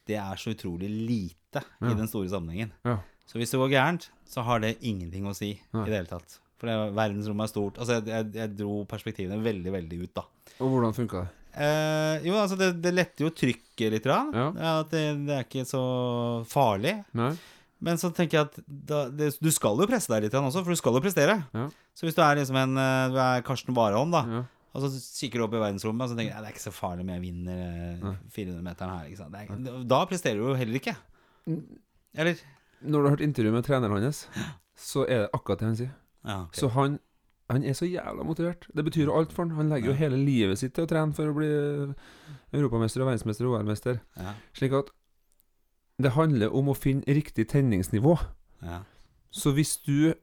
det 0.07 0.18
er 0.20 0.38
så 0.40 0.53
utrolig 0.55 0.88
lite 0.92 1.62
Ja. 1.81 1.90
i 1.90 1.94
den 1.96 2.09
store 2.09 2.29
sammenhengen. 2.29 2.72
Ja. 2.85 2.99
Så 3.27 3.38
hvis 3.40 3.51
det 3.51 3.59
går 3.59 3.72
gærent, 3.72 4.11
så 4.29 4.42
har 4.44 4.61
det 4.62 4.77
ingenting 4.85 5.25
å 5.27 5.33
si 5.35 5.55
i 5.57 5.61
det 5.72 5.88
hele 5.92 6.07
tatt. 6.11 6.38
For 6.61 6.68
det, 6.70 6.77
verdensrommet 6.96 7.49
er 7.49 7.53
stort. 7.53 7.79
Altså 7.81 7.96
jeg, 7.99 8.07
jeg, 8.12 8.29
jeg 8.37 8.53
dro 8.59 8.77
perspektivene 8.88 9.40
veldig, 9.44 9.72
veldig 9.75 9.99
ut, 10.05 10.12
da. 10.16 10.25
Og 10.61 10.70
hvordan 10.72 10.94
funka 10.96 11.25
det? 11.25 11.33
Eh, 11.57 12.27
jo, 12.29 12.37
altså 12.37 12.57
det, 12.61 12.70
det 12.85 12.92
letter 12.92 13.25
jo 13.27 13.33
trykket 13.33 13.92
litt. 13.94 14.05
Grann. 14.05 14.31
Ja. 14.37 14.79
at 14.83 14.92
det, 14.92 15.03
det 15.27 15.37
er 15.38 15.44
ikke 15.49 15.64
så 15.68 15.83
farlig. 16.49 16.94
Nei? 17.16 17.33
Men 17.87 18.01
så 18.03 18.11
tenker 18.14 18.40
jeg 18.40 18.49
at 18.49 18.59
da, 18.66 19.05
det, 19.14 19.31
du 19.42 19.49
skal 19.55 19.79
jo 19.79 19.87
presse 19.88 20.11
deg 20.11 20.27
litt 20.27 20.35
igjen 20.35 20.49
også, 20.51 20.64
for 20.66 20.75
du 20.75 20.81
skal 20.81 20.96
jo 20.99 21.03
prestere. 21.05 21.38
Ja. 21.55 21.68
Så 21.96 22.09
hvis 22.09 22.16
du 22.18 22.20
er 22.27 22.37
liksom 22.40 22.59
en 22.61 22.77
eh, 22.83 23.07
Du 23.14 23.18
er 23.22 23.44
Karsten 23.46 23.77
Warholm, 23.79 24.11
da, 24.14 24.25
Ja. 24.35 24.42
og 24.77 24.83
så 24.85 24.90
kikker 25.20 25.40
du 25.40 25.46
opp 25.46 25.55
i 25.57 25.62
verdensrommet 25.62 26.05
og 26.05 26.11
så 26.12 26.18
tenker 26.18 26.35
ja, 26.35 26.42
det 26.44 26.51
er 26.51 26.57
ikke 26.57 26.64
så 26.66 26.75
farlig 26.75 27.07
om 27.07 27.14
jeg 27.14 27.22
vinner 27.25 27.62
eh, 28.11 28.20
400-meteren 28.35 28.92
her. 28.99 29.09
Ikke 29.09 29.22
sant? 29.22 29.33
Det 29.64 29.72
er, 29.72 29.87
da 29.94 30.03
presterer 30.11 30.42
du 30.42 30.49
jo 30.51 30.59
heller 30.59 30.81
ikke. 30.83 30.96
Eller? 32.16 32.42
Når 32.85 32.99
du 33.01 33.07
har 33.09 33.14
hørt 33.16 33.25
intervju 33.25 33.53
med 33.55 33.64
treneren 33.64 34.03
hans, 34.05 34.25
så 34.77 35.07
er 35.09 35.25
det 35.25 35.31
akkurat 35.38 35.62
det 35.62 35.68
han 35.70 35.79
sier. 35.79 35.92
Ja, 36.27 36.40
okay. 36.44 36.59
Så 36.61 36.68
han, 36.75 36.99
han 37.55 37.64
er 37.64 37.77
så 37.79 37.87
jævla 37.88 38.25
motivert. 38.27 38.66
Det 38.77 38.85
betyr 38.85 39.07
jo 39.09 39.14
alt 39.16 39.33
for 39.33 39.46
han. 39.46 39.55
Han 39.57 39.70
legger 39.72 39.92
jo 39.94 39.96
hele 40.03 40.18
livet 40.20 40.59
sitt 40.61 40.75
til 40.77 40.85
å 40.85 40.90
trene 40.90 41.14
for 41.16 41.31
å 41.31 41.37
bli 41.38 41.49
europamester 42.57 43.01
og 43.05 43.09
verdensmester 43.12 43.49
og 43.49 43.57
OL-mester. 43.61 44.01
ja, 44.18 44.35
Slik 44.59 44.75
at 44.77 44.90
det 46.02 46.12
handler 46.12 46.52
om 46.54 46.68
å 46.68 46.76
finne 46.76 47.02
riktig 47.06 47.48
tenningsnivå. 47.48 48.18
ja. 48.62 48.82
Så 49.37 49.52
hvis 49.52 49.76
du 49.85 50.14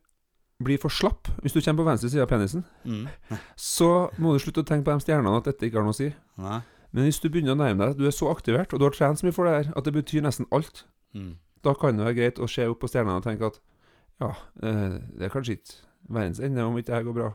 blir 0.63 0.77
for 0.81 0.89
slapp, 0.89 1.27
hvis 1.43 1.53
du 1.53 1.59
kommer 1.61 1.83
på 1.83 1.89
venstre 1.89 2.09
side 2.09 2.21
av 2.23 2.27
penisen, 2.29 2.63
Mm. 2.85 3.07
så 3.55 4.09
må 4.17 4.33
du 4.33 4.39
slutte 4.39 4.63
å 4.63 4.65
tenke 4.65 4.85
på 4.85 4.93
de 4.97 5.03
stjernene 5.05 5.37
at 5.37 5.43
dette 5.45 5.65
ikke 5.67 5.77
har 5.77 5.83
noe 5.83 5.93
å 5.93 5.95
si. 5.95 6.13
Nei. 6.37 6.61
Men 6.93 7.03
hvis 7.05 7.19
du 7.21 7.29
begynner 7.29 7.53
å 7.53 7.57
nærme 7.57 7.87
deg, 7.89 7.97
du 7.97 8.05
er 8.07 8.11
så 8.11 8.29
aktivert, 8.33 8.73
og 8.73 8.79
du 8.79 8.85
har 8.85 8.91
trent 8.91 9.19
så 9.19 9.25
mye 9.27 9.33
for 9.33 9.45
det 9.45 9.65
her, 9.65 9.73
at 9.77 9.83
det 9.83 9.93
betyr 9.93 10.21
nesten 10.23 10.47
alt, 10.51 10.83
Mm. 11.13 11.35
da 11.63 11.73
kan 11.73 11.97
det 11.97 12.05
være 12.05 12.15
greit 12.15 12.39
å 12.39 12.49
se 12.49 12.65
opp 12.65 12.79
på 12.79 12.87
stjernene 12.89 13.17
og 13.17 13.23
tenke 13.23 13.45
at 13.45 13.59
ja, 14.21 14.29
eh, 14.63 14.99
det 15.17 15.21
er 15.21 15.29
kanskje 15.29 15.57
ikke 15.57 15.73
verdens 16.09 16.39
ende 16.39 16.63
om 16.63 16.75
ikke 16.77 16.85
det 16.87 16.95
her 16.95 17.03
går 17.03 17.13
bra. 17.13 17.33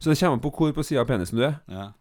Så 0.00 0.10
det 0.10 0.18
kommer 0.20 0.38
på 0.40 0.50
hvor 0.56 0.72
på 0.72 0.84
sida 0.84 1.00
av 1.00 1.06
penisen 1.08 1.36
du 1.36 1.42
er, 1.44 1.60
Ja. 1.68 1.92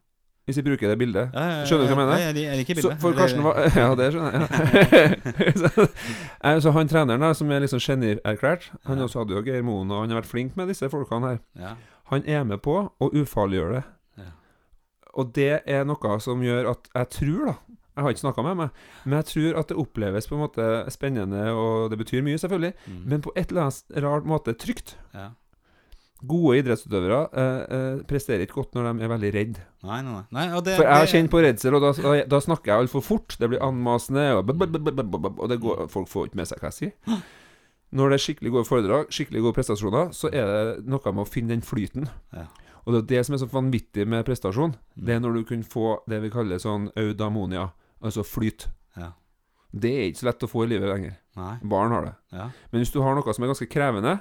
Hvis 0.47 0.57
vi 0.61 0.63
bruker 0.63 0.87
det 0.93 0.97
bildet. 1.01 1.33
Skjønner 1.67 1.83
du 1.83 1.91
hva 1.91 1.91
jeg 1.91 1.97
mener? 1.99 2.21
Jeg, 2.23 2.35
jeg 2.47 2.57
liker 2.61 2.79
Så 2.81 2.89
bildet. 2.93 3.01
for 3.03 3.17
Karsten 3.17 3.43
var 3.43 3.57
Ja, 3.81 3.87
det 3.99 4.07
skjønner 4.15 4.31
jeg. 4.31 4.41
Ja. 5.43 5.51
så, 5.61 5.87
så 6.63 6.71
han 6.77 6.87
treneren 6.91 7.21
der, 7.25 7.33
som 7.35 7.51
er 7.51 7.59
liksom 7.65 7.81
genierklært, 7.83 8.69
han 8.87 9.03
også 9.03 9.21
hadde 9.25 9.35
jo 9.35 9.43
Geir 9.43 9.65
Moen, 9.67 9.91
og 9.91 10.05
han 10.05 10.13
har 10.15 10.21
vært 10.21 10.31
flink 10.31 10.55
med 10.59 10.71
disse 10.71 10.87
folkene 10.93 11.35
her. 11.35 11.75
Han 12.13 12.23
er 12.25 12.45
med 12.47 12.61
på 12.63 12.77
å 12.87 13.09
ufarliggjøre 13.11 13.81
det. 13.81 13.83
Og 15.17 15.31
det 15.33 15.49
er 15.65 15.83
noe 15.89 16.17
som 16.21 16.41
gjør 16.45 16.67
at 16.75 16.87
jeg 16.93 17.09
tror, 17.17 17.45
da 17.49 17.55
Jeg 17.97 18.03
har 18.05 18.13
ikke 18.13 18.21
snakka 18.21 18.43
med 18.45 18.57
meg, 18.59 18.81
men 19.09 19.15
jeg 19.17 19.25
tror 19.31 19.55
at 19.57 19.69
det 19.71 19.77
oppleves 19.81 20.27
på 20.29 20.35
en 20.37 20.41
måte 20.43 20.65
spennende, 20.93 21.47
og 21.57 21.89
det 21.89 21.97
betyr 21.97 22.21
mye, 22.21 22.37
selvfølgelig, 22.37 22.73
Mm. 22.85 22.99
men 23.09 23.21
på 23.25 23.31
et 23.35 23.49
eller 23.49 23.63
annet 23.65 24.03
rart 24.05 24.27
måte 24.29 24.53
trygt. 24.53 24.95
ja. 25.17 25.31
Gode 26.25 26.55
idrettsutøvere 26.63 27.17
eh, 27.29 27.57
eh, 27.77 27.97
presterer 28.09 28.47
ikke 28.47 28.57
godt 28.57 28.77
når 28.77 28.87
de 28.87 29.05
er 29.05 29.11
veldig 29.11 29.29
redde. 29.35 29.65
Nei, 29.85 29.99
nei, 30.01 30.21
nei. 30.33 30.45
det, 30.65 30.77
For 30.79 30.89
jeg 30.89 31.11
kjenner 31.11 31.33
på 31.33 31.41
redsel, 31.45 31.77
og 31.77 31.83
da, 31.83 31.91
da, 32.01 32.13
da 32.33 32.39
snakker 32.41 32.71
jeg 32.71 32.85
altfor 32.85 33.03
fort. 33.05 33.35
Det 33.37 33.49
blir 33.51 33.61
anmasende, 33.61 34.23
og, 34.39 34.49
og 34.49 35.51
det 35.51 35.59
går, 35.61 35.83
folk 35.93 36.09
får 36.09 36.29
ikke 36.29 36.39
med 36.41 36.49
seg 36.49 36.63
hva 36.63 36.71
jeg 36.71 36.77
sier. 36.79 37.19
Når 37.97 38.09
det 38.09 38.17
er 38.17 38.23
skikkelig 38.25 38.53
gode 38.55 38.67
foredrag, 38.67 39.11
skikkelig 39.13 39.43
gode 39.45 39.55
prestasjoner, 39.59 40.09
så 40.17 40.31
er 40.33 40.49
det 40.49 40.89
noe 40.89 41.13
med 41.13 41.23
å 41.23 41.29
finne 41.29 41.53
den 41.53 41.63
flyten. 41.63 42.09
Ja. 42.35 42.47
Og 42.87 42.95
det 42.95 42.99
er 43.03 43.07
det 43.13 43.21
som 43.27 43.35
er 43.35 43.43
så 43.43 43.49
vanvittig 43.51 44.07
med 44.07 44.25
prestasjon. 44.27 44.73
Mm. 44.73 45.05
Det 45.05 45.15
er 45.15 45.23
når 45.23 45.37
du 45.37 45.45
kan 45.47 45.63
få 45.67 45.97
det 46.09 46.21
vi 46.23 46.33
kaller 46.33 46.59
sånn 46.63 46.89
eudamonia, 46.99 47.69
altså 48.01 48.25
flyt. 48.27 48.69
Ja. 48.97 49.13
Det 49.75 49.91
er 49.93 50.05
ikke 50.09 50.21
så 50.23 50.29
lett 50.31 50.45
å 50.47 50.51
få 50.51 50.65
i 50.65 50.69
livet 50.73 50.89
lenger. 50.89 51.17
Nei. 51.37 51.55
Barn 51.67 51.93
har 51.93 52.07
det. 52.07 52.13
Ja. 52.33 52.49
Men 52.71 52.81
hvis 52.81 52.93
du 52.95 53.01
har 53.03 53.17
noe 53.17 53.35
som 53.35 53.43
er 53.43 53.51
ganske 53.51 53.69
krevende, 53.69 54.17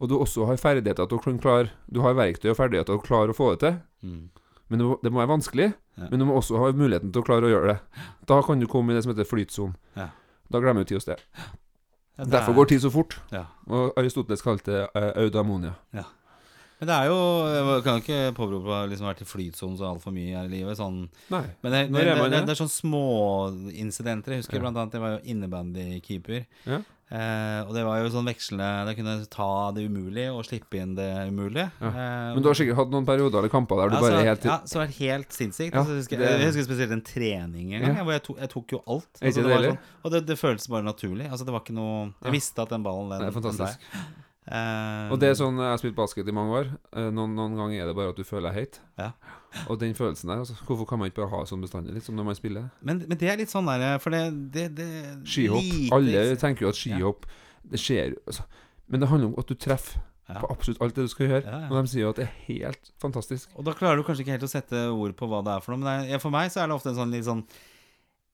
og 0.00 0.08
du 0.08 0.16
også 0.18 0.46
har 0.46 0.56
ferdigheter 0.56 1.06
til 1.08 1.18
å 1.18 1.22
kunne 1.22 1.40
klare 1.42 1.70
Du 1.90 2.00
har 2.00 2.14
verktøy 2.14 2.50
og 2.50 2.56
ferdigheter 2.56 2.92
til 2.94 2.98
å 3.00 3.04
klare 3.06 3.30
å 3.30 3.36
få 3.36 3.50
det 3.54 3.60
til, 3.60 3.78
Mm. 4.02 4.28
men 4.70 4.78
det 4.78 4.86
må, 4.86 4.98
det 5.02 5.12
må 5.12 5.18
være 5.24 5.32
vanskelig, 5.38 5.74
Ja. 5.98 6.08
men 6.10 6.18
du 6.20 6.24
må 6.26 6.36
også 6.38 6.58
ha 6.58 6.72
muligheten 6.72 7.12
til 7.12 7.22
å 7.22 7.24
klare 7.26 7.42
å 7.48 7.50
gjøre 7.50 7.66
det. 7.72 7.80
Da 8.26 8.42
kan 8.42 8.60
du 8.60 8.66
komme 8.66 8.90
i 8.92 8.94
det 8.94 9.02
som 9.04 9.12
heter 9.14 9.24
flytsonen. 9.26 9.74
Ja. 9.96 10.08
Da 10.50 10.60
glemmer 10.60 10.84
du 10.84 10.84
tid 10.84 10.96
og 10.96 11.02
sted. 11.02 11.18
Ja, 12.18 12.24
Derfor 12.24 12.50
er- 12.52 12.56
går 12.56 12.68
tid 12.68 12.80
så 12.82 12.90
fort. 12.90 13.16
Ja. 13.32 13.44
Og 13.68 13.92
Aristoteles 13.96 14.42
kalte 14.42 14.64
det 14.66 14.88
eh, 14.94 15.12
eudamonia. 15.24 15.74
Men 16.78 16.90
det 16.90 16.96
er 16.96 17.08
jo 17.10 17.18
Jeg 17.50 17.84
kan 17.86 18.02
ikke 18.02 18.18
påberope 18.36 18.70
å 18.70 18.76
ha 18.76 18.82
liksom 18.90 19.08
vært 19.08 19.24
i 19.24 19.28
flytsonen 19.28 19.78
så 19.80 19.88
altfor 19.92 20.14
mye 20.14 20.36
her 20.36 20.46
i 20.46 20.52
livet. 20.52 20.78
Sånn 20.78 21.00
Nei. 21.32 21.42
Men 21.64 21.74
det, 21.74 21.80
det, 21.90 22.04
det, 22.06 22.28
det, 22.36 22.54
er 22.54 22.60
sånne 22.60 22.76
småincidenter. 22.76 24.36
Jeg 24.36 24.44
husker 24.44 24.60
Ja. 24.60 24.62
blant 24.66 24.78
annet 24.78 24.94
jeg 24.94 25.02
var 25.02 25.16
jo 25.16 25.24
innebandykeeper. 25.34 26.46
Ja. 26.68 26.82
Eh, 27.08 27.60
og 27.64 27.70
det 27.72 27.82
var 27.86 28.02
jo 28.02 28.10
sånn 28.12 28.26
vekslende 28.28 28.66
Det 28.84 28.92
kunne 28.98 29.12
ta 29.32 29.46
det 29.72 29.86
umulige 29.88 30.28
og 30.28 30.42
slippe 30.44 30.76
inn 30.76 30.92
det 30.98 31.08
umulige. 31.30 31.70
Ja. 31.80 31.88
Eh, 31.88 32.34
Men 32.36 32.44
du 32.44 32.50
har 32.50 32.58
sikkert 32.58 32.76
hatt 32.82 32.92
noen 32.92 33.08
perioder 33.08 33.40
eller 33.40 33.52
kamper 33.52 33.80
der 33.80 33.94
du 33.94 33.96
bare 33.96 34.26
helt 34.26 34.44
ja, 34.44 34.58
så 34.68 34.82
var 34.82 34.90
det 34.90 34.98
helt 35.00 35.32
sinnssykt. 35.32 35.72
Altså, 35.72 35.96
jeg, 35.96 36.04
husker, 36.04 36.24
jeg 36.26 36.50
husker 36.50 36.68
spesielt 36.68 36.92
en 36.92 37.04
trening 37.04 37.72
en 37.78 37.86
gang, 37.86 38.02
hvor 38.02 38.12
jeg, 38.12 38.26
to, 38.28 38.36
jeg 38.36 38.52
tok 38.52 38.76
jo 38.76 38.82
alt. 38.84 39.08
Altså, 39.22 39.46
det 39.48 39.60
sånn, 39.64 39.82
og 40.04 40.16
det, 40.18 40.38
føltes 40.38 40.68
bare 40.68 40.84
naturlig. 40.84 41.30
Altså, 41.30 41.48
det 41.48 41.56
var 41.56 41.64
ikke 41.64 41.78
noe 41.80 42.10
Jeg 42.26 42.36
visste 42.36 42.64
at 42.64 42.76
den 42.76 42.84
ballen, 42.84 43.08
den 43.14 43.30
er 43.30 43.38
fantastisk. 43.40 43.88
den 43.96 44.16
Eh, 44.48 45.10
Og 45.12 45.18
det 45.20 45.28
er 45.28 45.34
sånn 45.36 45.58
Jeg 45.60 45.68
har 45.74 45.76
spilt 45.80 45.96
basket 45.98 46.28
i 46.28 46.32
mange 46.32 46.54
år. 46.56 46.70
Eh, 46.96 47.10
Noen, 47.12 47.34
noen 47.36 47.56
ganger 47.58 47.82
er 47.82 47.86
det 47.90 47.96
bare 47.98 48.14
at 48.14 48.16
du 48.16 48.24
føler 48.24 48.48
deg 48.48 48.54
heit. 48.62 48.80
Ja. 48.98 49.10
Og 49.68 49.78
den 49.80 49.92
følelsen 49.94 50.28
der, 50.30 50.38
altså, 50.40 50.54
hvorfor 50.64 50.86
kan 50.88 50.98
man 51.00 51.08
ikke 51.10 51.22
bare 51.22 51.32
ha 51.36 51.42
sånn 51.48 51.60
bestandig, 51.64 51.94
litt 51.94 52.04
som 52.04 52.16
når 52.16 52.24
man 52.30 52.34
spiller? 52.38 52.70
men, 52.82 52.98
men 53.08 53.16
det 53.18 53.28
er 53.28 53.36
litt 53.40 53.48
sånn 53.52 53.66
der 53.68 53.98
For 53.98 54.10
det, 54.10 54.22
det, 54.52 54.66
det 54.76 54.88
Skihopp. 55.28 55.62
lite- 55.62 55.94
Alle 55.96 56.36
tenker 56.36 56.66
jo 56.66 56.68
at 56.72 56.76
skihopp 56.80 57.26
Det 57.68 57.78
skjer 57.80 58.14
altså. 58.26 58.44
Men 58.88 59.00
det 59.00 59.08
handler 59.08 59.26
om 59.32 59.34
at 59.38 59.46
du 59.48 59.54
treffer 59.54 60.00
Ja. 60.28 60.40
på 60.42 60.50
absolutt 60.52 60.82
alt 60.84 60.94
det 60.94 61.04
du 61.06 61.08
skal 61.08 61.26
gjøre. 61.28 61.44
Ja, 61.48 61.58
ja. 61.62 61.68
Og 61.72 61.78
de 61.84 61.88
sier 61.88 62.02
jo 62.04 62.10
at 62.10 62.16
det 62.20 62.24
er 62.28 62.34
helt 62.48 62.90
fantastisk. 63.00 63.48
Og 63.56 63.64
da 63.64 63.72
klarer 63.72 63.96
du 63.96 64.02
kanskje 64.04 64.20
ikke 64.26 64.34
helt 64.36 64.44
å 64.44 64.48
sette 64.52 64.76
ord 64.92 65.14
på 65.16 65.24
hva 65.28 65.38
det 65.44 65.54
er 65.56 65.60
for 65.64 65.72
noe. 65.72 65.80
Men 65.84 66.10
er, 66.12 66.18
for 66.20 66.28
meg 66.30 66.50
så 66.52 66.60
er 66.60 66.68
det 66.68 66.76
ofte 66.76 66.90
en 66.92 66.96
sånn 67.00 67.10
litt 67.16 67.24
sånn 67.24 67.40
eh, 67.48 67.54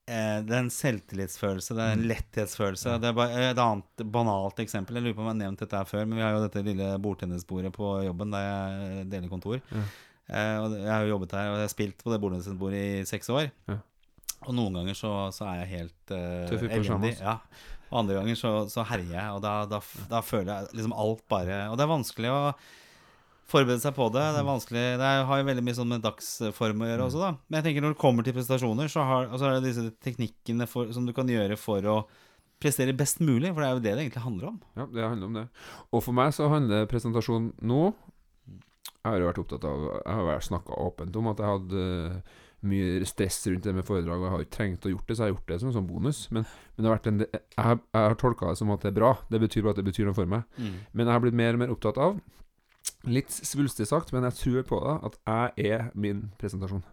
Det 0.05 0.53
er 0.53 0.59
en 0.59 0.73
selvtillitsfølelse, 0.73 1.75
det 1.79 1.85
er 1.85 1.95
en 1.97 2.03
letthetsfølelse. 2.11 2.99
Det 3.01 3.13
er 3.25 3.47
et 3.47 3.61
annet 3.63 4.03
banalt 4.13 4.59
eksempel. 4.61 4.99
Jeg 4.99 5.07
lurer 5.07 5.17
på 5.17 5.23
om 5.23 5.31
jeg 5.31 5.33
har 5.33 5.39
nevnt 5.39 5.63
dette 5.65 5.81
her 5.81 5.89
før, 5.89 6.05
men 6.05 6.19
vi 6.19 6.25
har 6.27 6.35
jo 6.35 6.43
dette 6.43 6.65
lille 6.67 6.91
bordtennisbordet 7.01 7.73
på 7.73 7.95
jobben 8.05 8.35
der 8.35 8.45
jeg 8.45 9.07
deler 9.15 9.33
kontor. 9.33 9.63
Ja. 9.73 9.85
Eh, 10.29 10.59
og 10.61 10.77
jeg 10.77 10.91
har 10.91 11.05
jo 11.05 11.15
jobbet 11.15 11.35
her, 11.37 11.51
og 11.51 11.59
jeg 11.59 11.67
har 11.67 11.73
spilt 11.73 12.05
på 12.05 12.13
det 12.13 12.21
bordtennisbordet 12.21 12.83
i 12.85 13.09
seks 13.09 13.33
år. 13.33 13.49
Ja. 13.71 13.79
Og 14.45 14.57
noen 14.57 14.77
ganger 14.77 14.97
så, 14.99 15.13
så 15.33 15.49
er 15.49 15.63
jeg 15.63 15.73
helt 15.73 16.13
uh, 16.13 16.69
elendig. 16.69 17.15
Ja. 17.17 17.39
Og 17.91 18.01
andre 18.03 18.19
ganger 18.19 18.39
så, 18.39 18.53
så 18.73 18.85
herjer 18.89 19.13
jeg, 19.13 19.37
og 19.37 19.43
da, 19.45 19.55
da, 19.71 19.81
da 20.11 20.21
føler 20.25 20.51
jeg 20.51 20.81
liksom 20.81 20.97
alt 20.99 21.23
bare 21.31 21.67
Og 21.71 21.77
det 21.79 21.85
er 21.85 21.93
vanskelig 21.93 22.33
å 22.33 22.41
forberede 23.51 23.83
seg 23.83 23.95
på 23.97 24.07
det. 24.15 24.23
Det 24.35 24.41
er 24.41 24.47
vanskelig 24.49 24.83
Det 25.01 25.09
har 25.29 25.41
jo 25.41 25.47
veldig 25.51 25.65
mye 25.67 25.77
sånn 25.77 25.91
med 25.93 26.05
dagsform 26.05 26.85
å 26.85 26.89
gjøre 26.91 27.07
også, 27.09 27.21
da. 27.21 27.31
Men 27.49 27.59
jeg 27.61 27.67
tenker 27.69 27.85
når 27.85 27.95
det 27.97 28.01
kommer 28.05 28.25
til 28.27 28.37
prestasjoner, 28.37 28.89
så 28.93 29.05
har, 29.05 29.27
altså 29.29 29.49
er 29.51 29.59
det 29.59 29.69
disse 29.71 29.85
teknikkene 30.07 30.67
for, 30.71 30.93
som 30.97 31.05
du 31.07 31.13
kan 31.17 31.29
gjøre 31.29 31.59
for 31.61 31.85
å 31.91 31.99
prestere 32.65 32.95
best 32.97 33.21
mulig, 33.21 33.51
for 33.53 33.61
det 33.61 33.69
er 33.69 33.75
jo 33.77 33.83
det 33.85 33.93
det 33.99 34.03
egentlig 34.07 34.23
handler 34.25 34.49
om. 34.55 34.61
Ja, 34.79 34.87
det 34.95 35.05
handler 35.05 35.27
om 35.29 35.35
det. 35.37 35.47
Og 35.93 36.05
for 36.07 36.17
meg 36.17 36.33
så 36.33 36.49
handler 36.49 36.87
presentasjon 36.89 37.51
nå 37.61 37.83
Jeg 39.05 39.11
har 39.13 39.19
jo 39.21 39.27
vært 39.29 39.41
opptatt 39.43 39.65
av 39.69 39.83
Jeg 40.01 40.15
har 40.31 40.45
snakka 40.47 40.79
åpent 40.81 41.17
om 41.21 41.27
at 41.29 41.41
jeg 41.43 41.51
hadde 41.51 41.83
eh, 41.85 42.41
mye 42.65 43.05
stress 43.05 43.43
rundt 43.53 43.67
det 43.67 43.75
med 43.77 43.85
foredrag, 43.85 44.17
og 44.17 44.25
jeg 44.25 44.33
har 44.33 44.45
ikke 44.47 44.57
trengt 44.57 44.87
å 44.89 44.93
gjort 44.95 45.11
det, 45.11 45.17
så 45.19 45.27
jeg 45.27 45.29
har 45.29 45.35
gjort 45.35 45.51
det 45.53 45.59
som 45.61 45.69
en 45.69 45.75
sånn 45.77 45.89
bonus. 45.91 46.23
Men, 46.33 46.47
men 46.49 46.81
det 46.81 46.89
har 46.89 46.95
vært 46.97 47.09
en, 47.11 47.19
jeg, 47.27 47.43
har- 47.61 47.83
jeg 47.83 48.07
har 48.09 48.17
tolka 48.23 48.49
det 48.49 48.57
som 48.63 48.73
at 48.73 48.81
det 48.87 48.89
er 48.95 48.97
bra. 48.97 49.11
Det 49.29 49.41
betyr 49.43 49.67
bare 49.67 49.77
at 49.77 49.81
det 49.83 49.85
betyr 49.91 50.09
noe 50.09 50.17
for 50.17 50.31
meg. 50.33 50.47
Men 50.97 51.05
jeg 51.05 51.13
har 51.13 51.21
blitt 51.27 51.37
mer 51.37 51.59
og 51.59 51.61
mer 51.61 51.75
opptatt 51.75 52.01
av 52.01 52.17
Litt 53.09 53.33
svulstig 53.33 53.87
sagt, 53.89 54.13
men 54.13 54.27
jeg 54.29 54.39
tror 54.41 54.67
på 54.69 54.81
det, 54.85 54.95
at 55.09 55.19
jeg 55.29 55.73
er 55.75 55.87
min 55.95 56.27
presentasjon. 56.41 56.85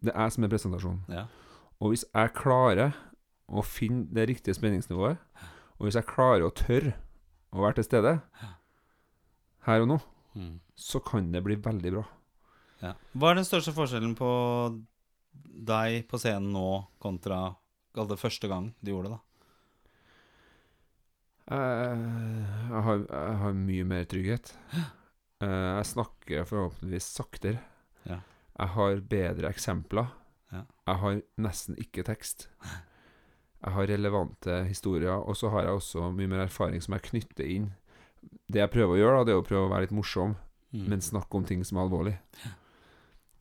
Det 0.00 0.12
er 0.14 0.26
jeg 0.26 0.36
som 0.36 0.46
er 0.46 0.52
presentasjonen. 0.52 1.00
Ja. 1.12 1.26
Og 1.80 1.92
hvis 1.92 2.04
jeg 2.08 2.32
klarer 2.36 2.96
å 3.50 3.64
finne 3.66 4.08
det 4.14 4.28
riktige 4.30 4.56
spenningsnivået, 4.56 5.20
og 5.78 5.86
hvis 5.86 5.98
jeg 5.98 6.08
klarer 6.08 6.46
å 6.46 6.54
tørre 6.54 6.94
å 7.50 7.64
være 7.64 7.80
til 7.80 7.88
stede 7.88 8.14
her 9.66 9.84
og 9.84 9.90
nå, 9.90 9.98
så 10.78 11.00
kan 11.04 11.32
det 11.32 11.42
bli 11.44 11.56
veldig 11.60 11.92
bra. 11.96 12.04
Ja. 12.80 12.94
Hva 13.12 13.32
er 13.32 13.40
den 13.40 13.48
største 13.48 13.74
forskjellen 13.76 14.14
på 14.16 14.30
deg 15.70 16.06
på 16.08 16.20
scenen 16.20 16.52
nå 16.54 16.68
kontra 17.02 17.50
det 17.90 18.20
første 18.20 18.48
gang 18.48 18.70
du 18.80 18.92
gjorde 18.92 19.10
det? 19.10 19.16
da? 19.18 19.29
Jeg, 21.50 22.00
jeg, 22.70 22.82
har, 22.86 23.00
jeg 23.10 23.36
har 23.42 23.52
mye 23.66 23.84
mer 23.94 24.04
trygghet. 24.10 24.54
Eh, 25.40 25.48
Jeg 25.48 25.86
snakker 25.88 26.42
forhåpentligvis 26.44 27.06
saktere. 27.16 27.62
Ja. 28.04 28.18
Jeg 28.60 28.68
har 28.74 28.98
bedre 29.08 29.48
eksempler. 29.48 30.10
Ja. 30.52 30.60
Jeg 30.90 30.98
har 31.00 31.20
nesten 31.40 31.78
ikke 31.80 32.04
tekst. 32.04 32.44
Jeg 32.60 33.72
har 33.72 33.88
relevante 33.88 34.58
historier, 34.68 35.16
og 35.16 35.32
så 35.40 35.48
har 35.54 35.64
jeg 35.64 35.78
også 35.78 36.10
mye 36.12 36.28
mer 36.28 36.42
erfaring 36.44 36.84
som 36.84 36.92
jeg 36.98 37.06
knytter 37.08 37.48
inn. 37.56 37.70
Det 38.52 38.60
jeg 38.60 38.72
prøver 38.74 38.98
å 38.98 39.00
gjøre, 39.00 39.16
da, 39.22 39.24
det 39.30 39.32
er 39.32 39.40
å 39.40 39.46
prøve 39.48 39.64
å 39.70 39.72
være 39.72 39.86
litt 39.88 39.96
morsom, 39.96 40.36
Mm. 40.76 40.84
men 40.92 41.00
snakke 41.02 41.34
om 41.40 41.42
ting 41.48 41.64
som 41.66 41.78
er 41.80 41.86
alvorlig. 41.88 42.12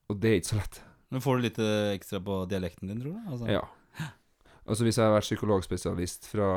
Og 0.10 0.16
det 0.24 0.30
er 0.32 0.40
ikke 0.40 0.50
så 0.54 0.62
lett. 0.62 0.80
Men 1.12 1.22
får 1.22 1.36
du 1.36 1.44
litt 1.50 1.60
eh, 1.62 1.92
ekstra 1.98 2.24
på 2.26 2.40
dialekten 2.50 2.88
din, 2.90 3.04
tror 3.04 3.12
du? 3.20 3.28
Altså, 3.30 3.52
Ja. 3.52 3.66
Altså 4.70 4.86
Hvis 4.86 4.98
jeg 5.00 5.06
har 5.08 5.16
vært 5.16 5.26
psykologspesialist 5.26 6.28
fra 6.30 6.50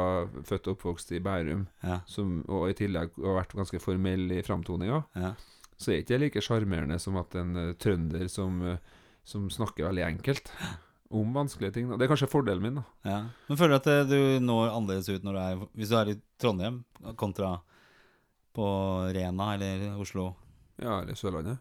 født 0.45 0.67
og 0.69 0.75
oppvokst 0.77 1.13
i 1.17 1.21
Bærum, 1.25 1.67
Ja. 1.83 2.01
som, 2.07 2.43
og 2.49 2.69
i 2.69 2.75
tillegg 2.77 3.11
har 3.17 3.39
vært 3.41 3.55
ganske 3.57 3.81
formell 3.81 4.31
i 4.37 4.43
framtoninga, 4.45 5.03
Ja. 5.17 5.33
så 5.81 5.93
er 5.95 6.03
ikke 6.03 6.13
det 6.19 6.21
like 6.27 6.43
sjarmerende 6.45 6.99
som 7.01 7.17
at 7.17 7.35
en 7.41 7.57
uh, 7.57 7.73
trønder 7.75 8.29
som, 8.29 8.61
uh, 8.63 8.77
som 9.25 9.49
snakker 9.51 9.89
veldig 9.89 10.05
enkelt 10.11 10.53
om 11.11 11.33
vanskelige 11.35 11.73
ting. 11.75 11.89
Da. 11.91 11.97
Det 11.97 12.05
er 12.07 12.13
kanskje 12.15 12.29
fordelen 12.31 12.63
min, 12.63 12.75
da. 12.81 12.85
Ja. 13.05 13.19
Men 13.49 13.57
føler 13.61 13.75
du 13.75 13.81
at 13.81 13.89
eh, 13.93 14.05
du 14.09 14.45
når 14.45 14.71
annerledes 14.77 15.09
ut 15.13 15.25
når 15.27 15.33
du 15.33 15.41
er 15.43 15.67
Hvis 15.77 15.89
du 15.91 15.97
er 15.99 16.09
i 16.13 16.21
Trondheim 16.41 16.79
kontra 17.21 17.51
på 18.57 18.67
Rena 19.13 19.55
eller 19.55 19.99
Oslo? 20.01 20.31
Ja, 20.81 21.01
eller 21.03 21.15
Sørlandet. 21.15 21.59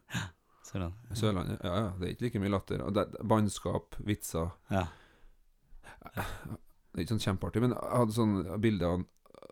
Sørlandet. 0.68 1.18
Sørlandet, 1.20 1.60
ja, 1.64 1.74
ja, 1.76 1.90
Det 2.00 2.08
er 2.08 2.14
ikke 2.16 2.26
like 2.30 2.40
mye 2.44 2.54
latter. 2.54 2.84
Bannskap, 3.28 3.96
vitser 4.08 4.52
Ja. 4.72 4.86
Det 6.02 7.00
er 7.00 7.04
ikke 7.06 7.14
sånn 7.16 7.24
kjempeartig, 7.24 7.62
men 7.64 7.72
jeg 7.76 7.98
hadde 7.98 8.16
sånn 8.16 8.62
bilde 8.62 8.86
av 8.88 9.04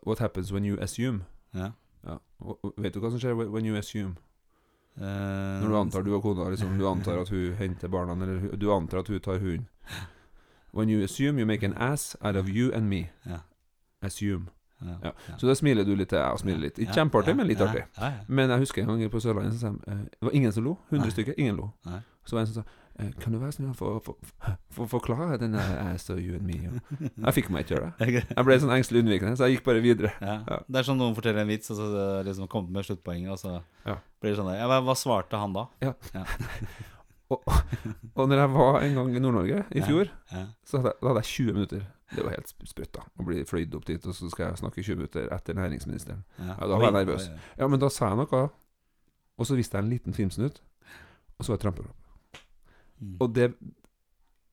What 0.06 0.18
happens 0.18 0.52
when 0.52 0.64
you 0.64 0.78
assume? 0.80 1.24
ja. 1.54 1.72
Ja. 2.06 2.14
Og, 2.40 2.72
vet 2.80 2.94
du 2.94 3.00
hva 3.00 3.10
som 3.12 3.20
skjer 3.20 3.34
when 3.36 3.66
you 3.66 3.76
assume? 3.76 4.14
Uh, 4.96 5.60
Når 5.60 5.68
du 5.68 5.76
antar 5.76 6.02
du 6.02 6.14
og 6.16 6.22
kona 6.22 6.46
liksom, 6.50 6.78
Du 6.78 6.86
antar 6.88 7.18
at 7.20 7.28
hun 7.28 7.52
henter 7.58 7.88
barna, 7.88 8.12
eller 8.12 8.56
du 8.56 8.70
antar 8.72 8.98
at 9.02 9.08
hun 9.08 9.20
tar 9.20 9.38
hunden. 9.38 9.66
When 10.72 10.88
you 10.88 11.02
assume, 11.04 11.38
you 11.38 11.46
make 11.46 11.62
an 11.66 11.74
ass 11.76 12.16
out 12.22 12.36
of 12.36 12.48
you 12.48 12.72
and 12.72 12.88
me. 12.88 13.10
Ja. 13.26 13.38
Assume. 14.02 14.46
Ja. 14.80 14.96
Ja. 15.04 15.36
Så 15.38 15.46
da 15.46 15.54
smiler 15.54 15.84
du 15.84 15.94
litt 15.94 16.08
til 16.08 16.18
jeg, 16.18 16.32
og 16.32 16.38
smiler 16.40 16.58
litt. 16.64 16.78
Ikke 16.78 16.94
kjempeartig, 16.96 17.36
men 17.36 17.46
litt 17.46 17.60
artig. 17.60 17.84
Men 18.28 18.48
jeg 18.50 18.58
husker 18.64 18.82
en 18.82 18.88
gang 18.98 19.10
på 19.12 19.20
Sørlandet 19.20 19.52
så 19.52 19.60
sa 19.60 19.68
de, 19.72 19.80
eh, 19.92 19.98
Det 20.20 20.22
var 20.30 20.30
ingen 20.32 20.52
som 20.52 20.64
lo. 20.64 20.76
100 20.90 21.10
stykker. 21.10 21.34
Ingen 21.38 21.56
lo. 21.56 21.70
Så 22.24 22.36
var 22.36 22.44
det 22.44 22.48
en 22.48 22.54
som 22.54 22.62
sa 22.62 22.68
eh, 23.04 23.12
Kan 23.20 23.32
du 23.32 23.38
være 23.38 23.52
snill 23.52 23.70
å 23.74 24.00
få- 24.02 24.16
få 24.80 24.86
forklare 24.98 25.38
den 25.40 25.52
der 25.56 25.96
og 26.14 26.18
you 26.20 26.34
and 26.38 26.46
me? 26.46 26.58
Og 26.70 27.26
jeg 27.28 27.34
fikk 27.38 27.50
meg 27.50 27.64
ikke 27.64 27.74
gjøre 27.76 27.90
det. 27.98 28.24
Jeg 28.36 28.44
ble 28.48 28.56
sånn 28.62 28.72
engstelig 28.74 29.02
unnvikende, 29.04 29.36
så 29.38 29.46
jeg 29.48 29.58
gikk 29.58 29.66
bare 29.68 29.82
videre. 29.84 30.12
Ja. 30.20 30.36
Ja. 30.48 30.58
Det 30.66 30.80
er 30.82 30.88
sånn 30.88 30.98
noen 31.00 31.14
forteller 31.16 31.42
en 31.44 31.52
vits, 31.52 31.70
og 31.74 31.78
så 31.80 32.06
liksom 32.26 32.48
kommer 32.52 32.70
med 32.78 32.88
sluttpoenget, 32.88 33.30
og 33.34 33.38
så 33.42 33.60
Ja. 33.86 33.96
blir 34.20 34.32
det 34.34 34.38
sånn 34.40 34.50
der 34.52 34.58
ja, 34.62 34.66
hva, 34.70 34.80
hva 34.84 34.96
svarte 34.96 35.38
han 35.40 35.52
da? 35.56 35.66
Og 37.30 38.26
når 38.28 38.40
jeg 38.40 38.50
var 38.50 38.80
en 38.82 38.94
gang 38.96 39.10
i 39.14 39.20
Nord-Norge 39.22 39.60
i 39.70 39.82
fjor, 39.86 40.08
Ja. 40.32 40.46
så 40.66 40.78
hadde 40.80 40.90
jeg, 40.90 40.98
da 41.00 41.08
hadde 41.12 41.20
jeg 41.22 41.30
20 41.30 41.52
minutter. 41.54 41.84
Det 42.10 42.24
var 42.26 42.30
helt 42.34 42.48
sprøtt, 42.66 42.92
da. 42.96 43.04
Å 43.20 43.24
bli 43.26 43.44
fløyd 43.46 43.74
opp 43.78 43.84
dit, 43.86 44.06
og 44.06 44.14
så 44.18 44.30
skal 44.32 44.48
jeg 44.48 44.58
snakke 44.58 44.82
20 44.82 44.96
minutter 44.98 45.28
etter 45.30 45.54
næringsministeren. 45.54 46.24
Ja. 46.40 46.56
Ja, 46.58 46.66
da 46.66 46.74
var 46.80 46.88
jeg 46.90 46.96
nervøs. 47.06 47.28
Ja, 47.58 47.68
men 47.70 47.78
da 47.78 47.88
sa 47.88 48.08
jeg 48.10 48.18
noe, 48.18 48.50
og 49.38 49.46
så 49.46 49.54
viste 49.56 49.78
jeg 49.78 49.84
en 49.84 49.90
liten 49.94 50.12
filmsnutt, 50.16 50.58
og 51.38 51.44
så 51.46 51.52
var 51.52 51.58
jeg 51.60 51.64
trampeklapp. 51.68 51.96
Mm. 53.00 53.14
Og 53.20 53.32
det 53.34 53.54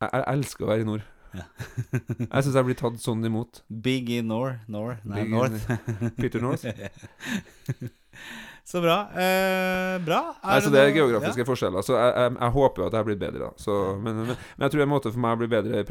Jeg, 0.02 0.10
jeg 0.14 0.24
elsker 0.34 0.66
å 0.66 0.72
være 0.74 0.82
i 0.86 0.88
nord. 0.88 1.06
Ja. 1.36 1.44
jeg 2.34 2.44
syns 2.46 2.56
jeg 2.56 2.66
blir 2.70 2.78
tatt 2.80 3.00
sånn 3.04 3.26
imot. 3.28 3.62
Big 3.70 4.10
in 4.16 4.28
nor, 4.32 4.60
nor, 4.72 4.98
nei, 5.04 5.24
Big 5.26 5.34
in- 5.34 6.12
Peter 6.18 6.42
North. 6.42 6.64
så 8.68 8.82
bra. 8.82 8.96
Eh, 9.16 9.98
bra. 10.06 10.22
Nei, 10.44 10.58
så 10.64 10.72
det 10.74 10.82
er 10.82 10.90
noe- 10.90 10.96
geografiske 10.98 11.46
forskjeller. 11.48 11.86
Så 11.86 11.96
jeg, 11.98 12.14
jeg, 12.16 12.34
jeg 12.42 12.54
håper 12.58 12.88
at 12.88 12.98
jeg 12.98 13.08
blitt 13.10 13.22
bedre. 13.22 13.52
Så, 13.62 13.76
men, 14.02 14.16
men, 14.24 14.34
men 14.34 14.66
jeg 14.68 14.74
tror 14.74 14.84
en 14.88 14.92
måte 14.94 15.12
for 15.14 15.24
meg 15.24 15.38
å 15.38 15.42
bli 15.44 15.50
bedre 15.52 15.84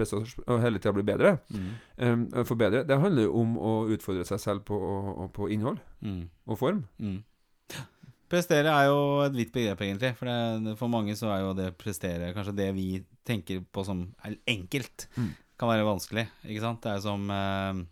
og 0.46 0.60
hele 0.64 0.80
tida 0.82 0.96
bli 0.96 1.06
bedre, 1.12 1.36
Mm. 1.52 1.70
um, 2.02 2.26
forbedre, 2.48 2.82
det 2.88 2.98
handler 3.00 3.28
jo 3.28 3.36
om 3.40 3.54
å 3.58 3.72
utfordre 3.94 4.26
seg 4.28 4.40
selv 4.42 4.64
på, 4.68 4.80
på 5.36 5.48
innhold 5.54 5.78
Mm. 6.04 6.26
og 6.46 6.58
form. 6.60 6.84
Mm. 7.00 7.22
Prestere 8.28 8.72
er 8.74 8.88
jo 8.90 8.98
et 9.22 9.36
vidt 9.38 9.52
begrep, 9.54 9.82
egentlig. 9.86 10.12
For, 10.18 10.26
det, 10.26 10.72
for 10.80 10.90
mange 10.90 11.14
så 11.18 11.28
er 11.30 11.44
jo 11.44 11.52
det 11.54 11.68
prestere 11.78 12.32
kanskje 12.34 12.56
det 12.58 12.68
vi 12.74 12.86
tenker 13.26 13.60
på 13.72 13.84
som 13.86 14.06
enkelt, 14.50 15.06
Mm. 15.16 15.28
kan 15.58 15.68
være 15.70 15.86
vanskelig. 15.86 16.26
Ikke 16.44 16.60
sant? 16.64 16.82
Det 16.82 16.90
er 16.96 17.00
som 17.04 17.30
eh, 17.30 17.84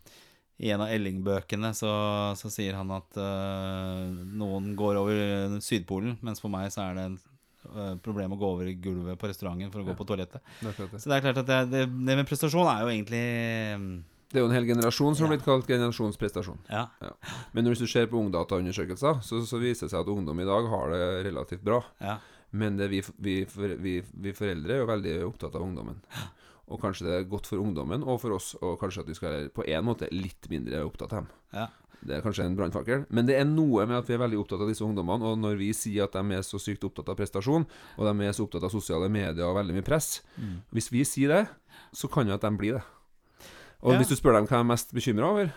I 0.65 0.71
en 0.75 0.83
av 0.85 0.91
Elling-bøkene 0.95 1.71
så, 1.75 1.93
så 2.39 2.51
sier 2.53 2.75
han 2.79 2.91
at 2.95 3.17
eh, 3.17 4.11
noen 4.39 4.75
går 4.79 4.99
over 5.01 5.61
Sydpolen, 5.65 6.19
mens 6.23 6.43
for 6.43 6.51
meg 6.53 6.71
så 6.75 6.83
er 6.89 6.95
det 6.99 7.07
en 7.09 7.17
eh, 7.75 7.95
problem 8.05 8.35
å 8.35 8.41
gå 8.43 8.51
over 8.57 8.71
gulvet 8.75 9.19
på 9.19 9.31
restauranten 9.31 9.71
for 9.73 9.83
å 9.83 9.87
gå 9.87 9.95
Ja. 9.95 9.99
på 10.03 10.07
toalettet. 10.11 10.43
Det. 10.61 10.75
Så 10.99 11.11
det 11.11 11.17
er 11.21 11.25
klart 11.29 11.41
at 11.43 11.47
det, 11.51 11.61
det, 11.73 11.85
det 12.11 12.19
med 12.21 12.27
prestasjon 12.29 12.69
er 12.75 12.83
jo 12.85 12.93
egentlig 12.93 13.25
Det 14.35 14.41
er 14.41 14.45
jo 14.45 14.51
en 14.51 14.57
hel 14.57 14.67
generasjon 14.67 15.15
som 15.15 15.29
har 15.29 15.31
Ja. 15.31 15.37
blitt 15.37 15.45
kalt 15.47 15.69
generasjonsprestasjon. 15.71 16.59
Ja. 16.75 16.89
Men 17.55 17.69
hvis 17.71 17.79
du 17.79 17.87
ser 17.87 18.09
på 18.11 18.19
ungdataundersøkelser, 18.19 19.21
så, 19.23 19.41
så 19.47 19.61
viser 19.63 19.87
det 19.87 19.93
seg 19.95 20.01
at 20.03 20.11
ungdom 20.11 20.41
i 20.43 20.47
dag 20.49 20.67
har 20.73 20.91
det 20.91 21.05
relativt 21.31 21.63
bra. 21.65 21.83
ja. 22.03 22.19
Men 22.55 22.77
det 22.79 22.87
vi, 22.91 23.01
vi, 23.19 23.33
vi, 23.83 23.93
vi 24.15 24.33
foreldre 24.33 24.75
er 24.77 24.83
jo 24.85 24.87
veldig 24.87 25.15
opptatt 25.27 25.55
av 25.59 25.63
ungdommen. 25.65 25.97
Og 26.71 26.79
kanskje 26.81 27.07
det 27.09 27.15
er 27.17 27.25
godt 27.27 27.49
for 27.51 27.59
ungdommen 27.59 28.05
og 28.07 28.21
for 28.23 28.31
oss, 28.37 28.53
og 28.63 28.77
kanskje 28.79 29.03
at 29.03 29.09
vi 29.11 29.17
skal 29.19 29.33
være 29.33 29.49
på 29.57 29.65
en 29.67 29.85
måte 29.85 30.07
litt 30.15 30.47
mindre 30.53 30.85
opptatt 30.87 31.13
av 31.17 31.25
dem. 31.25 31.33
Ja. 31.53 31.65
Det 32.05 32.15
er 32.19 32.23
kanskje 32.23 32.45
en 32.47 32.55
brannfakkel. 32.55 33.07
Men 33.11 33.27
det 33.27 33.41
er 33.41 33.45
noe 33.49 33.87
med 33.91 33.97
at 33.99 34.07
vi 34.07 34.15
er 34.15 34.23
veldig 34.23 34.39
opptatt 34.39 34.63
av 34.63 34.71
disse 34.71 34.85
ungdommene. 34.87 35.25
Og 35.33 35.39
når 35.43 35.59
vi 35.59 35.73
sier 35.75 36.05
at 36.07 36.13
de 36.15 36.23
er 36.37 36.43
så 36.47 36.61
sykt 36.63 36.85
opptatt 36.87 37.09
av 37.11 37.17
prestasjon, 37.19 37.67
og 37.99 38.07
de 38.07 38.27
er 38.29 38.33
så 38.39 38.47
opptatt 38.47 38.63
av 38.69 38.71
sosiale 38.71 39.09
medier 39.11 39.47
og 39.49 39.57
veldig 39.59 39.75
mye 39.81 39.87
press 39.87 40.21
Mm. 40.39 40.61
Hvis 40.71 40.91
vi 40.95 41.03
sier 41.05 41.29
det, 41.35 41.43
så 41.93 42.07
kan 42.13 42.29
jo 42.31 42.35
at 42.39 42.43
de 42.47 42.51
blir 42.57 42.79
det. 42.79 42.85
Og 43.85 43.93
Ja. 43.93 43.99
hvis 44.01 44.09
du 44.09 44.17
spør 44.17 44.39
dem 44.39 44.47
hva 44.49 44.57
de 44.57 44.65
er 44.65 44.71
mest 44.73 44.95
bekymra 44.97 45.31
over, 45.31 45.53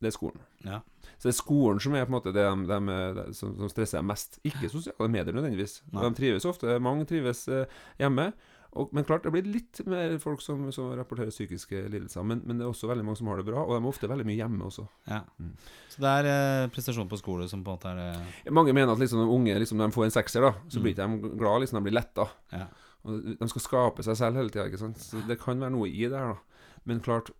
det 0.00 0.08
er 0.08 0.14
skolen. 0.14 0.40
Ja. 0.64 0.80
Så 1.18 1.26
det 1.28 1.32
er 1.34 1.42
skolen 1.42 1.80
som 1.82 1.94
er 1.98 2.04
på 2.06 2.12
en 2.12 2.16
måte 2.20 2.32
det 2.32 2.44
de, 2.44 2.66
de, 2.68 2.98
de, 3.18 3.34
som, 3.34 3.56
som 3.58 3.68
stresser 3.68 3.98
dem 3.98 4.06
mest. 4.08 4.38
Ikke 4.46 4.70
sosiale 4.70 5.08
medier 5.10 5.34
nødvendigvis. 5.34 5.80
Nei. 5.92 6.04
De 6.06 6.14
trives 6.14 6.46
ofte, 6.46 6.78
mange 6.80 7.04
trives 7.10 7.48
eh, 7.50 7.66
hjemme. 7.98 8.32
Og, 8.78 8.90
men 8.94 9.02
klart, 9.08 9.24
det 9.24 9.32
blir 9.32 9.46
litt 9.48 9.80
mer 9.88 10.12
folk 10.22 10.42
som, 10.44 10.66
som 10.76 10.92
rapporterer 10.94 11.32
psykiske 11.32 11.80
lidelser. 11.90 12.22
Men, 12.22 12.42
men 12.46 12.58
det 12.60 12.66
er 12.66 12.70
også 12.70 12.86
veldig 12.90 13.04
mange 13.08 13.18
som 13.18 13.26
har 13.32 13.40
det 13.40 13.46
bra, 13.48 13.64
og 13.64 13.72
de 13.74 13.80
er 13.80 13.88
ofte 13.90 14.10
veldig 14.12 14.26
mye 14.28 14.38
hjemme 14.38 14.64
også. 14.68 14.84
ja. 15.08 15.22
Mm. 15.40 15.54
Så 15.88 16.02
det 16.04 16.10
er 16.20 16.28
eh, 16.30 16.68
prestasjon 16.70 17.08
på 17.10 17.18
skole 17.18 17.48
som 17.50 17.64
på 17.66 17.72
en 17.72 17.78
måte 17.80 17.90
er 17.90 17.98
det 18.44 18.52
Mange 18.54 18.72
mener 18.76 18.92
at 18.92 19.00
liksom, 19.02 19.24
unge, 19.24 19.56
liksom, 19.58 19.80
når 19.80 19.88
de 19.90 19.96
får 19.98 20.04
en 20.04 20.14
sekser, 20.20 20.44
da, 20.46 20.52
så 20.68 20.78
Mm. 20.78 20.82
blir 20.84 20.94
ikke 20.94 21.08
de 21.08 21.32
glad, 21.40 21.60
liksom, 21.64 21.80
de 21.80 21.88
blir 21.88 21.96
letta. 21.98 22.28
Ja. 22.52 22.66
Og 23.08 23.24
de 23.40 23.48
skal 23.50 23.64
skape 23.64 24.04
seg 24.06 24.16
selv 24.20 24.36
hele 24.38 24.50
tida. 24.54 24.92
Så 25.00 25.24
det 25.26 25.40
kan 25.40 25.58
være 25.58 25.72
noe 25.74 25.88
i 25.88 26.04
det 26.06 26.14
her, 26.14 26.36
da. 26.36 26.44
Men 26.88 27.02
klart 27.04 27.30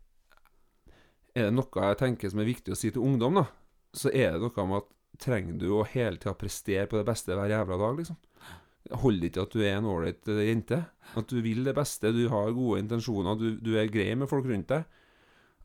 Er 1.36 1.48
det 1.48 1.56
noe 1.56 1.88
jeg 1.90 1.98
tenker 2.00 2.30
som 2.32 2.40
er 2.42 2.48
viktig 2.48 2.74
å 2.74 2.78
si 2.78 2.90
til 2.92 3.04
ungdom, 3.04 3.38
da, 3.38 3.44
så 3.94 4.10
er 4.10 4.34
det 4.34 4.42
noe 4.42 4.64
med 4.68 4.82
at 4.82 4.88
trenger 5.22 5.58
du 5.60 5.68
å 5.74 5.84
hele 5.86 6.18
tida 6.18 6.34
prestere 6.38 6.86
på 6.90 6.98
det 6.98 7.06
beste 7.08 7.34
hver 7.36 7.50
jævla 7.50 7.78
dag, 7.80 7.98
liksom? 8.00 8.18
Holder 9.02 9.28
ikke 9.28 9.44
at 9.44 9.54
du 9.54 9.62
er 9.62 9.76
en 9.76 9.88
ålreit 9.90 10.30
eh, 10.32 10.44
jente. 10.48 10.78
At 11.18 11.30
du 11.30 11.40
vil 11.44 11.66
det 11.66 11.74
beste, 11.76 12.12
du 12.14 12.24
har 12.32 12.54
gode 12.56 12.80
intensjoner, 12.82 13.38
du, 13.38 13.58
du 13.60 13.74
er 13.78 13.90
grei 13.92 14.14
med 14.16 14.30
folk 14.30 14.48
rundt 14.48 14.70
deg. 14.72 14.86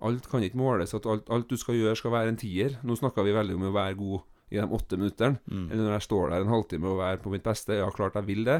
Alt 0.03 0.27
kan 0.29 0.43
ikke 0.43 0.59
måles, 0.59 0.93
at 0.97 1.07
alt, 1.07 1.29
alt 1.31 1.49
du 1.49 1.55
skal 1.59 1.77
gjøre, 1.79 1.95
skal 1.95 2.13
være 2.13 2.33
en 2.33 2.39
tier. 2.41 2.77
Nå 2.83 2.97
snakka 2.99 3.23
vi 3.23 3.35
veldig 3.35 3.55
om 3.55 3.67
å 3.69 3.75
være 3.75 3.97
god 3.99 4.25
i 4.53 4.59
de 4.59 4.65
åtte 4.77 4.99
minuttene. 4.99 5.39
mm. 5.47 5.67
Eller 5.69 5.83
når 5.85 5.95
jeg 5.95 6.07
står 6.09 6.33
der 6.33 6.43
en 6.43 6.53
halvtime 6.53 6.91
og 6.91 7.03
er 7.07 7.21
på 7.23 7.31
mitt 7.33 7.45
beste. 7.45 7.77
Ja, 7.79 7.87
klart 7.93 8.17
jeg 8.19 8.27
vil 8.27 8.43
det. 8.49 8.59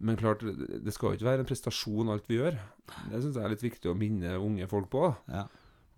Men 0.00 0.16
klart, 0.16 0.42
det 0.44 0.92
skal 0.94 1.10
jo 1.10 1.18
ikke 1.18 1.26
være 1.26 1.42
en 1.42 1.48
prestasjon 1.48 2.10
alt 2.12 2.28
vi 2.30 2.36
gjør. 2.38 2.58
Det 3.10 3.22
syns 3.24 3.34
jeg 3.36 3.44
er 3.44 3.50
litt 3.54 3.64
viktig 3.64 3.90
å 3.90 3.96
minne 3.98 4.36
unge 4.38 4.68
folk 4.70 4.86
på. 4.92 5.08
Ja. 5.32 5.46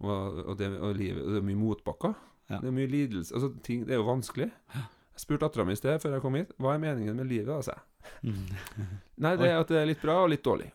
Og, 0.00 0.38
og, 0.46 0.54
det, 0.56 0.70
og 0.80 0.94
livet, 0.96 1.26
det 1.28 1.42
er 1.42 1.44
mye 1.44 1.58
motbakker. 1.60 2.14
Ja. 2.48 2.62
Det 2.62 2.70
er 2.70 2.76
mye 2.78 2.88
lidelse. 2.90 3.34
Altså, 3.36 3.50
ting, 3.66 3.82
det 3.86 3.92
er 3.94 4.00
jo 4.00 4.06
vanskelig. 4.08 4.48
Jeg 4.72 5.20
spurte 5.26 5.44
dattera 5.44 5.66
mi 5.68 5.74
i 5.76 5.78
sted, 5.78 6.00
før 6.00 6.14
jeg 6.16 6.22
kom 6.24 6.38
hit, 6.40 6.54
hva 6.56 6.72
er 6.74 6.80
meningen 6.80 7.18
med 7.20 7.28
livet? 7.28 7.52
altså? 7.52 7.76
Mm. 8.24 8.48
Nei, 9.26 9.34
det 9.36 9.50
er 9.50 9.58
at 9.60 9.68
det 9.68 9.76
er 9.82 9.90
litt 9.92 10.00
bra 10.00 10.16
og 10.24 10.30
litt 10.32 10.42
dårlig. 10.46 10.70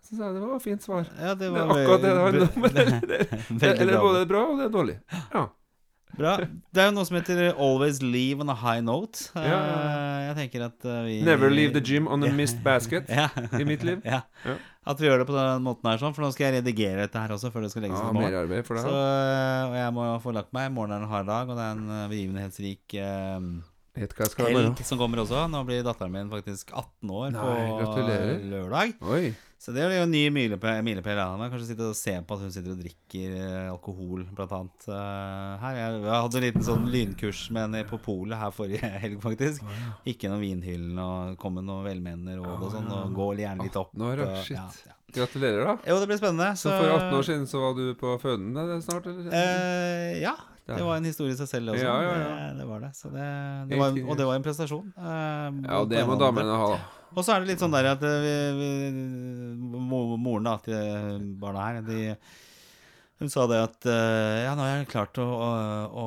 Så 0.00 0.16
sa 0.16 0.30
jeg 0.30 0.38
det 0.38 0.42
var 0.46 0.56
et 0.56 0.64
fint 0.64 0.82
svar. 0.88 1.04
Ja, 1.20 1.34
det 1.36 1.44
Det 1.44 1.50
var 1.52 1.60
er 1.60 1.84
akkurat 1.84 2.00
det 2.00 2.10
det 2.16 2.24
handler 2.24 2.48
om. 2.48 2.64
Eller 2.70 2.90
Det- 3.60 3.74
det- 3.76 3.92
er 3.92 4.00
både 4.08 4.24
bra 4.32 4.46
og 4.48 4.56
det 4.62 4.70
er 4.70 4.72
dårlig. 4.80 4.96
Ja. 5.36 5.44
Bra. 6.18 6.36
Det 6.42 6.80
er 6.82 6.88
jo 6.90 6.94
noe 6.96 7.04
som 7.06 7.16
heter 7.16 7.52
'always 7.54 8.00
leave 8.02 8.40
on 8.40 8.50
a 8.50 8.54
high 8.54 8.80
note'. 8.82 9.30
Ja, 9.34 9.42
ja, 9.42 9.50
ja. 9.50 9.78
Eh, 9.86 10.26
Jeg 10.30 10.36
tenker 10.50 10.64
at 10.66 10.84
eh, 10.84 11.02
vi 11.06 11.22
Never 11.24 11.50
leave 11.50 11.72
the 11.72 11.80
gym 11.80 12.06
on 12.08 12.22
a 12.24 12.30
missed 12.40 12.62
basket. 12.62 13.08
Ja. 13.08 13.28
i 13.58 13.64
mitt 13.64 13.82
liv. 13.82 14.00
Ja. 14.04 14.20
Ja. 14.44 14.56
At 14.86 14.98
vi 15.00 15.06
gjør 15.06 15.18
det 15.18 15.26
på 15.28 15.34
den 15.36 15.62
måten 15.62 15.84
her, 15.90 15.98
sånn, 15.98 16.14
for 16.14 16.22
nå 16.24 16.32
skal 16.32 16.50
jeg 16.52 16.62
redigere 16.64 17.02
dette 17.06 17.18
her 17.20 17.28
også 17.34 17.50
før 17.52 17.62
det 17.62 17.70
skal 17.70 17.82
legges 17.84 17.98
Ja, 18.00 18.12
mer 18.12 18.32
arbeid 18.42 18.64
for 18.66 18.74
det 18.74 18.84
her. 18.84 18.90
Så, 18.90 19.68
og 19.70 19.74
jeg 19.76 19.92
må 19.92 20.06
få 20.22 20.32
lagt 20.32 20.52
meg. 20.56 20.70
Morgenen 20.72 21.02
er 21.02 21.04
en 21.04 21.10
hard 21.12 21.26
dag, 21.26 21.48
og 21.52 21.56
det 21.56 21.64
er 21.66 21.72
en 21.76 21.90
eh, 21.90 22.08
begivenhetsrik 22.08 22.94
eh, 22.94 23.40
være. 23.94 24.54
helg 24.56 24.84
som 24.86 24.98
kommer 24.98 25.18
også. 25.20 25.44
Nå 25.50 25.64
blir 25.68 25.82
datteren 25.84 26.12
min 26.12 26.30
faktisk 26.32 26.72
18 26.72 27.10
år 27.10 27.30
Nei, 27.32 27.40
på 27.42 27.78
gratulerer. 27.82 28.40
lørdag. 28.50 28.94
Oi. 29.02 29.34
Så 29.60 29.74
det 29.76 29.82
blir 29.84 29.98
jo 29.98 30.04
en 30.06 30.12
ny 30.14 30.22
milepæl. 30.32 30.78
milepæl 30.86 31.18
ja. 31.20 31.26
Man 31.36 31.50
kan 31.50 31.58
Kanskje 31.58 31.74
sitte 31.74 31.84
og 31.90 31.96
se 31.98 32.14
på 32.24 32.36
at 32.38 32.40
hun 32.46 32.52
sitter 32.54 32.72
og 32.72 32.78
drikker 32.80 33.34
eh, 33.36 33.66
alkohol, 33.68 34.22
blant 34.32 34.54
annet. 34.56 34.86
eh, 34.88 35.58
her. 35.60 35.74
Jeg, 35.76 35.98
jeg 36.06 36.14
hadde 36.14 36.38
en 36.40 36.44
liten 36.46 36.64
sånn 36.64 36.86
lynkurs 36.88 37.42
med 37.52 37.66
henne 37.66 37.82
på 37.90 37.98
polet 38.00 38.40
her 38.40 38.54
forrige 38.56 38.88
helg, 39.04 39.18
faktisk. 39.20 39.60
Ikke 40.08 40.24
gjennom 40.30 40.40
vinhyllen 40.40 41.02
og 41.04 41.34
kom 41.42 41.58
med 41.58 41.66
noen 41.68 41.84
velmenende 41.84 42.38
råd 42.40 42.56
og 42.56 42.72
sånn. 42.72 42.88
Og 43.02 43.12
gå 43.18 43.26
gjerne 43.42 43.66
litt 43.68 43.76
opp. 43.76 43.92
18 43.92 44.06
år, 44.08 44.22
ja. 44.24 44.30
og- 44.30 44.46
Shit. 44.48 44.56
ja, 44.56 44.64
ja. 44.88 44.96
Gratulerer, 45.10 45.64
da. 45.66 45.72
Jo, 45.90 45.96
det 46.00 46.06
blir 46.06 46.20
spennende. 46.22 46.48
Så 46.56 46.70
for 46.70 46.86
18 46.94 47.16
år 47.18 47.24
siden 47.26 47.44
så 47.50 47.60
var 47.66 47.74
du 47.76 47.84
på 47.98 48.14
føden 48.22 48.56
er 48.62 48.80
snart, 48.86 49.08
eller? 49.10 49.28
Eh, 49.34 50.20
ja. 50.22 50.36
Det 50.70 50.84
var 50.86 51.00
en 51.00 51.08
historie 51.08 51.34
i 51.34 51.36
seg 51.36 51.48
selv 51.50 51.72
også. 51.74 51.82
Ja, 51.82 51.96
ja, 52.06 52.12
ja. 52.14 52.28
Det, 52.54 52.60
det 52.62 52.66
var 52.68 52.80
det. 52.86 52.90
Så 52.94 53.10
det, 53.10 53.26
det 53.72 53.78
var, 53.80 53.90
og 54.06 54.16
det 54.20 54.26
var 54.28 54.38
en 54.38 54.44
prestasjon. 54.46 54.92
eh, 54.96 55.60
ja, 55.66 55.80
det 55.90 56.04
må 56.06 56.16
damene 56.20 56.54
ha, 56.62 56.68
da. 56.76 56.80
Og 57.16 57.24
så 57.24 57.34
er 57.34 57.42
det 57.42 57.50
litt 57.52 57.62
sånn 57.62 57.74
der 57.74 57.90
at 57.92 58.04
eh, 58.06 58.20
vi, 58.22 58.70
vi, 58.90 59.00
moren 59.80 60.46
da, 60.46 60.54
til 60.62 61.26
barna 61.40 61.66
her 61.66 61.82
de, 61.86 62.14
Hun 63.20 63.32
sa 63.32 63.44
det 63.50 63.58
at 63.64 63.88
eh, 63.90 64.44
ja, 64.46 64.54
nå 64.56 64.64
har 64.64 64.78
jeg 64.78 64.90
klart 64.92 65.18
å, 65.20 65.26
å, 65.26 65.50
å 65.90 66.06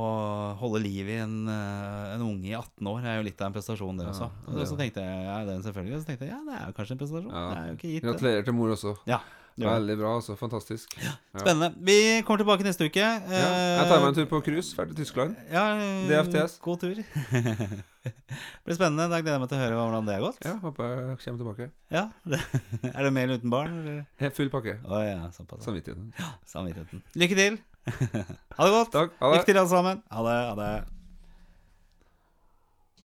holde 0.61 0.81
liv 0.85 1.11
i 1.11 1.19
en, 1.21 1.35
eh, 1.51 2.15
en 2.15 2.25
unge 2.25 2.49
i 2.49 2.55
18 2.57 2.89
år. 2.89 3.03
Det 3.03 3.11
er 3.11 3.19
jo 3.19 3.27
litt 3.27 3.43
av 3.43 3.51
en 3.51 3.57
prestasjon, 3.59 3.99
det 3.99 4.09
også. 4.13 4.31
Ja, 4.47 4.57
Og 4.57 4.65
så 4.71 4.79
tenkte 4.79 5.05
jeg 5.05 5.21
ja, 5.27 5.37
det 5.45 5.57
er 5.59 5.63
selvfølgelig. 5.67 5.95
Og 5.99 6.03
så 6.03 6.09
tenkte 6.09 6.29
jeg 6.29 6.33
ja, 6.33 6.41
det 6.47 6.57
er 6.57 6.65
jo 6.71 6.77
kanskje 6.79 6.97
en 6.97 7.03
prestasjon. 7.03 7.31
Ja. 7.31 7.45
Det 7.45 7.61
er 7.61 7.69
jo 7.69 7.79
ikke 7.79 7.93
gitt. 7.93 8.09
Gratulerer 8.09 8.49
til 8.49 8.57
mor 8.57 8.75
også. 8.77 8.97
Ja. 9.09 9.23
Veldig 9.53 9.95
bra, 9.99 10.15
altså. 10.17 10.33
Fantastisk. 10.39 10.95
Ja. 11.03 11.13
Spennende. 11.37 11.73
Vi 11.85 11.97
kommer 12.25 12.41
tilbake 12.41 12.65
neste 12.65 12.89
uke. 12.89 13.05
Ja, 13.05 13.47
jeg 13.77 13.87
tar 13.91 13.99
meg 13.99 14.09
en 14.09 14.21
tur 14.23 14.29
på 14.31 14.41
cruise, 14.47 14.73
Ferdig 14.73 14.97
til 14.97 15.05
Tyskland. 15.05 15.37
Ja, 15.53 15.67
DFTS. 16.09 16.57
God 16.65 16.81
tur. 16.81 17.03
det 18.03 18.63
blir 18.67 18.77
spennende. 18.77 19.07
Da 19.11 19.19
gleder 19.21 19.37
jeg 19.37 19.43
meg 19.43 19.51
til 19.51 19.59
å 19.59 19.63
høre 19.63 19.77
hvordan 19.79 20.07
det 20.09 20.15
har 20.17 20.25
gått. 20.25 20.39
Ja, 20.43 20.55
håper 20.63 20.89
jeg 20.93 21.19
kommer 21.23 21.43
tilbake. 21.43 21.69
Ja. 21.93 22.05
er 22.93 23.07
det 23.07 23.13
med 23.15 23.27
eller 23.27 23.43
uten 23.43 23.53
barn? 23.53 23.77
Eller? 23.83 24.33
Full 24.39 24.51
pakke. 24.53 24.79
Å 24.83 25.03
ja, 25.05 25.21
såpass. 25.35 25.63
Samvittigheten. 25.67 26.11
Samvittigheten. 26.49 27.05
Lykke 27.23 27.39
til. 27.39 27.61
ha 28.57 28.67
det 28.67 28.73
godt. 28.75 28.91
Takk. 28.95 29.15
Ha 29.19 29.31
det. 29.31 29.39
Lykke 29.39 29.49
til, 29.51 29.61
alle 29.63 29.71
sammen. 29.71 30.03
Ha 30.11 30.27
det. 30.27 30.37
Ha 30.49 30.59
det. 30.59 30.73